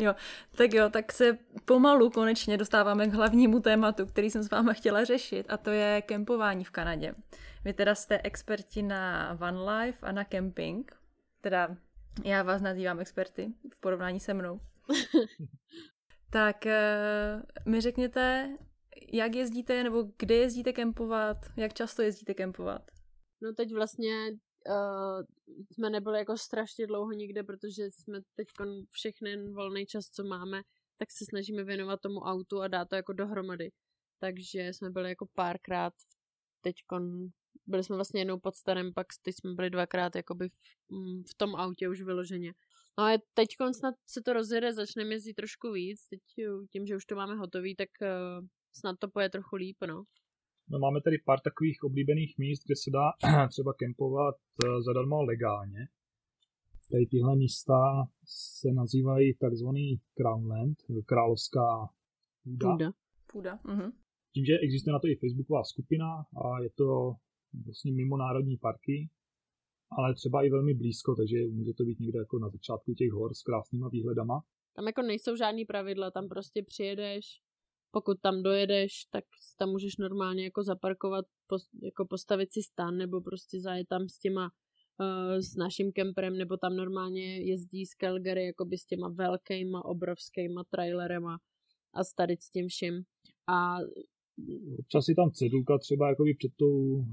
Jo, 0.00 0.14
tak 0.56 0.74
jo, 0.74 0.90
tak 0.90 1.12
se 1.12 1.38
pomalu 1.64 2.10
konečně 2.10 2.56
dostáváme 2.56 3.06
k 3.06 3.14
hlavnímu 3.14 3.60
tématu, 3.60 4.06
který 4.06 4.30
jsem 4.30 4.42
s 4.42 4.50
váma 4.50 4.72
chtěla 4.72 5.04
řešit, 5.04 5.46
a 5.48 5.56
to 5.56 5.70
je 5.70 6.02
kempování 6.02 6.64
v 6.64 6.70
Kanadě. 6.70 7.14
Vy 7.64 7.72
teda 7.72 7.94
jste 7.94 8.20
experti 8.24 8.82
na 8.82 9.34
van 9.34 9.68
life 9.68 10.06
a 10.06 10.12
na 10.12 10.24
camping, 10.24 10.96
teda 11.40 11.76
já 12.24 12.42
vás 12.42 12.62
nazývám 12.62 13.00
experty 13.00 13.52
v 13.72 13.80
porovnání 13.80 14.20
se 14.20 14.34
mnou. 14.34 14.60
tak 16.30 16.66
eh, 16.66 17.42
mi 17.66 17.80
řekněte, 17.80 18.56
jak 19.12 19.34
jezdíte, 19.34 19.82
nebo 19.82 20.04
kde 20.18 20.34
jezdíte 20.34 20.72
kempovat, 20.72 21.36
jak 21.56 21.74
často 21.74 22.02
jezdíte 22.02 22.34
kempovat? 22.34 22.82
no 23.42 23.52
teď 23.52 23.74
vlastně 23.74 24.30
uh, 24.68 25.22
jsme 25.72 25.90
nebyli 25.90 26.18
jako 26.18 26.36
strašně 26.36 26.86
dlouho 26.86 27.12
nikde, 27.12 27.42
protože 27.42 27.84
jsme 27.90 28.20
teď 28.36 28.48
všechny 28.90 29.52
volný 29.52 29.86
čas, 29.86 30.04
co 30.06 30.24
máme, 30.24 30.62
tak 30.98 31.10
se 31.10 31.24
snažíme 31.30 31.64
věnovat 31.64 32.00
tomu 32.00 32.20
autu 32.20 32.60
a 32.60 32.68
dát 32.68 32.88
to 32.88 32.96
jako 32.96 33.12
dohromady. 33.12 33.70
Takže 34.18 34.68
jsme 34.68 34.90
byli 34.90 35.08
jako 35.08 35.26
párkrát 35.34 35.92
teď 36.60 36.74
byli 37.66 37.84
jsme 37.84 37.96
vlastně 37.96 38.20
jednou 38.20 38.38
pod 38.38 38.54
starém, 38.54 38.92
pak 38.94 39.06
teď 39.22 39.34
jsme 39.34 39.54
byli 39.54 39.70
dvakrát 39.70 40.16
jakoby 40.16 40.48
v, 40.48 40.92
mm, 40.92 41.22
v 41.30 41.34
tom 41.36 41.56
autě 41.56 41.88
už 41.88 42.02
vyloženě. 42.02 42.52
No 42.98 43.04
a 43.04 43.18
teď 43.34 43.48
snad 43.72 43.94
se 44.06 44.22
to 44.24 44.32
rozjede, 44.32 44.72
začneme 44.72 45.14
jezdit 45.14 45.34
trošku 45.34 45.72
víc, 45.72 46.06
teď 46.08 46.20
jo, 46.36 46.66
tím, 46.72 46.86
že 46.86 46.96
už 46.96 47.04
to 47.04 47.14
máme 47.16 47.34
hotový, 47.34 47.76
tak 47.76 47.88
uh, 48.02 48.46
snad 48.72 48.98
to 48.98 49.08
poje 49.08 49.30
trochu 49.30 49.56
líp, 49.56 49.76
no. 49.86 50.04
No, 50.70 50.78
máme 50.78 51.00
tady 51.00 51.16
pár 51.18 51.40
takových 51.40 51.84
oblíbených 51.84 52.38
míst, 52.38 52.62
kde 52.66 52.76
se 52.76 52.90
dá 52.90 53.06
třeba 53.48 53.72
kempovat 53.74 54.34
eh, 54.64 54.82
zadarmo 54.82 55.22
legálně. 55.22 55.88
Tady 56.90 57.06
tyhle 57.06 57.36
místa 57.36 57.74
se 58.24 58.68
nazývají 58.72 59.34
takzvaný 59.34 60.00
Crownland, 60.14 60.78
královská 61.06 61.88
půda. 62.44 62.70
Půda. 62.72 62.92
Půda. 63.32 63.58
Mhm. 63.64 63.92
Tím, 64.34 64.44
že 64.44 64.58
existuje 64.62 64.92
na 64.92 64.98
to 64.98 65.08
i 65.08 65.16
facebooková 65.16 65.64
skupina 65.64 66.06
a 66.44 66.62
je 66.62 66.70
to 66.70 67.14
vlastně 67.64 67.92
mimo 67.92 68.16
národní 68.16 68.56
parky, 68.56 69.10
ale 69.90 70.14
třeba 70.14 70.42
i 70.42 70.50
velmi 70.50 70.74
blízko, 70.74 71.14
takže 71.14 71.36
může 71.52 71.72
to 71.74 71.84
být 71.84 72.00
někde 72.00 72.18
jako 72.18 72.38
na 72.38 72.48
začátku 72.48 72.94
těch 72.94 73.10
hor 73.10 73.34
s 73.34 73.42
krásnýma 73.42 73.88
výhledama. 73.88 74.42
Tam 74.76 74.86
jako 74.86 75.02
nejsou 75.02 75.36
žádný 75.36 75.64
pravidla, 75.64 76.10
tam 76.10 76.28
prostě 76.28 76.62
přijedeš, 76.62 77.40
pokud 77.90 78.20
tam 78.20 78.42
dojedeš, 78.42 79.04
tak 79.10 79.24
tam 79.58 79.70
můžeš 79.70 79.96
normálně 79.96 80.44
jako 80.44 80.62
zaparkovat, 80.62 81.24
jako 81.82 82.06
postavit 82.06 82.52
si 82.52 82.62
stan, 82.62 82.96
nebo 82.96 83.20
prostě 83.20 83.60
zajet 83.60 83.88
tam 83.88 84.08
s 84.08 84.18
těma 84.18 84.50
uh, 85.00 85.38
s 85.38 85.56
naším 85.56 85.92
kemperem, 85.92 86.36
nebo 86.36 86.56
tam 86.56 86.76
normálně 86.76 87.40
jezdí 87.40 87.86
z 87.86 87.94
Calgary 87.94 88.46
jakoby 88.46 88.78
s 88.78 88.86
těma 88.86 89.08
velkýma, 89.08 89.84
obrovskýma 89.84 90.64
trailerema 90.70 91.38
a 91.94 92.04
s 92.04 92.14
tady 92.14 92.36
s 92.40 92.50
tím 92.50 92.68
vším. 92.68 93.02
A 93.46 93.76
občas 94.78 95.08
je 95.08 95.14
tam 95.14 95.30
cedulka 95.30 95.78
třeba 95.78 96.08
jakoby 96.08 96.34
před 96.34 96.52
tou 96.56 97.04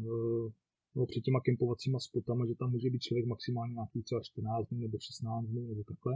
nebo 0.98 1.06
před 1.06 1.22
těma 1.22 1.40
kempovacíma 1.46 2.00
spotama, 2.00 2.46
že 2.48 2.56
tam 2.56 2.72
může 2.72 2.90
být 2.90 3.06
člověk 3.08 3.26
maximálně 3.26 3.74
nějaký 3.74 4.04
třeba 4.04 4.22
14 4.24 4.68
dnů 4.70 4.80
nebo 4.80 4.98
16 5.00 5.46
dnů 5.46 5.68
nebo 5.68 5.84
takhle. 5.84 6.14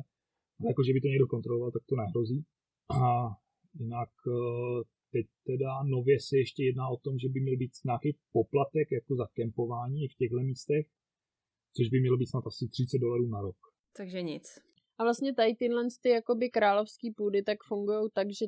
Ale 0.60 0.70
jako, 0.72 0.82
že 0.84 0.94
by 0.94 1.02
to 1.02 1.08
někdo 1.08 1.28
kontroloval, 1.28 1.72
tak 1.72 1.84
to 1.90 1.96
nehrozí. 1.96 2.40
A 2.98 3.00
jinak 3.74 4.10
eh, 4.28 4.84
teď 5.12 5.26
teda 5.46 5.84
nově 5.84 6.20
se 6.20 6.38
ještě 6.38 6.64
jedná 6.64 6.90
o 6.90 6.98
tom, 6.98 7.18
že 7.20 7.30
by 7.30 7.40
měl 7.40 7.58
být 7.58 7.72
nějaký 7.86 8.18
poplatek 8.32 8.88
jako 8.92 9.16
za 9.16 9.28
kempování 9.34 10.08
v 10.08 10.16
těchto 10.16 10.40
místech, 10.40 10.86
což 11.76 11.90
by 11.90 12.00
mělo 12.00 12.18
být 12.18 12.30
snad 12.30 12.48
asi 12.48 12.68
30 12.68 12.98
dolarů 13.00 13.28
na 13.28 13.42
rok. 13.42 13.58
Takže 13.98 14.22
nic. 14.22 14.46
A 14.98 15.04
vlastně 15.04 15.34
tady 15.34 15.56
tyhle 15.56 15.88
ty 16.02 16.10
jakoby 16.10 16.50
královský 16.50 17.12
půdy 17.12 17.44
tak 17.44 17.58
fungují 17.68 18.10
tak, 18.14 18.28
že 18.40 18.46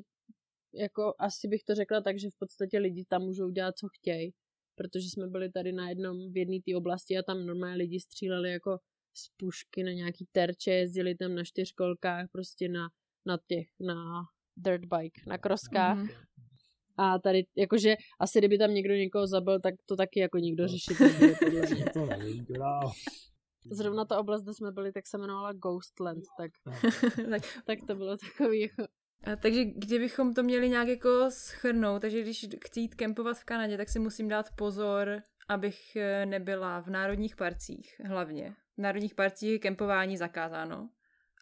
jako 0.73 1.13
asi 1.19 1.47
bych 1.47 1.63
to 1.63 1.75
řekla 1.75 2.01
tak, 2.01 2.19
že 2.19 2.29
v 2.29 2.39
podstatě 2.39 2.79
lidi 2.79 3.05
tam 3.09 3.21
můžou 3.21 3.49
dělat, 3.49 3.77
co 3.77 3.87
chtějí. 3.97 4.33
Protože 4.75 5.09
jsme 5.09 5.27
byli 5.27 5.51
tady 5.51 5.71
na 5.71 5.89
jednom, 5.89 6.31
v 6.31 6.37
jedné 6.37 6.57
té 6.65 6.77
oblasti 6.77 7.17
a 7.17 7.23
tam 7.23 7.45
normálně 7.45 7.77
lidi 7.77 7.99
stříleli 7.99 8.51
jako 8.51 8.77
z 9.13 9.29
pušky 9.37 9.83
na 9.83 9.91
nějaký 9.91 10.25
terče, 10.31 10.71
jezdili 10.71 11.15
tam 11.15 11.35
na 11.35 11.43
čtyřkolkách, 11.43 12.29
prostě 12.31 12.69
na, 12.69 12.89
na 13.25 13.37
těch, 13.47 13.67
na 13.79 14.23
dirt 14.57 14.81
bike, 14.85 15.21
na 15.27 15.37
kroskách. 15.37 15.97
Mm-hmm. 15.97 16.23
A 16.97 17.19
tady, 17.19 17.43
jakože 17.55 17.95
asi 18.19 18.39
kdyby 18.39 18.57
tam 18.57 18.73
někdo 18.73 18.93
někoho 18.93 19.27
zabil, 19.27 19.59
tak 19.59 19.73
to 19.85 19.95
taky 19.95 20.19
jako 20.19 20.37
nikdo 20.37 20.63
no. 20.63 20.67
řešit 20.67 20.99
nebude, 20.99 21.33
podle 21.39 21.75
mě. 21.75 21.85
to 21.93 22.05
nevím, 22.05 22.45
Zrovna 23.71 24.05
ta 24.05 24.19
oblast, 24.19 24.43
kde 24.43 24.53
jsme 24.53 24.71
byli, 24.71 24.91
tak 24.91 25.07
se 25.07 25.17
jmenovala 25.17 25.53
Ghostland, 25.53 26.23
tak, 26.37 26.51
tak, 27.29 27.41
tak 27.65 27.79
to 27.87 27.95
bylo 27.95 28.17
takový 28.17 28.61
jako... 28.61 28.83
A 29.23 29.35
takže 29.35 29.65
kdybychom 29.65 30.33
to 30.33 30.43
měli 30.43 30.69
nějak 30.69 30.87
jako 30.87 31.25
schrnout, 31.29 32.01
takže 32.01 32.21
když 32.21 32.45
chci 32.65 32.79
jít 32.79 32.95
kempovat 32.95 33.37
v 33.37 33.43
Kanadě, 33.43 33.77
tak 33.77 33.89
si 33.89 33.99
musím 33.99 34.27
dát 34.27 34.45
pozor, 34.55 35.21
abych 35.49 35.95
eh, 35.95 36.25
nebyla 36.25 36.79
v 36.79 36.87
národních 36.87 37.35
parcích 37.35 38.01
hlavně. 38.05 38.55
V 38.77 38.81
národních 38.81 39.15
parcích 39.15 39.51
je 39.51 39.59
kempování 39.59 40.17
zakázáno 40.17 40.89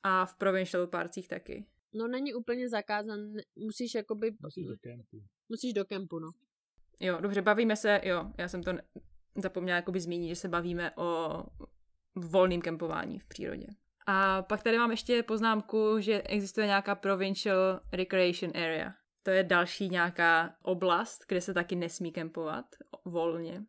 a 0.04 0.26
v 0.26 0.36
provincial 0.36 0.88
parcích 0.88 1.28
taky. 1.28 1.66
No 1.94 2.08
není 2.08 2.34
úplně 2.34 2.70
zakázán, 2.70 3.20
musíš 3.56 3.96
jakoby... 3.96 4.32
Musíš 4.42 4.68
do 4.68 4.78
kempu. 4.78 5.24
Musíš 5.50 5.74
do 5.74 5.86
kempu, 5.86 6.20
no. 6.20 6.32
Jo, 7.00 7.18
dobře, 7.22 7.42
bavíme 7.42 7.76
se, 7.76 8.02
jo, 8.04 8.32
já 8.38 8.48
jsem 8.48 8.64
to 8.64 8.72
zapomněla 9.36 9.76
jakoby 9.76 10.00
zmínit, 10.00 10.30
že 10.30 10.36
se 10.36 10.48
bavíme 10.48 10.92
o 10.96 11.44
volným 12.16 12.62
kempování 12.62 13.20
v 13.20 13.28
přírodě. 13.28 13.68
A 14.08 14.42
pak 14.42 14.64
tady 14.64 14.78
mám 14.78 14.92
ještě 14.92 15.24
poznámku, 15.24 16.00
že 16.00 16.22
existuje 16.22 16.68
nějaká 16.68 16.96
provincial 16.96 17.80
recreation 17.92 18.52
area. 18.56 18.94
To 19.24 19.32
je 19.32 19.44
další 19.44 19.90
nějaká 19.90 20.56
oblast, 20.62 21.26
kde 21.28 21.42
se 21.42 21.54
taky 21.54 21.76
nesmí 21.76 22.12
kempovat 22.12 22.66
volně. 23.06 23.66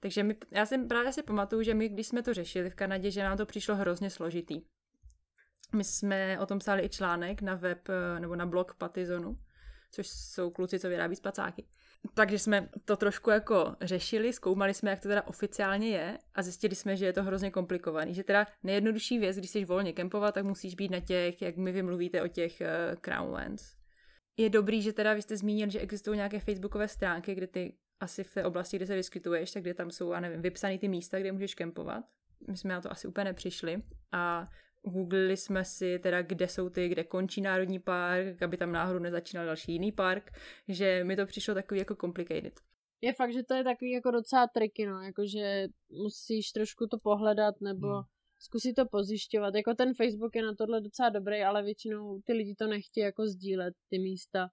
Takže 0.00 0.22
my, 0.22 0.36
já 0.50 0.66
si 0.66 0.78
právě 0.78 1.12
si 1.12 1.22
pamatuju, 1.22 1.62
že 1.62 1.74
my, 1.74 1.88
když 1.88 2.06
jsme 2.06 2.22
to 2.22 2.34
řešili 2.34 2.70
v 2.70 2.74
Kanadě, 2.74 3.10
že 3.10 3.22
nám 3.22 3.36
to 3.36 3.46
přišlo 3.46 3.76
hrozně 3.76 4.10
složitý. 4.10 4.62
My 5.74 5.84
jsme 5.84 6.40
o 6.40 6.46
tom 6.46 6.58
psali 6.58 6.84
i 6.84 6.88
článek 6.88 7.42
na 7.42 7.54
web 7.54 7.88
eh, 7.88 8.20
nebo 8.20 8.36
na 8.36 8.46
blog 8.46 8.74
Patizonu, 8.74 9.38
což 9.90 10.08
jsou 10.08 10.50
kluci, 10.50 10.78
co 10.78 10.88
vyrábí 10.88 11.16
spacáky. 11.16 11.64
Takže 12.14 12.38
jsme 12.38 12.68
to 12.84 12.96
trošku 12.96 13.30
jako 13.30 13.76
řešili, 13.80 14.32
zkoumali 14.32 14.74
jsme, 14.74 14.90
jak 14.90 15.00
to 15.00 15.08
teda 15.08 15.22
oficiálně 15.26 15.88
je 15.88 16.18
a 16.34 16.42
zjistili 16.42 16.74
jsme, 16.74 16.96
že 16.96 17.06
je 17.06 17.12
to 17.12 17.22
hrozně 17.22 17.50
komplikovaný. 17.50 18.14
Že 18.14 18.24
teda 18.24 18.46
nejjednodušší 18.62 19.18
věc, 19.18 19.36
když 19.36 19.50
jsi 19.50 19.64
volně 19.64 19.92
kempovat, 19.92 20.34
tak 20.34 20.44
musíš 20.44 20.74
být 20.74 20.90
na 20.90 21.00
těch, 21.00 21.42
jak 21.42 21.56
my 21.56 21.72
vymluvíte 21.72 22.22
o 22.22 22.28
těch 22.28 22.60
uh, 22.60 23.00
Crownlands. 23.00 23.76
Je 24.36 24.50
dobrý, 24.50 24.82
že 24.82 24.92
teda 24.92 25.14
vy 25.14 25.22
jste 25.22 25.36
zmínil, 25.36 25.70
že 25.70 25.80
existují 25.80 26.16
nějaké 26.16 26.40
facebookové 26.40 26.88
stránky, 26.88 27.34
kde 27.34 27.46
ty 27.46 27.76
asi 28.00 28.24
v 28.24 28.34
té 28.34 28.44
oblasti, 28.44 28.76
kde 28.76 28.86
se 28.86 28.94
vyskytuješ, 28.94 29.50
tak 29.50 29.62
kde 29.62 29.74
tam 29.74 29.90
jsou, 29.90 30.12
já 30.12 30.20
nevím, 30.20 30.42
vypsané 30.42 30.78
ty 30.78 30.88
místa, 30.88 31.18
kde 31.18 31.32
můžeš 31.32 31.54
kempovat. 31.54 32.04
My 32.48 32.56
jsme 32.56 32.74
na 32.74 32.80
to 32.80 32.92
asi 32.92 33.08
úplně 33.08 33.24
nepřišli. 33.24 33.82
A 34.12 34.48
googlili 34.82 35.36
jsme 35.36 35.64
si 35.64 35.98
teda, 35.98 36.22
kde 36.22 36.48
jsou 36.48 36.68
ty, 36.68 36.88
kde 36.88 37.04
končí 37.04 37.40
národní 37.40 37.78
park, 37.78 38.42
aby 38.42 38.56
tam 38.56 38.72
náhodou 38.72 38.98
nezačínal 38.98 39.46
další 39.46 39.72
jiný 39.72 39.92
park, 39.92 40.30
že 40.68 41.04
mi 41.04 41.16
to 41.16 41.26
přišlo 41.26 41.54
takový 41.54 41.80
jako 41.80 41.94
complicated. 41.94 42.52
Je 43.00 43.14
fakt, 43.14 43.32
že 43.32 43.42
to 43.42 43.54
je 43.54 43.64
takový 43.64 43.90
jako 43.90 44.10
docela 44.10 44.46
triky, 44.46 44.86
no, 44.86 45.02
jakože 45.02 45.68
musíš 45.90 46.52
trošku 46.52 46.86
to 46.86 46.98
pohledat 46.98 47.60
nebo 47.60 47.86
hmm. 47.86 48.02
zkusit 48.38 48.74
to 48.74 48.86
pozjišťovat. 48.86 49.54
Jako 49.54 49.74
ten 49.74 49.94
Facebook 49.94 50.36
je 50.36 50.42
na 50.42 50.54
tohle 50.54 50.80
docela 50.80 51.08
dobrý, 51.08 51.42
ale 51.42 51.62
většinou 51.62 52.20
ty 52.24 52.32
lidi 52.32 52.54
to 52.54 52.66
nechtějí 52.66 53.04
jako 53.04 53.26
sdílet, 53.26 53.74
ty 53.88 53.98
místa, 53.98 54.48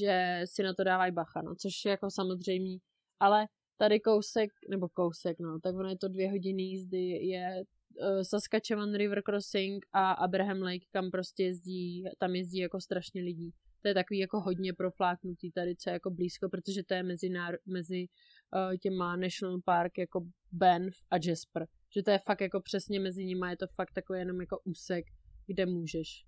že 0.00 0.40
si 0.44 0.62
na 0.62 0.74
to 0.74 0.84
dávají 0.84 1.12
bacha, 1.12 1.42
no, 1.42 1.54
což 1.54 1.84
je 1.84 1.90
jako 1.90 2.10
samozřejmě, 2.10 2.78
ale 3.20 3.46
tady 3.76 4.00
kousek, 4.00 4.50
nebo 4.70 4.88
kousek, 4.88 5.40
no, 5.40 5.60
tak 5.60 5.74
ono 5.74 5.88
je 5.88 5.98
to 5.98 6.08
dvě 6.08 6.30
hodiny 6.30 6.62
jízdy, 6.62 7.08
je 7.08 7.64
uh, 8.00 8.22
Saskatchewan 8.22 8.94
River 8.94 9.22
Crossing 9.22 9.86
a 9.92 10.12
Abraham 10.12 10.62
Lake, 10.62 10.86
kam 10.92 11.10
prostě 11.10 11.42
jezdí, 11.42 12.04
tam 12.18 12.34
jezdí 12.34 12.58
jako 12.58 12.80
strašně 12.80 13.22
lidí. 13.22 13.50
To 13.82 13.88
je 13.88 13.94
takový 13.94 14.18
jako 14.18 14.40
hodně 14.40 14.72
profláknutý 14.72 15.52
tady, 15.52 15.76
co 15.76 15.90
je 15.90 15.92
jako 15.92 16.10
blízko, 16.10 16.48
protože 16.48 16.82
to 16.82 16.94
je 16.94 17.02
mezi, 17.02 17.28
náro- 17.28 17.58
mezi 17.66 18.06
uh, 18.54 18.76
těma 18.76 19.16
National 19.16 19.60
Park 19.64 19.98
jako 19.98 20.20
Banff 20.52 20.96
a 21.10 21.16
Jasper. 21.16 21.66
Že 21.96 22.02
to 22.02 22.10
je 22.10 22.18
fakt 22.18 22.40
jako 22.40 22.60
přesně 22.60 23.00
mezi 23.00 23.24
nimi, 23.24 23.46
je 23.50 23.56
to 23.56 23.66
fakt 23.66 23.92
takový 23.94 24.18
jenom 24.18 24.40
jako 24.40 24.60
úsek, 24.64 25.04
kde 25.46 25.66
můžeš. 25.66 26.26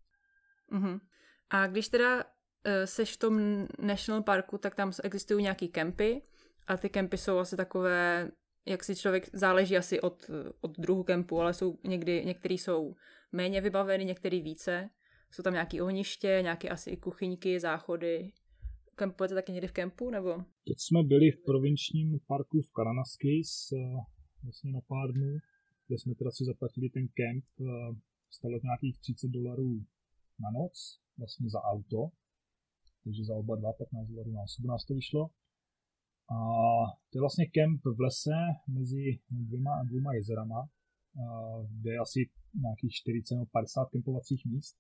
Uh-huh. 0.72 1.00
A 1.50 1.66
když 1.66 1.88
teda 1.88 2.16
uh, 2.16 2.22
seš 2.84 3.14
v 3.14 3.18
tom 3.18 3.66
National 3.78 4.22
Parku, 4.22 4.58
tak 4.58 4.74
tam 4.74 4.92
existují 5.04 5.42
nějaký 5.42 5.68
kempy 5.68 6.22
a 6.66 6.76
ty 6.76 6.88
kempy 6.88 7.16
jsou 7.16 7.38
asi 7.38 7.56
takové 7.56 8.30
jak 8.66 8.84
si 8.84 8.96
člověk, 8.96 9.28
záleží 9.32 9.76
asi 9.76 10.00
od, 10.00 10.30
od 10.61 10.78
druhu 10.78 11.02
kempu, 11.02 11.40
ale 11.40 11.54
jsou 11.54 11.78
někdy, 11.84 12.24
některý 12.24 12.59
jsou 12.59 12.94
méně 13.32 13.61
vybaveny, 13.61 14.04
některý 14.04 14.42
více. 14.42 14.90
Jsou 15.30 15.42
tam 15.42 15.52
nějaké 15.52 15.82
ohniště, 15.82 16.38
nějaké 16.42 16.68
asi 16.68 16.90
i 16.90 16.96
kuchyňky, 16.96 17.61
záchody. 17.61 18.32
Kempujete 18.94 19.34
taky 19.34 19.52
někdy 19.52 19.68
v 19.68 19.72
kempu, 19.72 20.11
nebo? 20.11 20.30
Teď 20.66 20.78
jsme 20.78 21.02
byli 21.02 21.30
v 21.30 21.44
provinčním 21.44 22.18
parku 22.26 22.62
v 22.62 22.72
Karanaskis, 22.72 23.72
vlastně 24.42 24.72
na 24.72 24.80
pár 24.80 25.12
dnů, 25.12 25.38
kde 25.86 25.98
jsme 25.98 26.14
teda 26.14 26.30
si 26.30 26.44
zaplatili 26.44 26.88
ten 26.88 27.09
kemp, 27.18 27.44
stalo 28.30 28.59
nějakých 28.62 28.98
30 29.00 29.28
dolarů 29.28 29.84
na 30.40 30.50
noc, 30.50 31.00
vlastně 31.18 31.50
za 31.50 31.61
auto, 31.62 32.11
takže 33.04 33.24
za 33.24 33.34
oba 33.34 33.56
dva 33.56 33.72
15 33.72 34.09
dolarů 34.09 34.30
na 34.32 34.42
osobu 34.42 34.68
nás 34.68 34.84
to 34.84 34.94
vyšlo. 34.94 35.30
A 36.31 36.39
to 37.11 37.18
je 37.18 37.20
vlastně 37.20 37.47
kemp 37.47 37.81
v 37.85 38.01
lese 38.01 38.39
mezi 38.68 39.18
dvěma, 39.31 39.83
dvěma 39.85 40.14
jezerama, 40.14 40.68
kde 41.81 41.91
je 41.93 41.99
asi 41.99 42.31
nějakých 42.55 42.93
40 42.93 43.35
nebo 43.35 43.47
50 43.47 43.91
kempovacích 43.91 44.47
míst. 44.47 44.76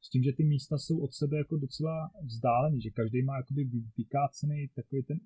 S 0.00 0.10
tím, 0.10 0.22
že 0.22 0.32
ty 0.32 0.44
místa 0.44 0.78
jsou 0.78 0.98
od 0.98 1.12
sebe 1.12 1.38
jako 1.38 1.56
docela 1.56 2.10
vzdálený, 2.24 2.80
že 2.80 2.90
každý 2.90 3.22
má 3.22 3.36
jakoby 3.36 3.64
vykácený 3.96 4.68
takový 4.76 5.02
ten 5.02 5.20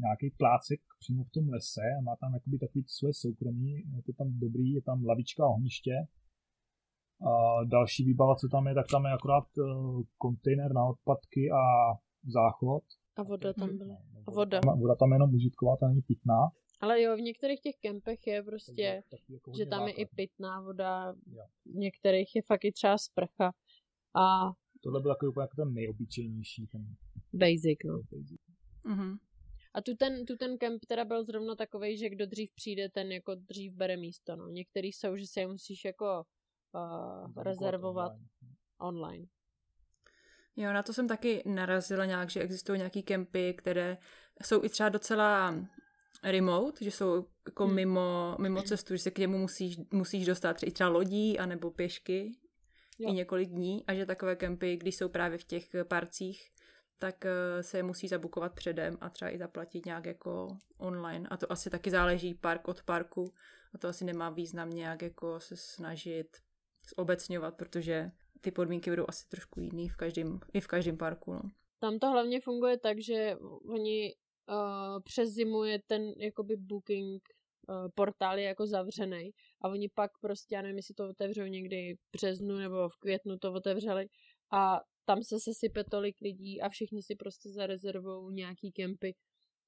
nějaký 0.00 0.30
plácek 0.30 0.80
přímo 1.00 1.24
v 1.24 1.30
tom 1.30 1.48
lese 1.48 1.80
a 1.98 2.02
má 2.02 2.16
tam 2.16 2.34
jakoby 2.34 2.58
takový 2.58 2.84
svoje 2.88 3.14
soukromí, 3.14 3.74
je 3.96 4.02
to 4.06 4.12
tam 4.12 4.38
dobrý, 4.38 4.72
je 4.72 4.82
tam 4.82 5.04
lavička 5.04 5.44
a 5.44 5.48
ohniště. 5.48 5.96
A 7.30 7.64
další 7.64 8.04
výbava, 8.04 8.34
co 8.36 8.48
tam 8.48 8.66
je, 8.66 8.74
tak 8.74 8.86
tam 8.90 9.04
je 9.04 9.12
akorát 9.12 9.48
eh, 9.58 9.62
kontejner 10.18 10.72
na 10.72 10.84
odpadky 10.84 11.50
a 11.50 11.62
záchod. 12.26 12.84
A 13.18 13.22
voda 13.22 13.52
tam 13.52 13.78
byla. 13.78 13.96
A 14.26 14.30
voda. 14.30 14.60
Voda 14.76 14.94
tam 14.94 15.12
jenom 15.12 15.34
užitková, 15.34 15.76
ta 15.76 15.88
není 15.88 16.02
pitná. 16.02 16.48
Ale 16.80 17.02
jo, 17.02 17.16
v 17.16 17.20
některých 17.20 17.60
těch 17.60 17.76
kempech 17.80 18.26
je 18.26 18.42
prostě, 18.42 19.02
jako 19.28 19.52
že 19.58 19.66
tam 19.66 19.88
je 19.88 19.92
i 19.92 20.06
pitná 20.06 20.60
voda, 20.60 21.14
jo. 21.26 21.44
v 21.66 21.74
některých 21.74 22.36
je 22.36 22.42
fakt 22.42 22.64
i 22.64 22.72
třeba 22.72 22.98
sprcha. 22.98 23.52
A 24.14 24.52
Tohle 24.80 25.00
byl 25.00 25.10
takový 25.10 25.28
úplně 25.28 25.42
jako 25.42 25.56
ten 25.56 25.74
nejobyčejnější. 25.74 26.66
Ten... 26.66 26.96
Basic, 27.32 27.78
no. 27.84 27.98
Basic. 27.98 28.40
Uh-huh. 28.84 29.18
A 29.74 29.82
tu 29.82 29.96
ten, 29.96 30.24
tu 30.24 30.36
ten 30.36 30.58
kemp 30.58 30.84
teda 30.84 31.04
byl 31.04 31.24
zrovna 31.24 31.54
takový, 31.54 31.98
že 31.98 32.08
kdo 32.10 32.26
dřív 32.26 32.52
přijde, 32.54 32.88
ten 32.88 33.12
jako 33.12 33.34
dřív 33.34 33.72
bere 33.72 33.96
místo. 33.96 34.36
No. 34.36 34.48
Některý 34.48 34.92
jsou, 34.92 35.16
že 35.16 35.26
se 35.26 35.40
je 35.40 35.46
musíš 35.46 35.84
jako 35.84 36.24
uh, 36.74 37.42
rezervovat 37.42 38.12
online. 38.12 38.56
online. 38.78 39.26
Jo, 40.58 40.72
na 40.72 40.82
to 40.82 40.92
jsem 40.92 41.08
taky 41.08 41.42
narazila 41.46 42.04
nějak, 42.04 42.30
že 42.30 42.40
existují 42.40 42.78
nějaký 42.78 43.02
kempy, 43.02 43.54
které 43.58 43.98
jsou 44.42 44.64
i 44.64 44.68
třeba 44.68 44.88
docela 44.88 45.54
remote, 46.22 46.84
že 46.84 46.90
jsou 46.90 47.26
jako 47.46 47.66
hmm. 47.66 47.74
mimo, 47.74 48.36
mimo 48.40 48.62
cestu, 48.62 48.96
že 48.96 49.02
se 49.02 49.10
k 49.10 49.18
němu 49.18 49.38
musíš, 49.38 49.76
musíš 49.92 50.26
dostat 50.26 50.62
i 50.62 50.70
třeba 50.70 50.90
lodí 50.90 51.38
anebo 51.38 51.70
pěšky 51.70 52.32
jo. 52.98 53.10
i 53.10 53.12
několik 53.12 53.48
dní 53.48 53.84
a 53.86 53.94
že 53.94 54.06
takové 54.06 54.36
kempy, 54.36 54.76
když 54.76 54.96
jsou 54.96 55.08
právě 55.08 55.38
v 55.38 55.44
těch 55.44 55.68
parcích, 55.88 56.50
tak 56.98 57.26
eh, 57.26 57.62
se 57.62 57.82
musí 57.82 58.08
zabukovat 58.08 58.54
předem 58.54 58.98
a 59.00 59.10
třeba 59.10 59.30
i 59.30 59.38
zaplatit 59.38 59.86
nějak 59.86 60.06
jako 60.06 60.56
online. 60.78 61.28
A 61.28 61.36
to 61.36 61.52
asi 61.52 61.70
taky 61.70 61.90
záleží 61.90 62.34
park 62.34 62.68
od 62.68 62.82
parku 62.82 63.32
a 63.74 63.78
to 63.78 63.88
asi 63.88 64.04
nemá 64.04 64.30
význam 64.30 64.70
nějak 64.70 65.02
jako 65.02 65.40
se 65.40 65.56
snažit 65.56 66.36
zobecňovat, 66.96 67.54
protože 67.54 68.10
ty 68.40 68.50
podmínky 68.50 68.90
budou 68.90 69.04
asi 69.08 69.28
trošku 69.28 69.60
jiný 69.60 69.88
v 69.88 69.96
každém, 69.96 70.40
i 70.52 70.60
v 70.60 70.66
každém 70.66 70.96
parku. 70.96 71.32
No. 71.32 71.42
Tam 71.78 71.98
to 71.98 72.10
hlavně 72.10 72.40
funguje 72.40 72.78
tak, 72.78 73.00
že 73.00 73.36
oni 73.70 74.14
uh, 74.48 75.02
přes 75.04 75.30
zimu 75.30 75.64
je 75.64 75.78
ten 75.86 76.12
jakoby 76.16 76.56
booking 76.56 77.22
portál 77.94 78.38
je 78.38 78.44
jako 78.44 78.66
zavřený 78.66 79.30
a 79.62 79.68
oni 79.68 79.88
pak 79.88 80.10
prostě, 80.20 80.54
já 80.54 80.62
nevím, 80.62 80.76
jestli 80.76 80.94
to 80.94 81.08
otevřou 81.08 81.42
někdy 81.42 81.94
v 81.94 81.98
březnu 82.12 82.58
nebo 82.58 82.88
v 82.88 82.96
květnu 82.96 83.38
to 83.38 83.52
otevřeli 83.52 84.08
a 84.52 84.80
tam 85.04 85.22
se 85.22 85.40
sesype 85.40 85.84
tolik 85.84 86.20
lidí 86.20 86.60
a 86.60 86.68
všichni 86.68 87.02
si 87.02 87.14
prostě 87.14 87.50
zarezervují 87.50 88.34
nějaký 88.34 88.72
kempy, 88.72 89.14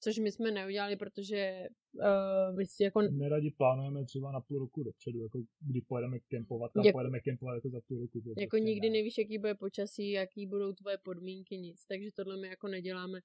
což 0.00 0.18
my 0.18 0.32
jsme 0.32 0.50
neudělali, 0.50 0.96
protože 0.96 1.68
uh, 1.94 2.56
my 2.56 2.66
si 2.66 2.82
jako... 2.82 3.02
Neradi 3.02 3.50
plánujeme 3.50 4.04
třeba 4.04 4.32
na 4.32 4.40
půl 4.40 4.58
roku 4.58 4.82
dopředu, 4.82 5.22
jako 5.22 5.38
kdy 5.60 5.80
pojedeme 5.80 6.18
kempovat 6.20 6.76
a 6.76 6.82
Jak- 6.84 6.92
pojedeme 6.92 7.20
kempovat 7.20 7.54
jako 7.54 7.70
za 7.70 7.80
půl 7.88 8.00
roku. 8.00 8.20
To 8.20 8.28
Jako 8.28 8.36
prostě 8.50 8.60
nikdy 8.64 8.90
ne. 8.90 8.92
nevíš, 8.98 9.18
jaký 9.18 9.38
bude 9.38 9.54
počasí, 9.54 10.10
jaký 10.10 10.46
budou 10.46 10.72
tvoje 10.72 10.98
podmínky, 10.98 11.58
nic. 11.58 11.84
Takže 11.86 12.08
tohle 12.16 12.36
my 12.36 12.48
jako 12.48 12.68
neděláme. 12.68 13.20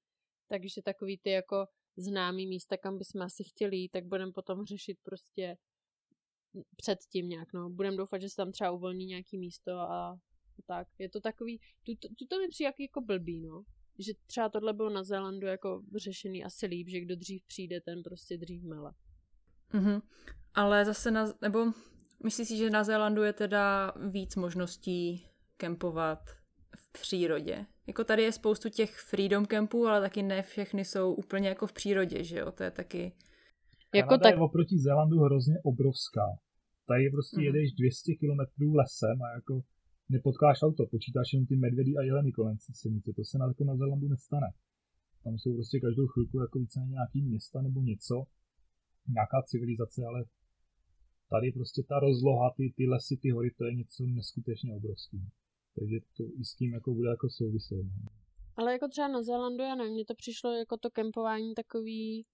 Takže 0.48 0.82
takový 0.82 1.18
ty 1.18 1.30
jako 1.30 1.66
známý 1.98 2.48
místa, 2.48 2.78
kam 2.78 2.98
bychom 2.98 3.22
asi 3.22 3.44
chtěli 3.44 3.78
jít, 3.78 3.90
tak 3.90 4.06
budeme 4.06 4.32
potom 4.32 4.66
řešit 4.66 4.98
prostě 5.04 5.58
předtím 6.76 7.30
nějak, 7.30 7.54
no. 7.54 7.70
Budeme 7.70 7.98
doufat, 7.98 8.22
že 8.22 8.30
se 8.30 8.36
tam 8.36 8.52
třeba 8.52 8.72
uvolní 8.72 9.06
nějaký 9.06 9.38
místo 9.38 9.72
a, 9.72 10.20
tak. 10.68 10.88
Je 11.00 11.10
to 11.10 11.22
takový, 11.22 11.60
tu, 11.84 11.96
tu, 11.96 12.08
tu 12.16 12.26
to 12.30 12.40
mi 12.40 12.48
přijde 12.48 12.68
jak 12.68 12.80
jako 12.80 13.02
blbý, 13.02 13.42
no. 13.42 13.64
Že 14.00 14.14
třeba 14.26 14.50
tohle 14.50 14.74
bylo 14.74 14.90
na 14.90 15.04
Zélandu 15.04 15.48
jako 15.48 15.82
řešený 15.96 16.44
asi 16.44 16.66
líp, 16.66 16.88
že 16.90 17.00
kdo 17.00 17.16
dřív 17.16 17.44
přijde, 17.46 17.82
ten 17.82 18.04
prostě 18.04 18.38
dřív 18.38 18.64
mele. 18.64 18.94
Mhm. 19.74 20.02
Ale 20.54 20.86
zase 20.86 21.12
na, 21.12 21.34
nebo 21.42 21.66
myslíš 22.24 22.48
si, 22.48 22.58
že 22.58 22.70
na 22.70 22.84
Zélandu 22.84 23.24
je 23.24 23.34
teda 23.34 23.94
víc 24.10 24.36
možností 24.36 25.28
kempovat 25.58 26.20
v 26.78 26.92
přírodě? 26.92 27.66
Jako 27.88 28.04
tady 28.04 28.24
je 28.24 28.32
spoustu 28.32 28.70
těch 28.70 29.00
freedom 29.00 29.46
campů, 29.46 29.88
ale 29.88 30.02
taky 30.02 30.24
ne 30.24 30.44
všechny 30.44 30.86
jsou 30.86 31.14
úplně 31.14 31.50
jako 31.50 31.68
v 31.68 31.74
přírodě, 31.74 32.24
že 32.24 32.40
jo? 32.40 32.52
To 32.52 32.64
je 32.64 32.72
taky... 32.72 33.16
Jako 33.96 34.10
Kanada 34.10 34.24
tak, 34.24 34.36
je 34.36 34.42
oproti 34.42 34.78
Zélandu 34.80 35.20
hrozně 35.20 35.56
obrovská. 35.64 36.26
Tady 36.88 37.10
prostě 37.10 37.38
Mhm. 37.38 37.46
jedeš 37.46 37.72
200 37.72 38.12
km 38.16 38.76
lesem 38.78 39.22
a 39.22 39.36
jako 39.36 39.62
nepotkáš 40.10 40.58
auto, 40.62 40.86
počítáš 40.86 41.34
jenom 41.34 41.46
ty 41.48 41.56
medvědy 41.56 41.92
a 41.98 42.02
jeleny 42.02 42.32
kolem 42.32 42.58
silnice. 42.74 43.14
To 43.16 43.24
se 43.24 43.38
na, 43.38 43.46
jako 43.48 43.64
na 43.64 43.76
Zélandu 43.78 44.08
nestane. 44.08 44.48
Tam 45.24 45.38
jsou 45.38 45.54
prostě 45.54 45.80
každou 45.80 46.08
chvilku 46.08 46.40
jako 46.40 46.60
více 46.60 46.80
nějaký 46.80 47.22
města 47.22 47.62
nebo 47.62 47.82
něco, 47.82 48.24
nějaká 49.08 49.42
civilizace, 49.42 50.06
ale 50.06 50.26
tady 51.30 51.52
prostě 51.52 51.84
ta 51.90 52.00
rozloha, 52.00 52.54
ty, 52.58 52.74
ty 52.78 52.88
lesy, 52.88 53.18
ty 53.18 53.30
hory, 53.30 53.52
to 53.52 53.66
je 53.66 53.74
něco 53.74 54.04
neskutečně 54.06 54.76
obrovský. 54.76 55.20
Takže 55.80 55.98
to 56.18 56.24
i 56.24 56.46
s 56.46 56.56
tím 56.56 56.74
jako 56.74 56.94
bude 56.94 57.10
jako 57.10 57.30
souviset. 57.30 57.86
No. 58.04 58.10
Ale 58.56 58.72
jako 58.72 58.88
třeba 58.88 59.08
na 59.08 59.24
Zélandu, 59.24 59.64
já 59.64 59.76
nevím, 59.76 59.94
mně 59.94 60.06
to 60.06 60.16
přišlo 60.16 60.52
jako 60.52 60.78
to 60.78 60.90
kempování 60.92 61.54
takový, 61.54 62.26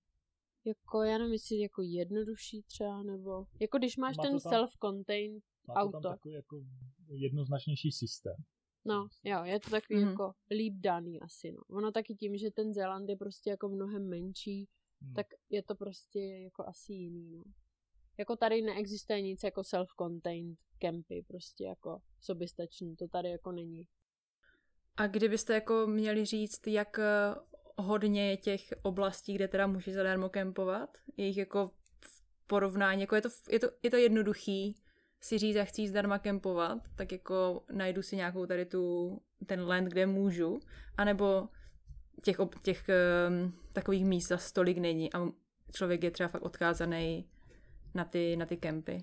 jako 0.65 1.03
já 1.03 1.17
nevím, 1.17 1.33
jestli 1.33 1.59
jako 1.59 1.81
jednodušší 1.81 2.63
třeba, 2.63 3.03
nebo 3.03 3.45
jako 3.59 3.77
když 3.77 3.97
máš 3.97 4.17
Má 4.17 4.23
ten 4.23 4.31
tam- 4.39 4.51
self-contained, 4.51 5.41
Má 5.67 5.73
to 5.73 5.79
Auto. 5.79 5.99
tam 5.99 6.13
takový 6.13 6.33
jako 6.33 6.61
jednoznačnější 7.07 7.91
systém. 7.91 8.35
no 8.85 9.07
jo, 9.23 9.43
je 9.43 9.59
to 9.59 9.69
takový 9.69 9.99
Mhm. 9.99 10.09
jako 10.09 10.33
líp 10.51 10.73
daný 10.77 11.21
asi, 11.21 11.51
no. 11.51 11.61
Ono 11.77 11.91
taky 11.91 12.15
tím, 12.15 12.37
že 12.37 12.51
ten 12.51 12.73
Zéland 12.73 13.09
je 13.09 13.15
prostě 13.15 13.49
jako 13.49 13.69
mnohem 13.69 14.09
menší, 14.09 14.67
Hmm. 15.03 15.13
tak 15.13 15.27
je 15.49 15.63
to 15.63 15.75
prostě 15.75 16.19
jako 16.19 16.67
asi 16.67 16.93
jiný, 16.93 17.31
no. 17.31 17.43
Jako 18.17 18.35
tady 18.35 18.61
neexistuje 18.61 19.21
nic 19.21 19.43
jako 19.43 19.61
self-contained 19.61 20.55
kempy, 20.79 21.25
prostě 21.27 21.63
jako 21.63 22.01
soběstační, 22.19 22.95
to 22.95 23.07
tady 23.07 23.29
jako 23.31 23.51
není. 23.51 23.87
A 24.97 25.07
kdybyste 25.07 25.53
jako 25.53 25.87
měli 25.87 26.25
říct, 26.25 26.67
jak 26.67 26.99
eh, 26.99 27.35
hodně 27.77 28.29
je 28.29 28.37
těch 28.37 28.61
oblastí, 28.81 29.33
kde 29.35 29.47
teda 29.47 29.67
můžeš 29.67 29.93
zadarmo 29.93 30.29
kempovat? 30.29 30.97
Je 31.17 31.25
jich 31.25 31.37
jako 31.37 31.67
v 31.99 32.47
porovnání, 32.47 33.01
jako 33.01 33.15
je 33.15 33.21
to, 33.21 33.29
je 33.49 33.59
to, 33.59 33.67
je 33.83 33.89
to 33.91 33.97
jednoduchý 33.97 34.81
si 35.21 35.37
říct, 35.37 35.55
jak 35.55 35.67
chci 35.67 35.87
zdarma 35.87 36.19
kempovat, 36.19 36.77
tak 36.95 37.11
jako 37.11 37.63
najdu 37.73 38.01
si 38.01 38.15
nějakou 38.15 38.45
tady 38.45 38.65
tu, 38.65 39.17
ten 39.45 39.61
land, 39.61 39.87
kde 39.87 40.05
můžu, 40.05 40.59
anebo 40.97 41.47
těch, 42.23 42.39
ob- 42.39 42.61
těch 42.61 42.89
um, 43.29 43.53
takových 43.73 44.05
míst 44.05 44.27
zas 44.27 44.51
tolik 44.51 44.77
není 44.77 45.13
a 45.13 45.19
člověk 45.71 46.03
je 46.03 46.11
třeba 46.11 46.29
fakt 46.29 46.41
odkázaný 46.41 47.25
na 47.95 48.05
ty, 48.05 48.35
na 48.35 48.45
ty 48.45 48.57
kempy. 48.57 48.97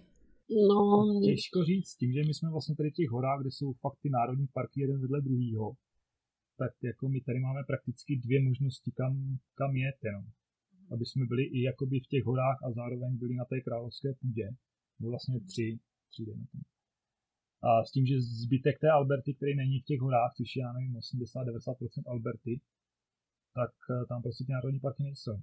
No, 0.68 1.20
Těžko 1.24 1.64
říct, 1.64 1.94
tím, 1.94 2.12
že 2.12 2.20
my 2.28 2.34
jsme 2.34 2.50
vlastně 2.50 2.74
tady 2.76 2.90
v 2.90 2.98
těch 3.00 3.10
horách, 3.10 3.40
kde 3.40 3.50
jsou 3.50 3.72
fakt 3.72 3.98
ty 4.02 4.10
národní 4.10 4.46
parky 4.46 4.80
jeden 4.80 5.00
vedle 5.00 5.20
druhýho, 5.20 5.72
tak 6.58 6.72
jako 6.82 7.08
my 7.08 7.20
tady 7.20 7.38
máme 7.40 7.60
prakticky 7.66 8.16
dvě 8.24 8.42
možnosti, 8.42 8.90
kam, 8.96 9.38
kam 9.54 9.76
jet 9.76 9.98
jenom. 10.04 10.24
Aby 10.92 11.04
jsme 11.06 11.24
byli 11.26 11.44
i 11.44 11.62
jakoby 11.62 12.00
v 12.00 12.10
těch 12.12 12.24
horách 12.24 12.58
a 12.66 12.72
zároveň 12.72 13.18
byli 13.18 13.34
na 13.34 13.44
té 13.44 13.60
královské 13.60 14.08
půdě. 14.20 14.46
Nebo 14.98 15.10
vlastně 15.10 15.40
tři, 15.40 15.78
tři 16.08 16.24
dejme 16.26 16.46
tomu. 16.52 16.62
A 17.62 17.84
s 17.84 17.90
tím, 17.92 18.06
že 18.06 18.20
zbytek 18.20 18.78
té 18.80 18.90
Alberty, 18.90 19.34
který 19.34 19.56
není 19.56 19.80
v 19.80 19.84
těch 19.84 20.00
horách, 20.00 20.32
což 20.36 20.56
je, 20.56 20.60
já 20.60 20.72
nevím, 20.72 20.96
80-90% 20.96 22.02
Alberty, 22.06 22.60
tak 23.54 23.70
eh, 23.90 24.06
tam 24.06 24.22
prostě 24.22 24.44
ty 24.44 24.52
národní 24.52 24.80
parky 24.80 25.02
nejsou. 25.02 25.40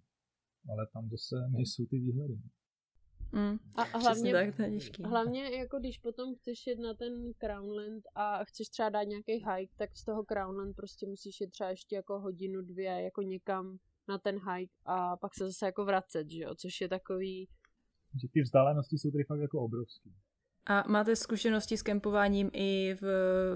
Ale 0.70 0.88
tam 0.94 1.10
zase 1.10 1.36
nejsou 1.50 1.86
ty 1.86 2.00
výhledy. 2.00 2.40
Mm, 3.32 3.58
a, 3.76 3.84
a 3.84 3.98
hlavně, 3.98 4.34
tak, 4.34 4.56
to 4.56 4.62
je 4.62 4.72
těžký. 4.72 5.04
Hlavně 5.04 5.58
jako 5.58 5.80
když 5.80 5.98
potom 5.98 6.36
chceš 6.36 6.68
jet 6.68 6.80
na 6.80 6.94
ten 6.94 7.34
Crownland 7.34 8.04
a 8.16 8.44
chceš 8.44 8.70
třeba 8.70 8.90
dát 8.90 9.04
nějaký 9.04 9.32
hike, 9.32 9.74
tak 9.76 9.98
z 9.98 10.06
toho 10.06 10.24
Crownland 10.24 10.76
prostě 10.76 11.08
musíš 11.08 11.42
jet 11.42 11.52
třeba 11.52 11.70
ještě 11.70 11.96
jako 11.96 12.20
hodinu, 12.20 12.62
dvě 12.62 13.02
jako 13.02 13.22
někam 13.22 13.78
na 14.08 14.18
ten 14.18 14.36
hike 14.36 14.74
a 14.86 15.18
pak 15.18 15.36
se 15.36 15.46
zase 15.46 15.66
jako 15.66 15.86
vracet, 15.86 16.30
že 16.30 16.40
jo, 16.40 16.56
což 16.56 16.82
je 16.82 16.90
takový, 16.90 17.48
Že 18.22 18.28
ty 18.28 18.42
vzdálenosti 18.42 18.98
jsou 18.98 19.12
tady 19.12 19.24
fakt 19.24 19.40
jako 19.40 19.62
obrovské. 19.62 20.10
A 20.68 20.84
máte 20.88 21.16
zkušenosti 21.16 21.78
s 21.78 21.84
kempováním 21.84 22.50
i 22.54 22.96
v 23.02 23.06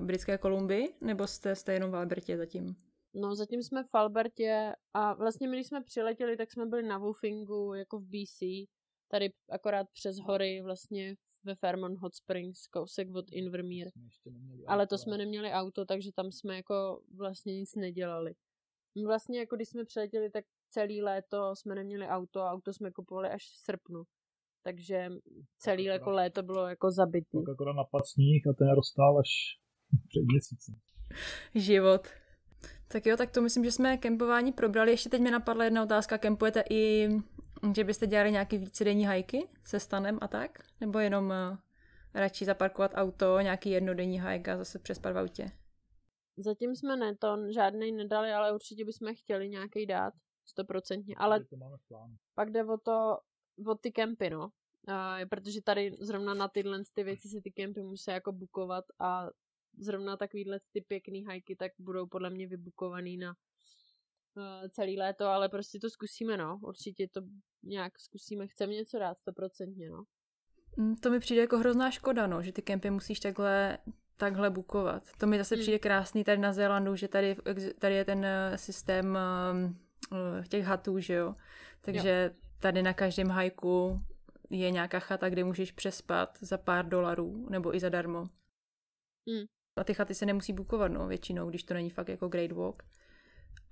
Britské 0.02 0.38
Kolumbii, 0.38 0.96
nebo 1.02 1.28
jste, 1.28 1.56
jste 1.56 1.74
jenom 1.74 1.92
v 1.92 1.96
Albertě 1.96 2.38
zatím? 2.38 2.76
no 3.14 3.36
zatím 3.36 3.64
jsme 3.64 3.84
v 3.84 3.96
Albertě 3.96 4.76
a 4.94 5.14
vlastně 5.14 5.48
my, 5.48 5.58
když 5.58 5.68
jsme 5.68 5.84
přiletěli, 5.84 6.38
tak 6.38 6.52
jsme 6.52 6.66
byli 6.66 6.84
na 6.84 6.98
Woofingu 6.98 7.74
jako 7.74 8.00
v 8.00 8.06
BC, 8.06 8.40
tady 9.08 9.34
akorát 9.50 9.88
přes 9.94 10.20
hory 10.20 10.62
vlastně 10.62 11.16
ve 11.44 11.56
Fairmont 11.56 12.00
Hot 12.00 12.16
Springs, 12.16 12.68
kousek 12.68 13.16
od 13.16 13.26
ještě 14.06 14.32
neměli 14.32 14.66
Ale 14.66 14.84
auto 14.84 14.90
to 14.90 14.98
jsme 14.98 15.18
neměli 15.18 15.52
auto, 15.52 15.86
takže 15.86 16.12
tam 16.12 16.32
jsme 16.32 16.56
jako 16.56 17.02
vlastně 17.16 17.54
nic 17.54 17.76
nedělali. 17.76 18.36
My 18.96 19.06
Vlastně 19.06 19.40
jako 19.40 19.56
když 19.56 19.70
jsme 19.70 19.86
přiletěli, 19.86 20.30
tak 20.30 20.46
celý 20.70 21.02
léto 21.02 21.56
jsme 21.56 21.76
neměli 21.76 22.08
auto, 22.08 22.42
auto 22.42 22.74
jsme 22.74 22.92
kupovali 22.92 23.30
až 23.30 23.44
v 23.44 23.56
srpnu. 23.56 24.04
Takže 24.64 25.10
celý 25.58 25.84
jako 25.84 26.12
léto 26.12 26.44
bylo 26.44 26.68
jako 26.68 26.92
zabitý. 26.92 27.38
Tak 27.46 27.54
akorát 27.54 27.74
napad 27.74 28.06
sníh 28.06 28.48
a 28.48 28.54
ten 28.54 28.76
roztál 28.76 29.20
až 29.20 29.30
před 30.10 30.24
měsícem. 30.32 30.76
Život. 31.56 32.08
Tak 32.88 33.06
jo, 33.06 33.18
tak 33.18 33.32
to 33.32 33.42
myslím, 33.42 33.66
že 33.66 33.72
jsme 33.72 33.98
kempování 33.98 34.52
probrali. 34.52 34.92
Ještě 34.92 35.10
teď 35.10 35.22
mi 35.22 35.32
napadla 35.32 35.64
jedna 35.64 35.84
otázka. 35.84 36.18
Kempujete 36.18 36.64
i, 36.70 37.10
že 37.76 37.84
byste 37.84 38.08
dělali 38.08 38.32
nějaký 38.32 38.58
vícedenní 38.58 39.06
hajky 39.06 39.48
se 39.64 39.80
stanem 39.80 40.18
a 40.22 40.28
tak? 40.28 40.60
Nebo 40.82 41.00
jenom 41.00 41.26
uh, 41.26 41.58
radši 42.14 42.46
zaparkovat 42.46 42.92
auto, 42.96 43.40
nějaký 43.40 43.70
jednodenní 43.70 44.22
hike 44.22 44.52
a 44.52 44.58
zase 44.58 44.80
přespat 44.80 45.14
v 45.14 45.18
autě? 45.18 45.46
Zatím 46.38 46.76
jsme 46.76 46.96
ne, 46.96 47.16
to 47.16 47.38
žádnej 47.54 47.92
nedali, 47.92 48.32
ale 48.32 48.54
určitě 48.54 48.86
bychom 48.86 49.16
chtěli 49.16 49.50
nějaký 49.50 49.86
dát, 49.86 50.14
stoprocentně. 50.46 51.16
Ale 51.18 51.46
to 51.46 51.58
máme 51.58 51.78
v 51.78 51.88
plánu. 51.88 52.16
pak 52.36 52.52
jde 52.52 52.64
o 52.64 52.78
to, 52.78 53.18
o 53.66 53.76
ty 53.76 53.92
kempy, 53.92 54.30
no. 54.30 54.52
A, 54.88 55.18
protože 55.30 55.62
tady 55.62 55.92
zrovna 56.00 56.34
na 56.34 56.48
tyhle 56.48 56.84
ty 56.94 57.04
věci 57.04 57.28
si 57.30 57.42
ty 57.42 57.52
kempy 57.52 57.82
musí 57.82 58.12
jako 58.12 58.32
bukovat 58.32 58.86
a 59.00 59.30
zrovna 59.78 60.18
takovýhle 60.18 60.60
ty 60.72 60.82
pěkný 60.82 61.26
hajky 61.26 61.56
tak 61.56 61.72
budou 61.80 62.08
podle 62.08 62.30
mě 62.30 62.48
vybukovaný 62.48 63.18
na 63.18 63.36
uh, 64.36 64.68
celý 64.70 64.98
léto, 64.98 65.26
ale 65.26 65.50
prostě 65.50 65.80
to 65.80 65.90
zkusíme, 65.90 66.38
no. 66.38 66.60
Určitě 66.64 67.08
to 67.08 67.22
nějak 67.64 68.00
zkusíme. 68.00 68.48
Chceme 68.48 68.74
něco 68.74 69.00
dát, 69.00 69.20
stoprocentně, 69.20 69.90
no. 69.90 70.04
Mm, 70.78 70.96
To 70.96 71.10
mi 71.10 71.20
přijde 71.20 71.42
jako 71.42 71.58
hrozná 71.58 71.92
škoda, 71.92 72.28
no, 72.28 72.42
že 72.42 72.52
ty 72.52 72.62
kempy 72.62 72.90
musíš 72.90 73.20
takhle, 73.20 73.78
takhle 74.18 74.50
bukovat. 74.50 75.04
To 75.18 75.28
mi 75.28 75.38
zase 75.38 75.56
Hmm. 75.56 75.62
přijde 75.62 75.80
krásný 75.80 76.24
tady 76.24 76.42
na 76.42 76.54
Zélandu, 76.54 76.96
že 76.96 77.08
tady, 77.08 77.36
tady 77.80 77.96
je 77.96 78.06
ten 78.06 78.26
eh, 78.26 78.58
systém 78.58 79.18
eh, 79.18 80.44
těch 80.48 80.66
hatů, 80.66 81.00
že 81.00 81.14
jo. 81.14 81.36
Takže 81.82 82.36
tady 82.60 82.84
na 82.84 82.94
každém 82.94 83.30
hajku 83.30 84.02
je 84.50 84.72
nějaká 84.72 85.00
chata, 85.00 85.30
kde 85.30 85.44
můžeš 85.44 85.72
přespat 85.72 86.38
za 86.42 86.58
pár 86.58 86.90
dolarů, 86.90 87.48
nebo 87.50 87.76
i 87.76 87.80
zadarmo. 87.80 88.28
Hmm. 89.30 89.46
A 89.78 89.84
ty 89.84 89.94
chaty 89.94 90.16
se 90.16 90.26
nemusí 90.26 90.54
bukovat, 90.54 90.92
no, 90.92 91.08
většinou, 91.08 91.50
když 91.50 91.64
to 91.64 91.74
není 91.74 91.90
fakt 91.90 92.10
jako 92.10 92.28
great 92.28 92.52
walk. 92.52 92.84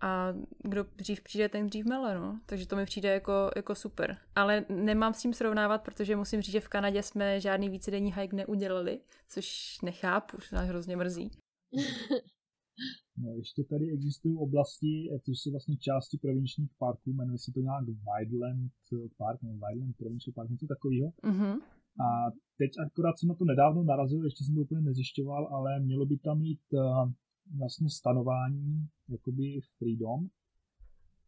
A 0.02 0.34
kdo 0.64 0.86
dřív 0.96 1.22
přijde, 1.22 1.50
ten 1.50 1.68
dřív 1.68 1.86
mele, 1.86 2.16
no. 2.16 2.40
Takže 2.46 2.68
to 2.68 2.76
mi 2.76 2.86
přijde 2.86 3.10
jako, 3.10 3.52
jako 3.56 3.76
super. 3.76 4.18
Ale 4.36 4.66
nemám 4.70 5.14
s 5.14 5.22
tím 5.22 5.34
srovnávat, 5.34 5.84
protože 5.84 6.16
musím 6.16 6.42
říct, 6.42 6.52
že 6.52 6.60
v 6.60 6.68
Kanadě 6.68 7.04
jsme 7.04 7.40
žádný 7.40 7.70
vícedenní 7.70 8.14
hike 8.14 8.36
neudělali, 8.36 9.00
což 9.28 9.78
nechápu, 9.82 10.38
že 10.50 10.56
nás 10.56 10.68
hrozně 10.68 10.98
mrzí. 10.98 11.32
No, 13.18 13.34
ještě 13.34 13.64
tady 13.64 13.92
existují 13.92 14.38
oblasti, 14.38 15.10
eh, 15.12 15.20
což 15.20 15.40
jsou 15.40 15.52
vlastně 15.52 15.78
části 15.78 16.18
provinčních 16.18 16.72
parků, 16.80 17.14
jmenuje 17.14 17.38
se 17.38 17.52
to 17.52 17.60
nějak 17.60 17.86
Wildland 17.86 18.72
Park, 19.18 19.44
nebo 19.44 19.54
Wildland 19.66 19.98
Provincial 19.98 20.34
Park, 20.34 20.50
něco 20.50 20.68
takového. 20.68 21.10
Mm-hmm. 21.24 21.60
A 22.06 22.32
teď 22.58 22.72
akorát 22.86 23.18
jsem 23.18 23.30
na 23.30 23.36
to 23.36 23.46
nedávno 23.46 23.84
narazil, 23.84 24.26
ještě 24.26 24.44
jsem 24.44 24.56
to 24.56 24.62
úplně 24.62 24.82
nezjišťoval, 24.82 25.48
ale 25.48 25.80
mělo 25.80 26.06
by 26.06 26.18
tam 26.18 26.40
mít 26.40 26.60
uh, 26.72 27.12
vlastně 27.58 27.90
stanování, 27.90 28.88
jakoby 29.10 29.60
freedom, 29.78 30.28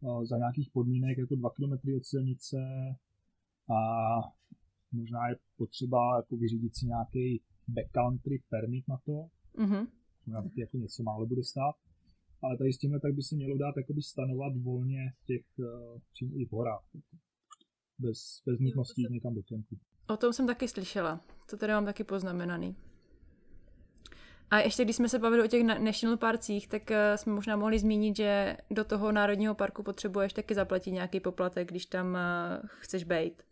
uh, 0.02 0.26
za 0.26 0.38
nějakých 0.38 0.70
podmínek, 0.74 1.18
jako 1.18 1.36
2 1.36 1.50
km 1.50 1.96
od 1.98 2.06
silnice 2.06 2.58
a 3.70 3.80
možná 4.92 5.30
je 5.30 5.36
potřeba 5.58 6.16
jako 6.16 6.38
vyřídit 6.38 6.76
si 6.76 6.86
nějaký 6.86 7.42
backcountry 7.68 8.44
permit 8.50 8.88
na 8.88 8.98
to, 9.06 9.30
Mm-hmm. 9.58 9.88
Možná 10.30 10.50
taky 10.50 10.62
jako 10.62 10.78
něco 10.78 11.04
málo 11.04 11.26
bude 11.26 11.44
stát, 11.44 11.76
ale 12.44 12.58
tady 12.58 12.74
s 12.74 12.78
tímhle 12.78 13.00
tak 13.00 13.14
by 13.14 13.22
se 13.22 13.36
mělo 13.36 13.58
dát 13.58 13.78
jakoby 13.78 14.02
stanovat 14.02 14.54
volně 14.58 15.14
v 15.22 15.26
těch, 15.26 15.46
uh, 15.58 16.00
čím 16.14 16.42
i 16.42 16.46
v 16.46 16.52
horách, 16.52 16.84
bez, 18.00 18.42
bez 18.46 18.60
nutnosti 18.60 19.02
jít 19.02 19.10
někam 19.10 19.34
do 19.36 19.42
kempu. 19.44 19.78
O 20.08 20.18
tom 20.18 20.34
jsem 20.34 20.48
taky 20.48 20.68
slyšela. 20.68 21.22
To 21.50 21.58
tady 21.58 21.74
mám 21.74 21.86
taky 21.86 22.04
poznamenaný. 22.04 22.76
A 24.52 24.60
ještě 24.60 24.84
když 24.84 24.96
jsme 24.96 25.10
se 25.10 25.20
bavili 25.20 25.44
o 25.44 25.48
těch 25.48 25.64
na- 25.64 25.78
national 25.78 26.18
parcích, 26.18 26.68
tak 26.68 26.92
eh, 26.92 27.18
jsme 27.18 27.34
možná 27.34 27.56
mohli 27.56 27.80
zmínit, 27.80 28.16
že 28.16 28.58
do 28.72 28.84
toho 28.84 29.12
národního 29.12 29.56
parku 29.56 29.84
potřebuješ 29.84 30.34
taky 30.34 30.56
zaplatit 30.56 30.92
nějaký 30.92 31.20
poplatek, 31.20 31.68
když 31.68 31.86
tam 31.86 32.16
eh, 32.16 32.62
chceš 32.66 33.04
být. 33.04 33.49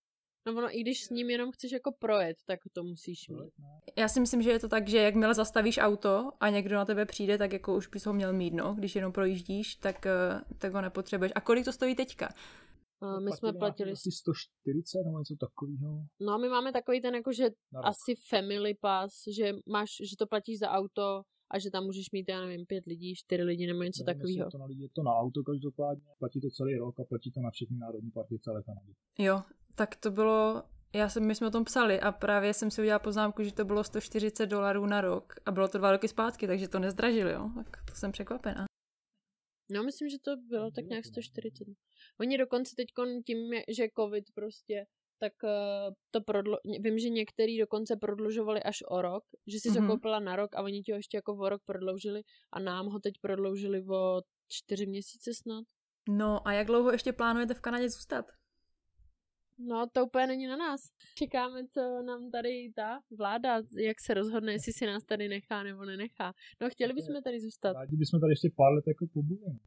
No 0.48 0.54
ono, 0.54 0.78
i 0.78 0.82
když 0.82 1.04
s 1.04 1.10
ním 1.10 1.30
jenom 1.30 1.52
chceš 1.52 1.72
jako 1.72 1.92
projet, 1.92 2.38
tak 2.46 2.60
to 2.74 2.84
musíš 2.84 3.30
mít. 3.30 3.54
Já 3.98 4.08
si 4.08 4.20
myslím, 4.20 4.42
že 4.42 4.52
je 4.52 4.60
to 4.60 4.70
tak, 4.70 4.88
že 4.88 4.98
jakmile 4.98 5.34
zastavíš 5.34 5.78
auto 5.78 6.32
a 6.40 6.50
někdo 6.50 6.76
na 6.76 6.86
tebe 6.86 7.06
přijde, 7.06 7.38
tak 7.38 7.54
jako 7.54 7.76
už 7.76 7.88
bys 7.88 8.06
ho 8.06 8.14
měl 8.14 8.34
mít, 8.34 8.54
no. 8.54 8.74
Když 8.74 8.96
jenom 8.96 9.12
projíždíš, 9.12 9.76
tak, 9.76 10.06
eh, 10.06 10.42
tak 10.58 10.74
ho 10.74 10.82
nepotřebuješ. 10.82 11.32
A 11.36 11.42
kolik 11.42 11.66
to 11.66 11.72
stojí 11.72 11.96
teďka? 11.96 12.30
A 13.02 13.20
my 13.20 13.32
jsme 13.32 13.54
platili... 13.54 13.92
asi 13.92 14.12
140 14.12 15.04
nebo 15.06 15.20
něco 15.20 15.36
takového. 15.40 16.04
No 16.22 16.34
a 16.34 16.38
my 16.38 16.50
máme 16.50 16.72
takový 16.74 17.02
ten 17.02 17.16
jako, 17.16 17.34
že 17.34 17.50
asi 17.84 18.16
family 18.30 18.74
pass, 18.82 19.14
že 19.38 19.54
máš, 19.66 19.90
že 20.10 20.16
to 20.20 20.28
platíš 20.28 20.60
za 20.60 20.70
auto 20.70 21.22
a 21.52 21.60
že 21.60 21.72
tam 21.72 21.84
můžeš 21.84 22.12
mít, 22.14 22.30
já 22.30 22.42
nevím, 22.42 22.66
pět 22.66 22.86
lidí, 22.86 23.16
čtyři 23.16 23.44
lidi 23.44 23.68
nebo 23.68 23.84
něco 23.84 24.04
takového. 24.04 24.46
Je 24.46 24.52
to, 24.52 24.58
na 24.58 24.66
lidi, 24.66 24.84
je 24.84 24.90
to 24.90 25.04
na 25.04 25.12
auto 25.12 25.44
každopádně, 25.44 26.06
platí 26.20 26.42
to 26.42 26.50
celý 26.50 26.76
rok 26.76 27.00
a 27.00 27.04
platí 27.04 27.32
to 27.32 27.42
na 27.42 27.52
všechny 27.52 27.78
národní 27.78 28.12
parky 28.12 28.40
celé 28.40 28.64
Kanady. 28.64 28.94
Jo, 29.20 29.42
tak 29.78 29.96
to 29.96 30.12
bylo, 30.12 30.64
já 30.96 31.10
jsem, 31.10 31.28
my 31.28 31.36
jsme 31.36 31.48
o 31.48 31.52
tom 31.52 31.64
psali 31.64 32.00
a 32.00 32.12
právě 32.12 32.54
jsem 32.54 32.72
si 32.72 32.82
udělala 32.82 33.00
poznámku, 33.00 33.44
že 33.44 33.54
to 33.54 33.66
bylo 33.66 33.84
140 33.84 34.46
dolarů 34.46 34.86
na 34.86 35.02
rok 35.02 35.34
a 35.46 35.52
bylo 35.52 35.68
to 35.68 35.78
dva 35.78 35.92
roky 35.92 36.08
zpátky, 36.08 36.48
takže 36.48 36.68
to 36.68 36.80
nezdražili, 36.80 37.32
jo. 37.32 37.50
Tak 37.56 37.78
to 37.90 37.96
jsem 37.96 38.12
překvapená. 38.12 38.66
No, 39.72 39.84
myslím, 39.84 40.10
že 40.10 40.18
to 40.26 40.32
bylo 40.38 40.72
tak 40.72 40.84
Bylo 40.84 40.90
nějak 40.90 41.04
to, 41.04 41.10
no. 41.10 41.12
140. 41.12 41.68
Oni 42.20 42.38
dokonce 42.38 42.76
teď 42.76 42.88
tím, 43.26 43.38
že 43.78 43.88
covid 44.00 44.26
prostě, 44.36 44.86
tak 45.20 45.34
eh, 45.44 45.92
to 46.12 46.22
prodlo... 46.22 46.58
vím, 46.80 47.00
že 47.00 47.10
některý 47.10 47.60
dokonce 47.60 47.96
prodlužovali 47.96 48.64
až 48.64 48.78
o 48.88 49.02
rok, 49.02 49.24
že 49.48 49.60
si 49.60 49.70
Mhm. 49.70 49.78
mm-hmm. 49.78 49.82
zakoupila 49.88 50.20
na 50.20 50.36
rok 50.36 50.56
a 50.56 50.62
oni 50.62 50.82
ti 50.82 50.92
ho 50.92 50.96
ještě 50.96 51.18
jako 51.18 51.34
o 51.36 51.50
rok 51.50 51.62
prodloužili 51.66 52.22
a 52.54 52.60
nám 52.60 52.86
ho 52.86 53.00
teď 53.00 53.14
prodloužili 53.22 53.86
o 53.90 54.22
čtyři 54.48 54.86
měsíce 54.86 55.34
snad. 55.34 55.64
No 56.10 56.48
a 56.48 56.54
jak 56.54 56.68
dlouho 56.68 56.92
ještě 56.92 57.14
plánujete 57.14 57.54
v 57.54 57.62
Kanadě 57.62 57.90
zůstat? 57.90 58.26
No, 59.60 59.88
to 59.92 60.06
úplně 60.06 60.28
není 60.28 60.48
na 60.48 60.56
nás. 60.56 60.82
Čekáme, 61.16 61.68
co 61.68 62.02
nám 62.02 62.32
tady 62.32 62.72
ta 62.76 63.00
vláda, 63.18 63.62
jak 63.78 64.02
se 64.02 64.14
rozhodne, 64.14 64.52
jestli 64.52 64.74
si 64.74 64.86
nás 64.86 65.04
tady 65.04 65.30
nechá 65.30 65.64
nebo 65.64 65.86
nenechá. 65.86 66.34
No, 66.62 66.70
chtěli 66.70 66.94
bychom 66.94 67.24
tady 67.24 67.40
zůstat. 67.40 67.74
Rádi 67.74 67.96
bychom 67.96 68.20
tady 68.20 68.32
ještě 68.32 68.50
pár 68.56 68.74
let 68.74 68.88
jako 68.88 69.08
pobuli. 69.14 69.40
no. 69.48 69.60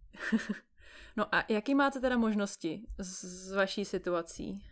No 1.16 1.34
a 1.34 1.44
jaký 1.48 1.74
máte 1.74 2.00
teda 2.00 2.18
možnosti 2.18 2.86
z, 2.98 3.24
z 3.24 3.52
vaší 3.52 3.84
situací? 3.84 4.62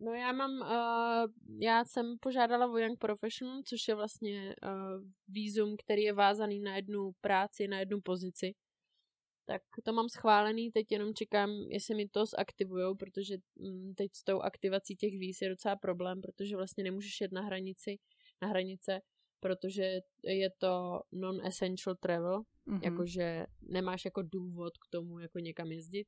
No 0.00 0.12
já 0.12 0.32
mám, 0.32 0.50
uh, 0.60 1.58
já 1.60 1.84
jsem 1.84 2.16
požádala 2.20 2.72
o 2.72 2.78
Young 2.78 2.98
Professional, 2.98 3.62
což 3.62 3.88
je 3.88 3.94
vlastně 3.94 4.54
uh, 4.62 5.04
výzum, 5.28 5.76
který 5.84 6.02
je 6.02 6.12
vázaný 6.12 6.60
na 6.60 6.76
jednu 6.76 7.12
práci, 7.20 7.68
na 7.68 7.78
jednu 7.78 8.00
pozici. 8.00 8.54
Tak 9.50 9.62
to 9.84 9.92
mám 9.92 10.08
schválený, 10.08 10.70
teď 10.70 10.92
jenom 10.92 11.14
čekám, 11.14 11.50
jestli 11.50 11.94
mi 11.94 12.08
to 12.08 12.26
zaktivujou, 12.26 12.94
protože 12.94 13.36
mm, 13.56 13.94
teď 13.94 14.10
s 14.14 14.24
tou 14.24 14.40
aktivací 14.40 14.96
těch 14.96 15.12
víz 15.18 15.42
je 15.42 15.48
docela 15.48 15.76
problém, 15.76 16.20
protože 16.20 16.56
vlastně 16.56 16.84
nemůžeš 16.84 17.20
jet 17.20 17.32
na 17.32 17.42
hranici, 17.42 17.98
na 18.42 18.48
hranice, 18.48 19.00
protože 19.40 20.00
je 20.24 20.50
to 20.58 21.00
non-essential 21.12 21.94
travel, 22.00 22.42
Mhm. 22.66 22.80
jakože 22.84 23.46
nemáš 23.62 24.04
jako 24.04 24.22
důvod 24.22 24.72
k 24.78 24.90
tomu 24.90 25.18
jako 25.18 25.38
někam 25.38 25.72
jezdit. 25.72 26.06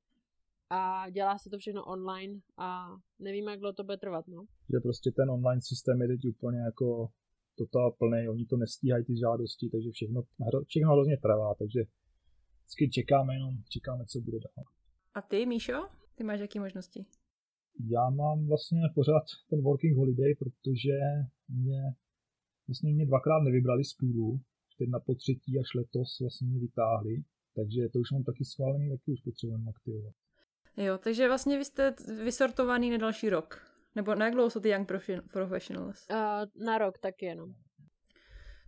A 0.70 1.11
dělá 1.11 1.38
se 1.38 1.51
to 1.51 1.59
všechno 1.59 1.84
online 1.84 2.40
a 2.59 2.86
nevím, 3.18 3.49
jak 3.49 3.61
dlouho 3.61 3.72
to 3.72 3.84
bude 3.84 3.97
trvat, 3.97 4.28
no. 4.28 4.45
Že 4.72 4.80
prostě 4.82 5.11
ten 5.11 5.30
online 5.30 5.61
systém 5.61 6.03
je 6.03 6.09
teď 6.09 6.20
úplně 6.36 6.59
jako 6.61 7.09
totál 7.55 7.90
plný, 7.99 8.28
oni 8.28 8.47
to 8.47 8.57
nestíhají 8.57 9.05
ty 9.05 9.16
žádosti, 9.18 9.68
takže 9.70 9.90
všechno, 9.90 10.22
všechno 10.66 10.93
hrozně 10.93 11.16
trvá, 11.16 11.55
takže 11.59 11.80
vždycky 12.73 12.91
čekáme 12.91 13.35
jenom, 13.35 13.55
čekáme, 13.68 14.05
co 14.07 14.20
bude 14.20 14.39
dál. 14.39 14.64
A 15.14 15.23
ty, 15.23 15.47
Míšo? 15.47 15.89
Ty 16.14 16.25
máš 16.25 16.41
jaký 16.41 16.59
možnosti? 16.59 17.07
Já 17.91 18.11
mám 18.11 18.47
vlastně 18.47 18.81
pořád 18.95 19.23
ten 19.51 19.62
working 19.62 19.97
holiday, 19.97 20.35
protože 20.35 20.97
mě 21.49 21.83
vlastně 22.68 22.93
mě 22.93 23.07
dvakrát 23.07 23.41
nevybrali 23.43 23.85
z 23.85 23.95
půlu, 23.95 24.41
teď 24.79 24.89
na 24.89 25.01
po 25.01 25.14
třetí 25.14 25.59
až 25.61 25.75
letos 25.75 26.20
vlastně 26.20 26.49
mě 26.49 26.61
vytáhli, 26.61 27.14
takže 27.57 27.89
to 27.93 27.99
už 27.99 28.11
mám 28.12 28.25
taky 28.25 28.45
schválený, 28.45 28.91
taky 28.91 29.12
už 29.12 29.20
potřebujeme 29.20 29.70
aktivovat. 29.70 30.14
Jo, 30.77 30.99
takže 30.99 31.29
vlastně 31.29 31.59
vy 31.59 31.64
jste 31.64 31.95
vysortovaný 32.25 32.91
na 32.91 32.97
další 32.97 33.31
rok. 33.31 33.73
Nebo 33.95 34.14
na 34.14 34.25
jak 34.25 34.35
dlouho 34.35 34.51
jsou 34.51 34.61
ty 34.61 34.68
Young 34.68 34.89
Professionals? 35.33 36.07
Uh, 36.11 36.64
na 36.64 36.79
rok 36.79 36.99
taky 36.99 37.27
jenom. 37.27 37.55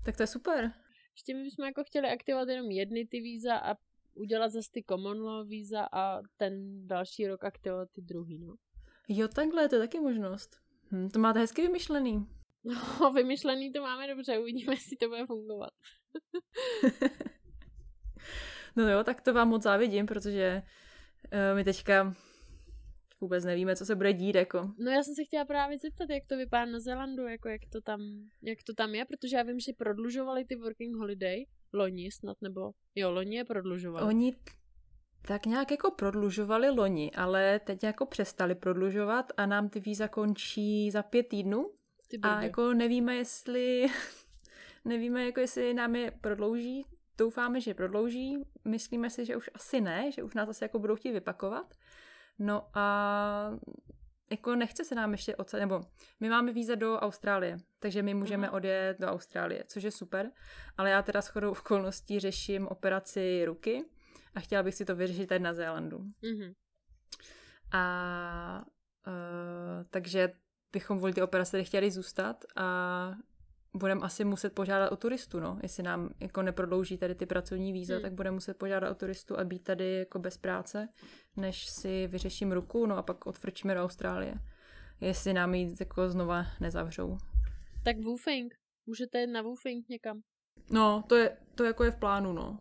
Tak 0.05 0.17
to 0.17 0.23
je 0.23 0.27
super. 0.27 0.73
Ještě 1.15 1.35
my 1.35 1.43
bychom 1.43 1.65
jako 1.65 1.85
chtěli 1.85 2.09
aktivovat 2.09 2.49
jenom 2.49 2.71
jedny 2.71 3.07
ty 3.07 3.21
víza 3.21 3.57
a 3.57 3.75
udělat 4.15 4.49
zase 4.49 4.69
ty 4.73 4.85
common 4.91 5.21
law 5.23 5.49
víza 5.49 5.89
a 5.93 6.21
ten 6.37 6.87
další 6.87 7.27
rok 7.27 7.45
aktivovat 7.45 7.89
ty 7.93 8.03
druhý, 8.03 8.39
no. 8.39 8.55
Jo, 9.09 9.29
takhle, 9.29 9.69
to 9.69 9.75
je 9.75 9.81
taky 9.81 10.01
možnost. 10.01 10.57
Hm, 10.91 11.09
to 11.09 11.19
máte 11.19 11.39
hezky 11.39 11.63
vymyšlený. 11.63 12.27
No, 12.65 13.13
vymyšlený 13.15 13.73
to 13.73 13.81
máme 13.83 14.09
dobře, 14.15 14.39
uvidíme, 14.39 14.73
jestli 14.73 14.97
to 14.97 15.09
bude 15.09 15.27
fungovat. 15.27 15.71
No 18.77 18.91
jo, 18.91 19.05
tak 19.05 19.21
to 19.21 19.35
vám 19.35 19.49
moc 19.49 19.63
závidím, 19.63 20.07
protože 20.07 20.63
uh, 21.33 21.57
my 21.57 21.65
teďka 21.65 22.15
vůbec 23.21 23.45
nevíme, 23.45 23.77
co 23.77 23.87
se 23.87 23.95
bude 23.95 24.13
dít, 24.13 24.35
jako. 24.35 24.75
No 24.79 24.91
já 24.91 25.03
jsem 25.03 25.15
se 25.15 25.25
chtěla 25.25 25.45
právě 25.45 25.79
zeptat, 25.79 26.11
jak 26.11 26.27
to 26.27 26.37
vypadá 26.37 26.65
na 26.65 26.81
Zelandu, 26.81 27.23
jako 27.23 27.49
jak 27.49 27.61
to 27.73 27.81
tam, 27.81 28.01
jak 28.43 28.59
to 28.67 28.75
tam 28.75 28.95
je, 28.95 29.05
protože 29.05 29.37
já 29.37 29.43
vím, 29.43 29.61
že 29.61 29.73
prodlužovali 29.73 30.45
ty 30.45 30.57
working 30.57 30.97
holiday, 30.97 31.45
loni 31.75 32.11
snad, 32.11 32.37
nebo 32.43 32.71
jo, 32.95 33.11
loni 33.11 33.37
je 33.37 33.45
prodlužovali. 33.45 34.07
Oni 34.07 34.37
tak 35.27 35.47
nějak 35.47 35.71
jako 35.71 35.91
prodlužovali 35.91 36.71
loni, 36.71 37.11
ale 37.11 37.61
teď 37.61 37.85
jako 37.85 38.07
přestali 38.07 38.55
prodlužovat 38.55 39.33
a 39.37 39.47
nám 39.47 39.69
ty 39.69 39.81
víza 39.81 40.09
končí 40.09 40.91
za 40.91 41.03
pět 41.03 41.29
týdnů 41.29 41.71
a 42.23 42.43
jako 42.43 42.75
nevíme, 42.75 43.15
jestli 43.15 43.87
nevíme, 44.85 45.27
jako 45.27 45.41
jestli 45.41 45.75
nám 45.75 45.97
je 45.97 46.11
prodlouží. 46.11 46.87
Doufáme, 47.19 47.61
že 47.61 47.75
prodlouží. 47.75 48.37
Myslíme 48.65 49.11
si, 49.11 49.25
že 49.25 49.37
už 49.37 49.51
asi 49.55 49.81
ne, 49.81 50.13
že 50.13 50.23
už 50.23 50.35
nás 50.35 50.49
asi 50.49 50.65
jako 50.65 50.79
budou 50.79 50.97
chtít 50.97 51.13
vypakovat. 51.13 51.75
No 52.39 52.69
a 52.75 53.59
jako 54.31 54.55
nechce 54.55 54.85
se 54.85 54.95
nám 54.95 55.13
ještě 55.13 55.37
odsaď, 55.37 55.61
nebo 55.61 55.81
my 56.21 56.29
máme 56.29 56.53
víza 56.53 56.75
do 56.75 56.99
Austrálie, 56.99 57.57
takže 57.79 58.03
my 58.03 58.15
můžeme 58.15 58.47
Aha. 58.47 58.57
odjet 58.57 59.01
do 59.01 59.07
Austrálie, 59.07 59.65
což 59.69 59.83
je 59.83 59.91
super, 59.91 60.31
ale 60.77 60.91
já 60.91 61.03
teda 61.03 61.21
shodou 61.21 61.51
okolností 61.51 62.21
řeším 62.21 62.67
operaci 62.69 63.45
ruky 63.45 63.85
a 64.35 64.41
chtěla 64.41 64.63
bych 64.63 64.75
si 64.75 64.85
to 64.85 64.97
vyřešit 64.97 65.27
tady 65.27 65.41
na 65.41 65.55
Zélandu. 65.55 65.99
Mhm. 66.23 66.53
A 67.73 68.65
uh, 69.07 69.85
takže 69.91 70.33
bychom 70.73 70.99
kvůli 70.99 71.13
ty 71.13 71.23
operace 71.23 71.65
chtěli 71.65 71.91
zůstat 71.91 72.45
a 72.57 73.11
budeme 73.75 74.01
asi 74.01 74.25
muset 74.25 74.53
požádat 74.53 74.93
o 74.93 74.97
turistu, 74.97 75.41
no. 75.41 75.59
Jestli 75.63 75.83
nám 75.83 76.11
jako 76.21 76.43
neprodlouží 76.43 76.99
tady 76.99 77.15
ty 77.15 77.27
pracovní 77.27 77.73
víza, 77.73 77.95
Hmm. 77.95 78.03
tak 78.03 78.13
budeme 78.13 78.35
muset 78.35 78.59
požádat 78.59 78.91
o 78.91 78.95
turistu 78.95 79.39
a 79.39 79.45
být 79.45 79.65
tady 79.65 79.99
jako 79.99 80.19
bez 80.19 80.37
práce, 80.37 80.89
než 81.37 81.67
si 81.67 82.07
vyřeším 82.07 82.53
ruku, 82.53 82.87
no 82.87 82.97
a 82.97 83.03
pak 83.03 83.27
odfrčíme 83.27 83.75
do 83.75 83.83
Austrálie. 83.83 84.35
Jestli 85.01 85.33
nám 85.33 85.55
ji 85.55 85.75
jako 85.81 86.11
znova 86.11 86.47
nezavřou. 86.61 87.19
Tak 87.85 87.97
woofing. 88.05 88.55
Můžete 88.87 89.21
jít 89.21 89.27
na 89.27 89.43
woofing 89.43 89.89
někam. 89.89 90.21
No, 90.71 91.05
to 91.07 91.15
je, 91.17 91.37
to 91.55 91.65
jako 91.65 91.85
je 91.85 91.91
v 91.91 91.97
plánu, 91.97 92.33
no. 92.33 92.59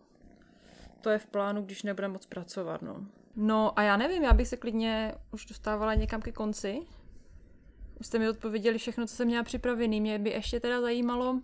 To 1.01 1.09
je 1.09 1.17
v 1.19 1.25
plánu, 1.25 1.61
když 1.61 1.83
nebudeme 1.83 2.13
moc 2.13 2.25
pracovat, 2.25 2.81
no. 2.81 3.05
No 3.35 3.79
a 3.79 3.83
já 3.83 3.97
nevím, 3.97 4.23
já 4.23 4.33
bych 4.33 4.47
se 4.47 4.57
klidně 4.57 5.15
už 5.31 5.45
dostávala 5.45 5.93
někam 5.93 6.21
ke 6.21 6.31
konci. 6.31 6.79
Už 8.03 8.07
jste 8.07 8.19
mi 8.19 8.29
odpověděli 8.29 8.77
všechno, 8.77 9.07
co 9.07 9.15
jsem 9.15 9.27
měla 9.27 9.43
připravený. 9.43 10.01
Mě 10.01 10.19
by 10.19 10.29
ještě 10.29 10.59
teda 10.59 10.81
zajímalo, 10.81 11.41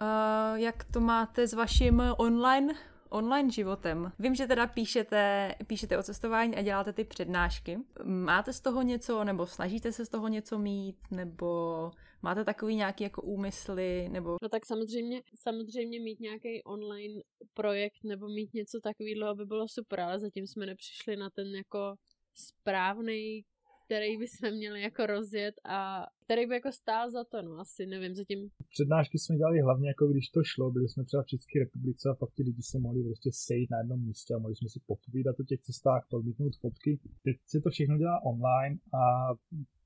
Uh, 0.00 0.58
jak 0.58 0.84
to 0.84 1.00
máte 1.00 1.46
s 1.46 1.52
vaším 1.52 2.02
online 2.18 2.74
online 3.08 3.50
životem. 3.50 4.12
Vím, 4.18 4.34
že 4.34 4.46
teda 4.46 4.66
píšete, 4.66 5.54
píšete 5.66 5.98
o 5.98 6.02
cestování 6.02 6.56
a 6.56 6.62
děláte 6.62 6.92
ty 6.92 7.04
přednášky. 7.04 7.78
Máte 8.04 8.52
z 8.52 8.60
toho 8.60 8.82
něco, 8.82 9.24
nebo 9.24 9.46
snažíte 9.46 9.92
se 9.92 10.06
z 10.06 10.08
toho 10.08 10.28
něco 10.28 10.58
mít, 10.58 10.96
nebo 11.10 11.90
máte 12.22 12.44
takový 12.44 12.76
nějaký 12.76 13.04
jako 13.04 13.22
úmysly, 13.22 14.08
nebo... 14.08 14.36
No 14.42 14.48
tak 14.48 14.66
samozřejmě, 14.66 15.22
samozřejmě 15.34 16.00
mít 16.00 16.20
nějaký 16.20 16.62
online 16.62 17.20
projekt 17.54 18.04
nebo 18.04 18.28
mít 18.28 18.54
něco 18.54 18.80
takového 18.82 19.34
by 19.34 19.44
bylo 19.44 19.68
super, 19.68 20.00
ale 20.00 20.18
zatím 20.18 20.46
jsme 20.46 20.66
nepřišli 20.66 21.16
na 21.16 21.30
ten 21.30 21.46
jako 21.54 21.94
správný 22.34 23.44
který 23.86 24.18
bychom 24.18 24.50
měli 24.50 24.82
jako 24.82 25.06
rozjet 25.06 25.54
a 25.64 26.06
který 26.24 26.46
by 26.46 26.54
jako 26.54 26.72
stál 26.72 27.10
za 27.10 27.24
to, 27.24 27.42
no 27.42 27.58
asi, 27.58 27.86
nevím, 27.86 28.14
zatím. 28.14 28.50
Přednášky 28.70 29.18
jsme 29.18 29.36
dělali 29.36 29.60
hlavně 29.60 29.88
jako 29.88 30.06
když 30.06 30.28
to 30.28 30.40
šlo, 30.44 30.70
byli 30.70 30.88
jsme 30.88 31.04
třeba 31.04 31.22
v 31.22 31.26
České 31.26 31.58
republice 31.58 32.08
a 32.10 32.14
pak 32.14 32.30
ti 32.34 32.42
lidi 32.42 32.62
se 32.62 32.78
mohli 32.78 33.02
prostě 33.02 33.30
sejít 33.32 33.70
na 33.70 33.78
jednom 33.78 34.00
místě 34.06 34.34
a 34.34 34.38
mohli 34.38 34.56
jsme 34.56 34.68
si 34.68 34.80
popovídat 34.86 35.40
o 35.40 35.44
těch 35.44 35.60
cestách, 35.60 36.06
podmítnout 36.10 36.56
fotky. 36.56 37.00
Teď 37.24 37.36
se 37.46 37.60
to 37.60 37.70
všechno 37.70 37.98
dělá 37.98 38.24
online 38.24 38.78
a 38.94 39.02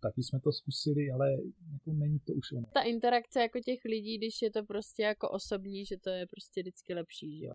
taky 0.00 0.22
jsme 0.22 0.40
to 0.40 0.52
zkusili, 0.52 1.10
ale 1.10 1.32
jako 1.72 1.92
není 1.92 2.18
to 2.18 2.32
už 2.32 2.52
ono. 2.52 2.66
Ta 2.74 2.82
interakce 2.82 3.40
jako 3.40 3.60
těch 3.60 3.80
lidí, 3.84 4.18
když 4.18 4.42
je 4.42 4.50
to 4.50 4.64
prostě 4.64 5.02
jako 5.02 5.30
osobní, 5.30 5.84
že 5.84 5.96
to 5.96 6.10
je 6.10 6.26
prostě 6.26 6.60
vždycky 6.60 6.94
lepší, 6.94 7.38
že 7.38 7.46
jo. 7.46 7.52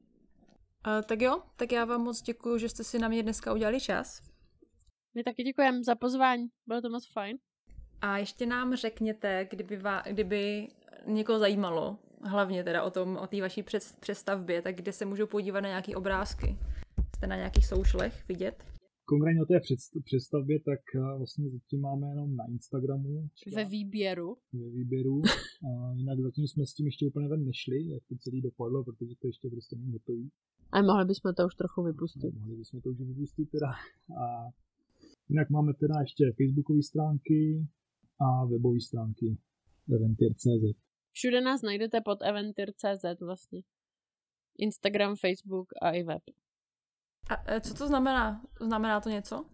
Uh, 0.87 1.01
tak 1.07 1.21
jo, 1.21 1.41
tak 1.55 1.71
já 1.71 1.85
vám 1.85 2.01
moc 2.01 2.21
děkuji, 2.21 2.57
že 2.57 2.69
jste 2.69 2.83
si 2.83 2.99
na 2.99 3.07
mě 3.07 3.23
dneska 3.23 3.53
udělali 3.53 3.81
čas. 3.81 4.32
My 5.15 5.23
taky 5.23 5.43
děkujeme 5.43 5.83
za 5.83 5.95
pozvání, 5.95 6.47
bylo 6.67 6.81
to 6.81 6.89
moc 6.89 7.07
fajn. 7.13 7.37
A 8.01 8.17
ještě 8.17 8.45
nám 8.45 8.75
řekněte, 8.75 9.47
kdyby, 9.49 9.77
vá, 9.77 10.01
kdyby 10.01 10.67
někoho 11.07 11.39
zajímalo, 11.39 11.97
hlavně 12.21 12.63
teda 12.63 12.83
o 12.83 12.91
tom, 12.91 13.17
o 13.17 13.27
té 13.27 13.41
vaší 13.41 13.63
přestavbě, 13.99 14.61
tak 14.61 14.75
kde 14.75 14.91
se 14.93 15.05
můžou 15.05 15.27
podívat 15.27 15.61
na 15.61 15.69
nějaké 15.69 15.95
obrázky? 15.95 16.57
Jste 17.15 17.27
na 17.27 17.35
nějakých 17.35 17.65
soušlech 17.65 18.27
vidět? 18.27 18.63
Konkrétně 19.05 19.41
o 19.41 19.45
té 19.45 19.59
představbě, 20.05 20.59
tak 20.59 20.79
eh, 20.95 21.17
vlastně 21.17 21.49
zatím 21.49 21.81
máme 21.81 22.07
jenom 22.07 22.35
na 22.35 22.45
Instagramu. 22.49 23.29
Ve 23.55 23.65
výběru. 23.65 24.37
Ve 24.53 24.69
výběru. 24.69 25.21
A 25.67 25.93
jinak 25.93 26.19
zatím 26.19 26.47
jsme 26.47 26.65
s 26.65 26.73
tím 26.73 26.85
ještě 26.85 27.07
úplně 27.07 27.27
ven 27.27 27.45
nešli, 27.45 27.89
jak 27.89 28.03
to 28.09 28.15
celý 28.15 28.41
dopadlo, 28.41 28.83
protože 28.83 29.13
to 29.21 29.27
ještě 29.27 29.49
prostě 29.49 29.75
není 29.75 29.91
hotový. 29.91 30.29
A 30.71 30.81
mohli 30.81 31.05
bychom 31.05 31.33
to 31.33 31.45
už 31.45 31.55
trochu 31.55 31.83
vypustit. 31.83 32.33
A 32.35 32.39
mohli 32.39 32.55
bychom 32.55 32.81
to 32.81 32.89
už 32.89 32.97
vypustit 32.99 33.49
teda. 33.51 33.71
A 34.23 34.25
Jinak 35.33 35.49
máme 35.49 35.73
teda 35.73 35.95
ještě 35.99 36.23
facebookové 36.37 36.83
stránky 36.83 37.67
a 38.19 38.45
webové 38.45 38.81
stránky 38.81 39.37
eventir.cz. 39.95 40.79
Všude 41.11 41.41
nás 41.41 41.61
najdete 41.61 42.01
pod 42.01 42.21
eventir.cz 42.21 43.21
vlastně. 43.21 43.61
Instagram, 44.57 45.15
Facebook 45.15 45.67
a 45.81 45.91
i 45.91 46.03
web. 46.03 46.21
A 47.29 47.53
e, 47.53 47.61
co 47.61 47.73
to 47.73 47.87
znamená? 47.87 48.41
Znamená 48.61 49.01
to 49.01 49.09
něco? 49.09 49.45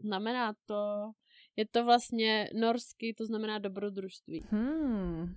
Znamená 0.00 0.54
to, 0.66 1.12
je 1.56 1.66
to 1.66 1.84
vlastně 1.84 2.48
norsky, 2.60 3.14
to 3.14 3.26
znamená 3.26 3.58
dobrodružství. 3.58 4.44
Hmm, 4.50 5.34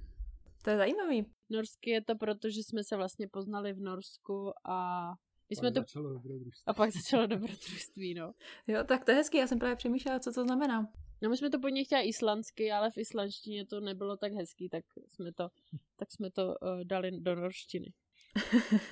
to 0.64 0.70
je 0.70 0.78
zajímavý. 0.78 1.26
Norsky 1.50 1.90
je 1.90 2.04
to 2.04 2.16
proto, 2.16 2.50
že 2.50 2.64
jsme 2.64 2.84
se 2.84 2.96
vlastně 2.96 3.28
poznali 3.28 3.74
v 3.74 3.80
Norsku 3.80 4.52
a 4.70 5.12
my 5.50 5.56
jsme 5.56 5.72
to... 5.72 5.80
začalo 5.80 6.14
dobrodružství. 6.14 6.64
A 6.66 6.74
pak 6.74 6.92
začalo 6.92 7.28
dobrodružství, 7.28 8.14
no. 8.14 8.34
Jo, 8.68 8.84
tak 8.84 9.06
to 9.06 9.12
je 9.12 9.18
hezký, 9.18 9.38
já 9.38 9.48
jsem 9.48 9.60
právě 9.60 9.76
přemýšlela, 9.76 10.20
co 10.20 10.32
to 10.32 10.44
znamená. 10.44 10.88
No 11.22 11.30
my 11.30 11.38
jsme 11.38 11.50
to 11.50 11.58
původně 11.58 11.84
chtěli 11.84 12.04
islandsky, 12.08 12.72
ale 12.72 12.92
v 12.92 12.98
islandštině 12.98 13.66
to 13.66 13.80
nebylo 13.80 14.18
tak 14.18 14.34
hezký, 14.34 14.70
tak 14.70 14.86
jsme 15.08 15.34
to, 15.34 15.50
tak 15.96 16.12
jsme 16.12 16.32
to 16.32 16.48
uh, 16.48 16.84
dali 16.84 17.12
do 17.20 17.36
norštiny. 17.36 17.94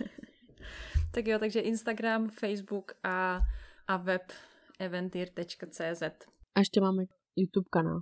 tak 1.13 1.27
jo, 1.27 1.39
takže 1.39 1.59
Instagram, 1.59 2.29
Facebook 2.29 2.91
a, 3.03 3.39
a 3.87 3.97
web 3.97 4.31
eventir.cz. 4.79 6.01
A 6.55 6.59
ještě 6.59 6.81
máme 6.81 7.03
YouTube 7.35 7.69
kanál. 7.71 8.01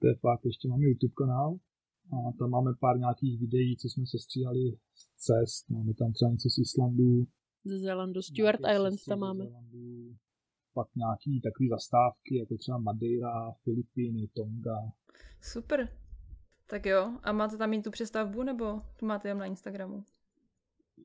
To 0.00 0.06
je 0.08 0.14
fakt, 0.14 0.44
ještě 0.44 0.68
máme 0.68 0.84
YouTube 0.84 1.14
kanál. 1.16 1.58
A 2.12 2.32
tam 2.38 2.50
máme 2.50 2.70
pár 2.80 2.98
nějakých 2.98 3.40
videí, 3.40 3.76
co 3.76 3.88
jsme 3.88 4.06
se 4.06 4.18
stříhali 4.18 4.60
z 4.94 5.04
cest. 5.24 5.70
Máme 5.70 5.94
tam 5.94 6.12
třeba 6.12 6.30
něco 6.30 6.48
z 6.50 6.58
Islandu, 6.58 7.26
ze 7.64 7.78
Zélandu. 7.78 8.22
Stuart 8.22 8.60
Island 8.72 9.04
tam 9.08 9.18
máme. 9.18 9.44
Zélandu, 9.44 10.16
pak 10.74 10.88
nějaký 10.96 11.40
takový 11.40 11.68
zastávky, 11.68 12.38
jako 12.38 12.56
třeba 12.56 12.78
Madeira, 12.78 13.52
Filipíny, 13.64 14.28
Tonga. 14.28 14.78
Super. 15.40 15.98
Tak 16.66 16.86
jo, 16.86 17.18
a 17.22 17.32
máte 17.32 17.56
tam 17.56 17.72
i 17.72 17.82
tu 17.82 17.90
přestavbu, 17.90 18.42
nebo 18.42 18.82
tu 18.98 19.06
máte 19.06 19.28
jen 19.28 19.38
na 19.38 19.46
Instagramu? 19.46 20.04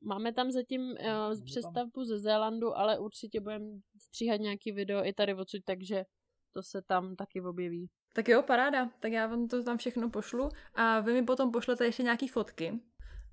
Máme 0.02 0.32
tam 0.32 0.50
zatím 0.50 0.80
uh, 0.80 1.44
přestavbu 1.44 2.04
ze 2.04 2.18
Zélandu, 2.18 2.78
ale 2.78 2.98
určitě 2.98 3.40
budeme 3.40 3.66
stříhat 3.98 4.40
nějaký 4.40 4.72
video 4.72 5.04
i 5.04 5.12
tady 5.12 5.34
odsud, 5.34 5.60
takže 5.64 6.04
to 6.52 6.62
se 6.62 6.82
tam 6.82 7.16
taky 7.16 7.40
objeví. 7.40 7.88
Tak 8.14 8.28
jo, 8.28 8.42
paráda. 8.42 8.90
Tak 9.00 9.12
já 9.12 9.26
vám 9.26 9.48
to 9.48 9.62
tam 9.62 9.78
všechno 9.78 10.10
pošlu 10.10 10.48
a 10.74 11.00
vy 11.00 11.12
mi 11.12 11.22
potom 11.22 11.52
pošlete 11.52 11.84
ještě 11.84 12.02
nějaký 12.02 12.28
fotky, 12.28 12.80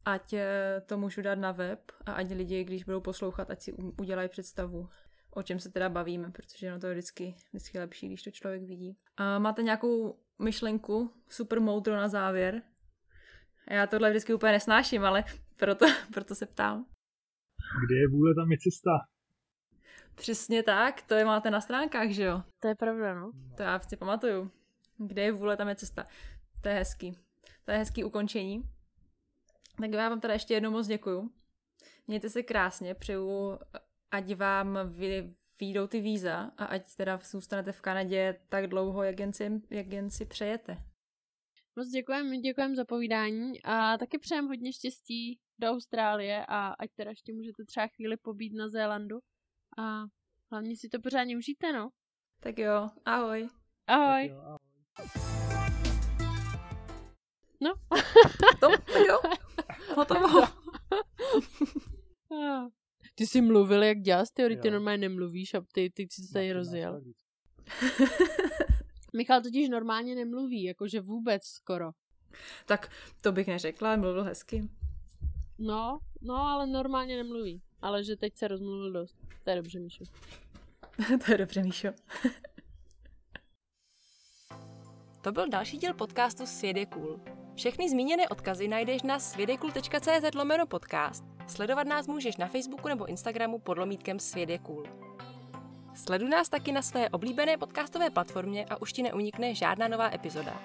ať 0.05 0.33
eh, 0.33 0.81
to 0.85 0.97
můžu 0.97 1.21
dát 1.21 1.35
na 1.35 1.51
web 1.51 1.79
a 2.05 2.13
ať 2.13 2.31
lidi, 2.31 2.63
když 2.63 2.83
budou 2.83 3.01
poslouchat, 3.01 3.49
ať 3.49 3.61
si 3.61 3.73
udělají 3.73 4.29
představu, 4.29 4.89
o 5.31 5.43
čem 5.43 5.59
se 5.59 5.71
teda 5.71 5.89
bavíme, 5.89 6.31
protože 6.31 6.71
no 6.71 6.79
to 6.79 6.87
je 6.87 6.93
vždycky, 6.93 7.35
vždycky 7.49 7.79
lepší, 7.79 8.07
když 8.07 8.23
to 8.23 8.31
člověk 8.31 8.63
vidí. 8.63 8.97
A 9.17 9.39
máte 9.39 9.63
nějakou 9.63 10.19
myšlenku, 10.39 11.11
super 11.29 11.59
moudro 11.59 11.95
na 11.95 12.07
závěr? 12.07 12.61
Já 13.69 13.87
tohle 13.87 14.09
vždycky 14.09 14.33
úplně 14.33 14.51
nesnáším, 14.51 15.03
ale 15.03 15.23
proto, 15.55 15.85
proto 16.13 16.35
se 16.35 16.45
ptám. 16.45 16.85
Kde 17.87 17.95
je 17.95 18.07
vůle, 18.07 18.35
tam 18.35 18.51
je 18.51 18.57
cesta. 18.57 18.91
Přesně 20.15 20.63
tak, 20.63 21.01
to 21.01 21.13
je 21.13 21.25
máte 21.25 21.51
na 21.51 21.61
stránkách, 21.61 22.09
že 22.09 22.23
jo? 22.23 22.43
To 22.59 22.67
je 22.67 22.75
pravda, 22.75 23.13
no. 23.13 23.31
To 23.57 23.63
já 23.63 23.79
si 23.79 23.97
pamatuju. 23.97 24.51
Kde 24.97 25.21
je 25.21 25.31
vůle, 25.31 25.57
tam 25.57 25.69
je 25.69 25.75
cesta. 25.75 26.05
To 26.61 26.69
je 26.69 26.75
hezký. 26.75 27.17
To 27.65 27.71
je 27.71 27.77
hezký 27.77 28.03
ukončení. 28.03 28.63
Tak 29.82 29.91
já 29.91 30.09
vám 30.09 30.21
teda 30.21 30.34
ještě 30.34 30.53
jednou 30.53 30.71
moc 30.71 30.88
děkuju. 30.88 31.32
Mějte 32.07 32.30
se 32.30 32.43
krásně, 32.43 32.95
přeju, 32.95 33.59
ať 34.11 34.36
vám 34.36 34.78
vy, 34.93 35.36
výjdou 35.59 35.88
ty 35.88 36.01
víza 36.01 36.51
a 36.57 36.65
ať 36.65 36.95
teda 36.95 37.19
zůstanete 37.23 37.71
v 37.71 37.82
Kanadě 37.82 38.39
tak 38.49 38.67
dlouho, 38.67 39.03
jak 39.03 39.19
jen 39.19 39.34
si, 39.34 39.61
jak 39.69 39.88
jen 39.88 40.09
si 40.09 40.26
přejete. 40.26 40.78
Moc 41.76 41.88
děkujeme, 41.88 42.38
děkujeme 42.38 42.76
za 42.76 42.86
povídání 42.86 43.63
a 43.63 43.97
taky 43.97 44.17
přejeme 44.17 44.47
hodně 44.47 44.73
štěstí 44.73 45.39
do 45.59 45.67
Austrálie 45.67 46.45
a 46.45 46.67
ať 46.67 46.89
teda 46.95 47.09
ještě 47.09 47.34
můžete 47.34 47.65
třeba 47.65 47.88
chvíli 47.88 48.17
pobít 48.17 48.53
na 48.53 48.69
Zélandu 48.69 49.19
a 49.78 50.03
hlavně 50.51 50.76
si 50.78 50.89
to 50.89 51.01
pořádně 51.01 51.38
užijte, 51.38 51.73
no. 51.73 51.89
Tak 52.39 52.57
jo, 52.57 52.89
ahoj. 53.05 53.49
Ahoj. 53.88 54.30
Tak 54.30 54.38
jo, 54.38 54.41
ahoj. 54.41 54.59
No. 57.61 57.73
to, 58.59 58.69
tak 58.69 59.05
jo. 59.07 59.44
Hotovo. 59.95 60.39
ty 63.15 63.27
jsi 63.27 63.41
mluvil 63.41 63.83
jak 63.83 64.01
děláš, 64.01 64.27
ty, 64.33 64.57
ty 64.57 64.71
normálně 64.71 64.97
nemluvíš 64.97 65.53
a 65.53 65.61
ty, 65.73 65.89
ty 65.89 66.07
jsi 66.11 66.33
tady 66.33 66.53
rozjel. 66.53 67.01
Michal 69.13 69.41
totiž 69.41 69.69
normálně 69.69 70.15
nemluví, 70.15 70.63
jakože 70.63 71.01
vůbec 71.01 71.45
skoro. 71.45 71.91
Tak 72.65 72.91
to 73.21 73.31
bych 73.31 73.47
neřekla, 73.47 73.95
mluvil 73.95 74.23
hezky. 74.23 74.69
No, 75.59 75.99
no, 76.21 76.35
ale 76.35 76.67
normálně 76.67 77.15
nemluví. 77.15 77.61
Ale 77.81 78.03
že 78.03 78.15
teď 78.15 78.37
se 78.37 78.47
rozmluvil 78.47 78.91
dost. 78.91 79.15
To 79.43 79.49
je 79.49 79.55
dobře, 79.55 79.79
Míšo. 79.79 80.03
to 81.25 81.31
je 81.31 81.37
dobře, 81.37 81.63
Míšo. 81.63 81.87
To 85.26 85.32
byl 85.32 85.47
další 85.47 85.78
díl 85.78 85.93
podcastu 85.93 86.45
Svět 86.45 86.78
je 86.78 86.86
cool. 86.86 87.19
Všechny 87.55 87.89
zmíněné 87.89 88.30
odkazy 88.30 88.67
najdeš 88.67 89.03
na 89.03 89.19
svědekul.cz 89.19 90.36
lomeno 90.36 90.65
podcast. 90.65 91.23
Sledovat 91.47 91.88
nás 91.88 92.07
můžeš 92.07 92.38
na 92.38 92.47
Facebooku 92.47 92.88
nebo 92.88 93.05
Instagramu 93.05 93.59
pod 93.59 93.78
lomítkem 93.78 94.19
Svět 94.19 94.49
je 94.49 94.59
cool. 94.59 94.84
Sleduj 95.93 96.30
nás 96.30 96.49
taky 96.49 96.71
na 96.71 96.82
své 96.82 97.09
oblíbené 97.09 97.57
podcastové 97.57 98.09
platformě 98.09 98.65
a 98.69 98.82
už 98.82 98.93
ti 98.93 99.03
neunikne 99.03 99.55
žádná 99.55 99.88
nová 99.88 100.13
epizoda. 100.13 100.61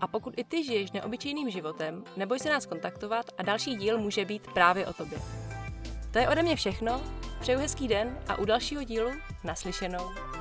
A 0.00 0.06
pokud 0.06 0.34
i 0.36 0.44
ty 0.44 0.64
žiješ 0.64 0.92
neobyčejným 0.92 1.50
životem, 1.50 2.04
neboj 2.16 2.38
se 2.38 2.50
nás 2.50 2.66
kontaktovat 2.66 3.26
a 3.38 3.42
další 3.42 3.76
díl 3.76 3.98
může 3.98 4.24
být 4.24 4.46
právě 4.54 4.86
o 4.86 4.92
tobě. 4.92 5.18
To 6.10 6.18
je 6.18 6.28
ode 6.28 6.42
mě 6.42 6.56
všechno, 6.56 7.02
přeju 7.40 7.58
hezký 7.58 7.88
den 7.88 8.18
a 8.28 8.38
u 8.38 8.44
dalšího 8.44 8.82
dílu 8.82 9.10
naslyšenou. 9.44 10.33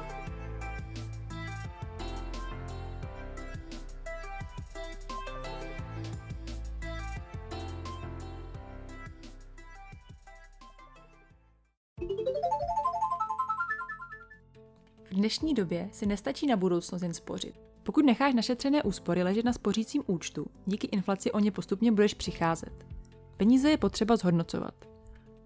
Dnešní 15.33 15.53
době 15.53 15.89
si 15.91 16.05
nestačí 16.05 16.47
na 16.47 16.57
budoucnost 16.57 17.01
jen 17.01 17.13
spořit. 17.13 17.55
Pokud 17.83 18.05
necháš 18.05 18.33
našetřené 18.33 18.83
úspory 18.83 19.23
ležet 19.23 19.45
na 19.45 19.53
spořícím 19.53 20.03
účtu, 20.07 20.45
díky 20.65 20.87
inflaci 20.87 21.31
o 21.31 21.39
ně 21.39 21.51
postupně 21.51 21.91
budeš 21.91 22.13
přicházet. 22.13 22.85
Peníze 23.37 23.69
je 23.69 23.77
potřeba 23.77 24.15
zhodnocovat. 24.15 24.73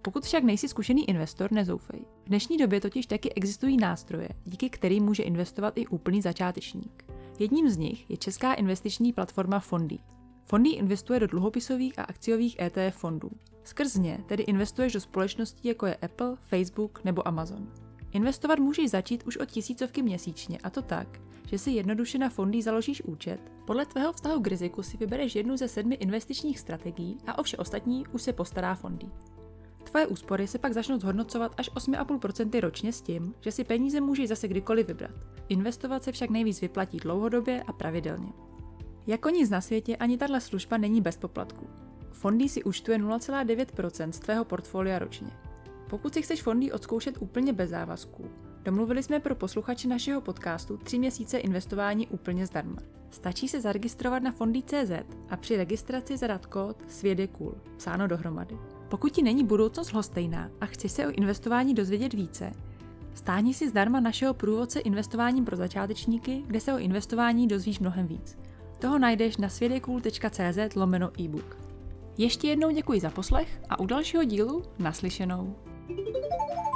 Pokud 0.01 0.23
však 0.23 0.43
nejsi 0.43 0.67
zkušený 0.67 1.09
investor, 1.09 1.51
nezoufej. 1.51 1.99
V 2.25 2.27
dnešní 2.27 2.57
době 2.57 2.81
totiž 2.81 3.05
taky 3.05 3.33
existují 3.33 3.77
nástroje, 3.77 4.29
díky 4.45 4.69
kterým 4.69 5.03
může 5.03 5.23
investovat 5.23 5.77
i 5.77 5.87
úplný 5.87 6.21
začátečník. 6.21 7.05
Jedním 7.39 7.69
z 7.69 7.77
nich 7.77 8.09
je 8.09 8.17
česká 8.17 8.53
investiční 8.53 9.13
platforma 9.13 9.59
Fondy. 9.59 9.99
Fondy 10.45 10.69
investuje 10.69 11.19
do 11.19 11.27
dluhopisových 11.27 11.99
a 11.99 12.03
akciových 12.03 12.59
ETF 12.59 12.97
fondů. 12.97 13.29
Skrz 13.63 13.95
ně 13.95 14.23
tedy 14.25 14.43
investuješ 14.43 14.93
do 14.93 15.01
společností 15.01 15.67
jako 15.67 15.85
je 15.85 15.95
Apple, 15.95 16.35
Facebook 16.35 17.03
nebo 17.03 17.27
Amazon. 17.27 17.86
Investovat 18.11 18.59
můžeš 18.59 18.89
začít 18.89 19.23
už 19.27 19.37
od 19.37 19.51
tisícovky 19.51 20.01
měsíčně 20.01 20.57
a 20.63 20.69
to 20.69 20.81
tak, 20.81 21.19
že 21.47 21.57
si 21.57 21.71
jednoduše 21.71 22.17
na 22.17 22.29
fondy 22.29 22.61
založíš 22.61 23.01
účet, 23.01 23.51
podle 23.65 23.85
tvého 23.85 24.13
vztahu 24.13 24.41
k 24.41 24.47
riziku 24.47 24.83
si 24.83 24.97
vybereš 24.97 25.35
jednu 25.35 25.57
ze 25.57 25.67
sedmi 25.67 25.95
investičních 25.95 26.59
strategií 26.59 27.17
a 27.27 27.37
o 27.37 27.43
vše 27.43 27.57
ostatní 27.57 28.07
už 28.07 28.21
se 28.21 28.33
postará 28.33 28.75
fondy. 28.75 29.07
Tvoje 29.83 30.07
úspory 30.07 30.47
se 30.47 30.59
pak 30.59 30.73
začnou 30.73 30.99
zhodnocovat 30.99 31.53
až 31.57 31.71
8,5% 31.71 32.59
ročně 32.59 32.93
s 32.93 33.01
tím, 33.01 33.33
že 33.41 33.51
si 33.51 33.63
peníze 33.63 34.01
můžeš 34.01 34.29
zase 34.29 34.47
kdykoliv 34.47 34.87
vybrat. 34.87 35.11
Investovat 35.49 36.03
se 36.03 36.11
však 36.11 36.29
nejvíc 36.29 36.61
vyplatí 36.61 36.97
dlouhodobě 36.97 37.63
a 37.63 37.73
pravidelně. 37.73 38.33
Jako 39.07 39.29
nic 39.29 39.49
na 39.49 39.61
světě 39.61 39.97
ani 39.97 40.17
tahle 40.17 40.41
služba 40.41 40.77
není 40.77 41.01
bez 41.01 41.17
poplatku. 41.17 41.67
Fondy 42.11 42.49
si 42.49 42.63
účtuje 42.63 42.97
0,9% 42.97 44.09
z 44.09 44.19
tvého 44.19 44.45
portfolia 44.45 44.99
ročně. 44.99 45.46
Pokud 45.89 46.13
si 46.13 46.21
chceš 46.21 46.43
fondy 46.43 46.71
odzkoušet 46.71 47.17
úplně 47.19 47.53
bez 47.53 47.69
závazků, 47.69 48.25
domluvili 48.63 49.03
jsme 49.03 49.19
pro 49.19 49.35
posluchače 49.35 49.87
našeho 49.87 50.21
podcastu 50.21 50.77
3 50.77 50.99
měsíce 50.99 51.37
investování 51.37 52.07
úplně 52.07 52.45
zdarma. 52.45 52.77
Stačí 53.11 53.47
se 53.47 53.61
zaregistrovat 53.61 54.23
na 54.23 54.31
fondy.cz 54.31 54.91
a 55.29 55.37
při 55.37 55.57
registraci 55.57 56.17
zadat 56.17 56.45
kód 56.45 56.83
SVIEDECOOL, 56.87 57.55
psáno 57.77 58.07
dohromady. 58.07 58.57
Pokud 58.89 59.11
ti 59.11 59.21
není 59.21 59.43
budoucnost 59.43 59.93
lhostejná 59.93 60.49
a 60.61 60.65
chceš 60.65 60.91
se 60.91 61.07
o 61.07 61.11
investování 61.11 61.73
dozvědět 61.73 62.13
více, 62.13 62.51
stáhni 63.13 63.53
si 63.53 63.69
zdarma 63.69 63.99
našeho 63.99 64.33
průvodce 64.33 64.79
investováním 64.79 65.45
pro 65.45 65.55
začátečníky, 65.55 66.43
kde 66.47 66.59
se 66.59 66.73
o 66.73 66.77
investování 66.77 67.47
dozvíš 67.47 67.79
mnohem 67.79 68.07
víc. 68.07 68.37
Toho 68.79 68.99
najdeš 68.99 69.37
na 69.37 69.49
svědekul.cz 69.49 70.75
lomeno 70.75 71.21
e-book. 71.21 71.57
Ještě 72.17 72.47
jednou 72.47 72.71
děkuji 72.71 72.99
za 72.99 73.09
poslech 73.09 73.61
a 73.69 73.79
u 73.79 73.85
dalšího 73.85 74.23
dílu 74.23 74.63
naslyšenou. 74.79 75.55
Thank 75.87 75.99
you. 75.99 76.66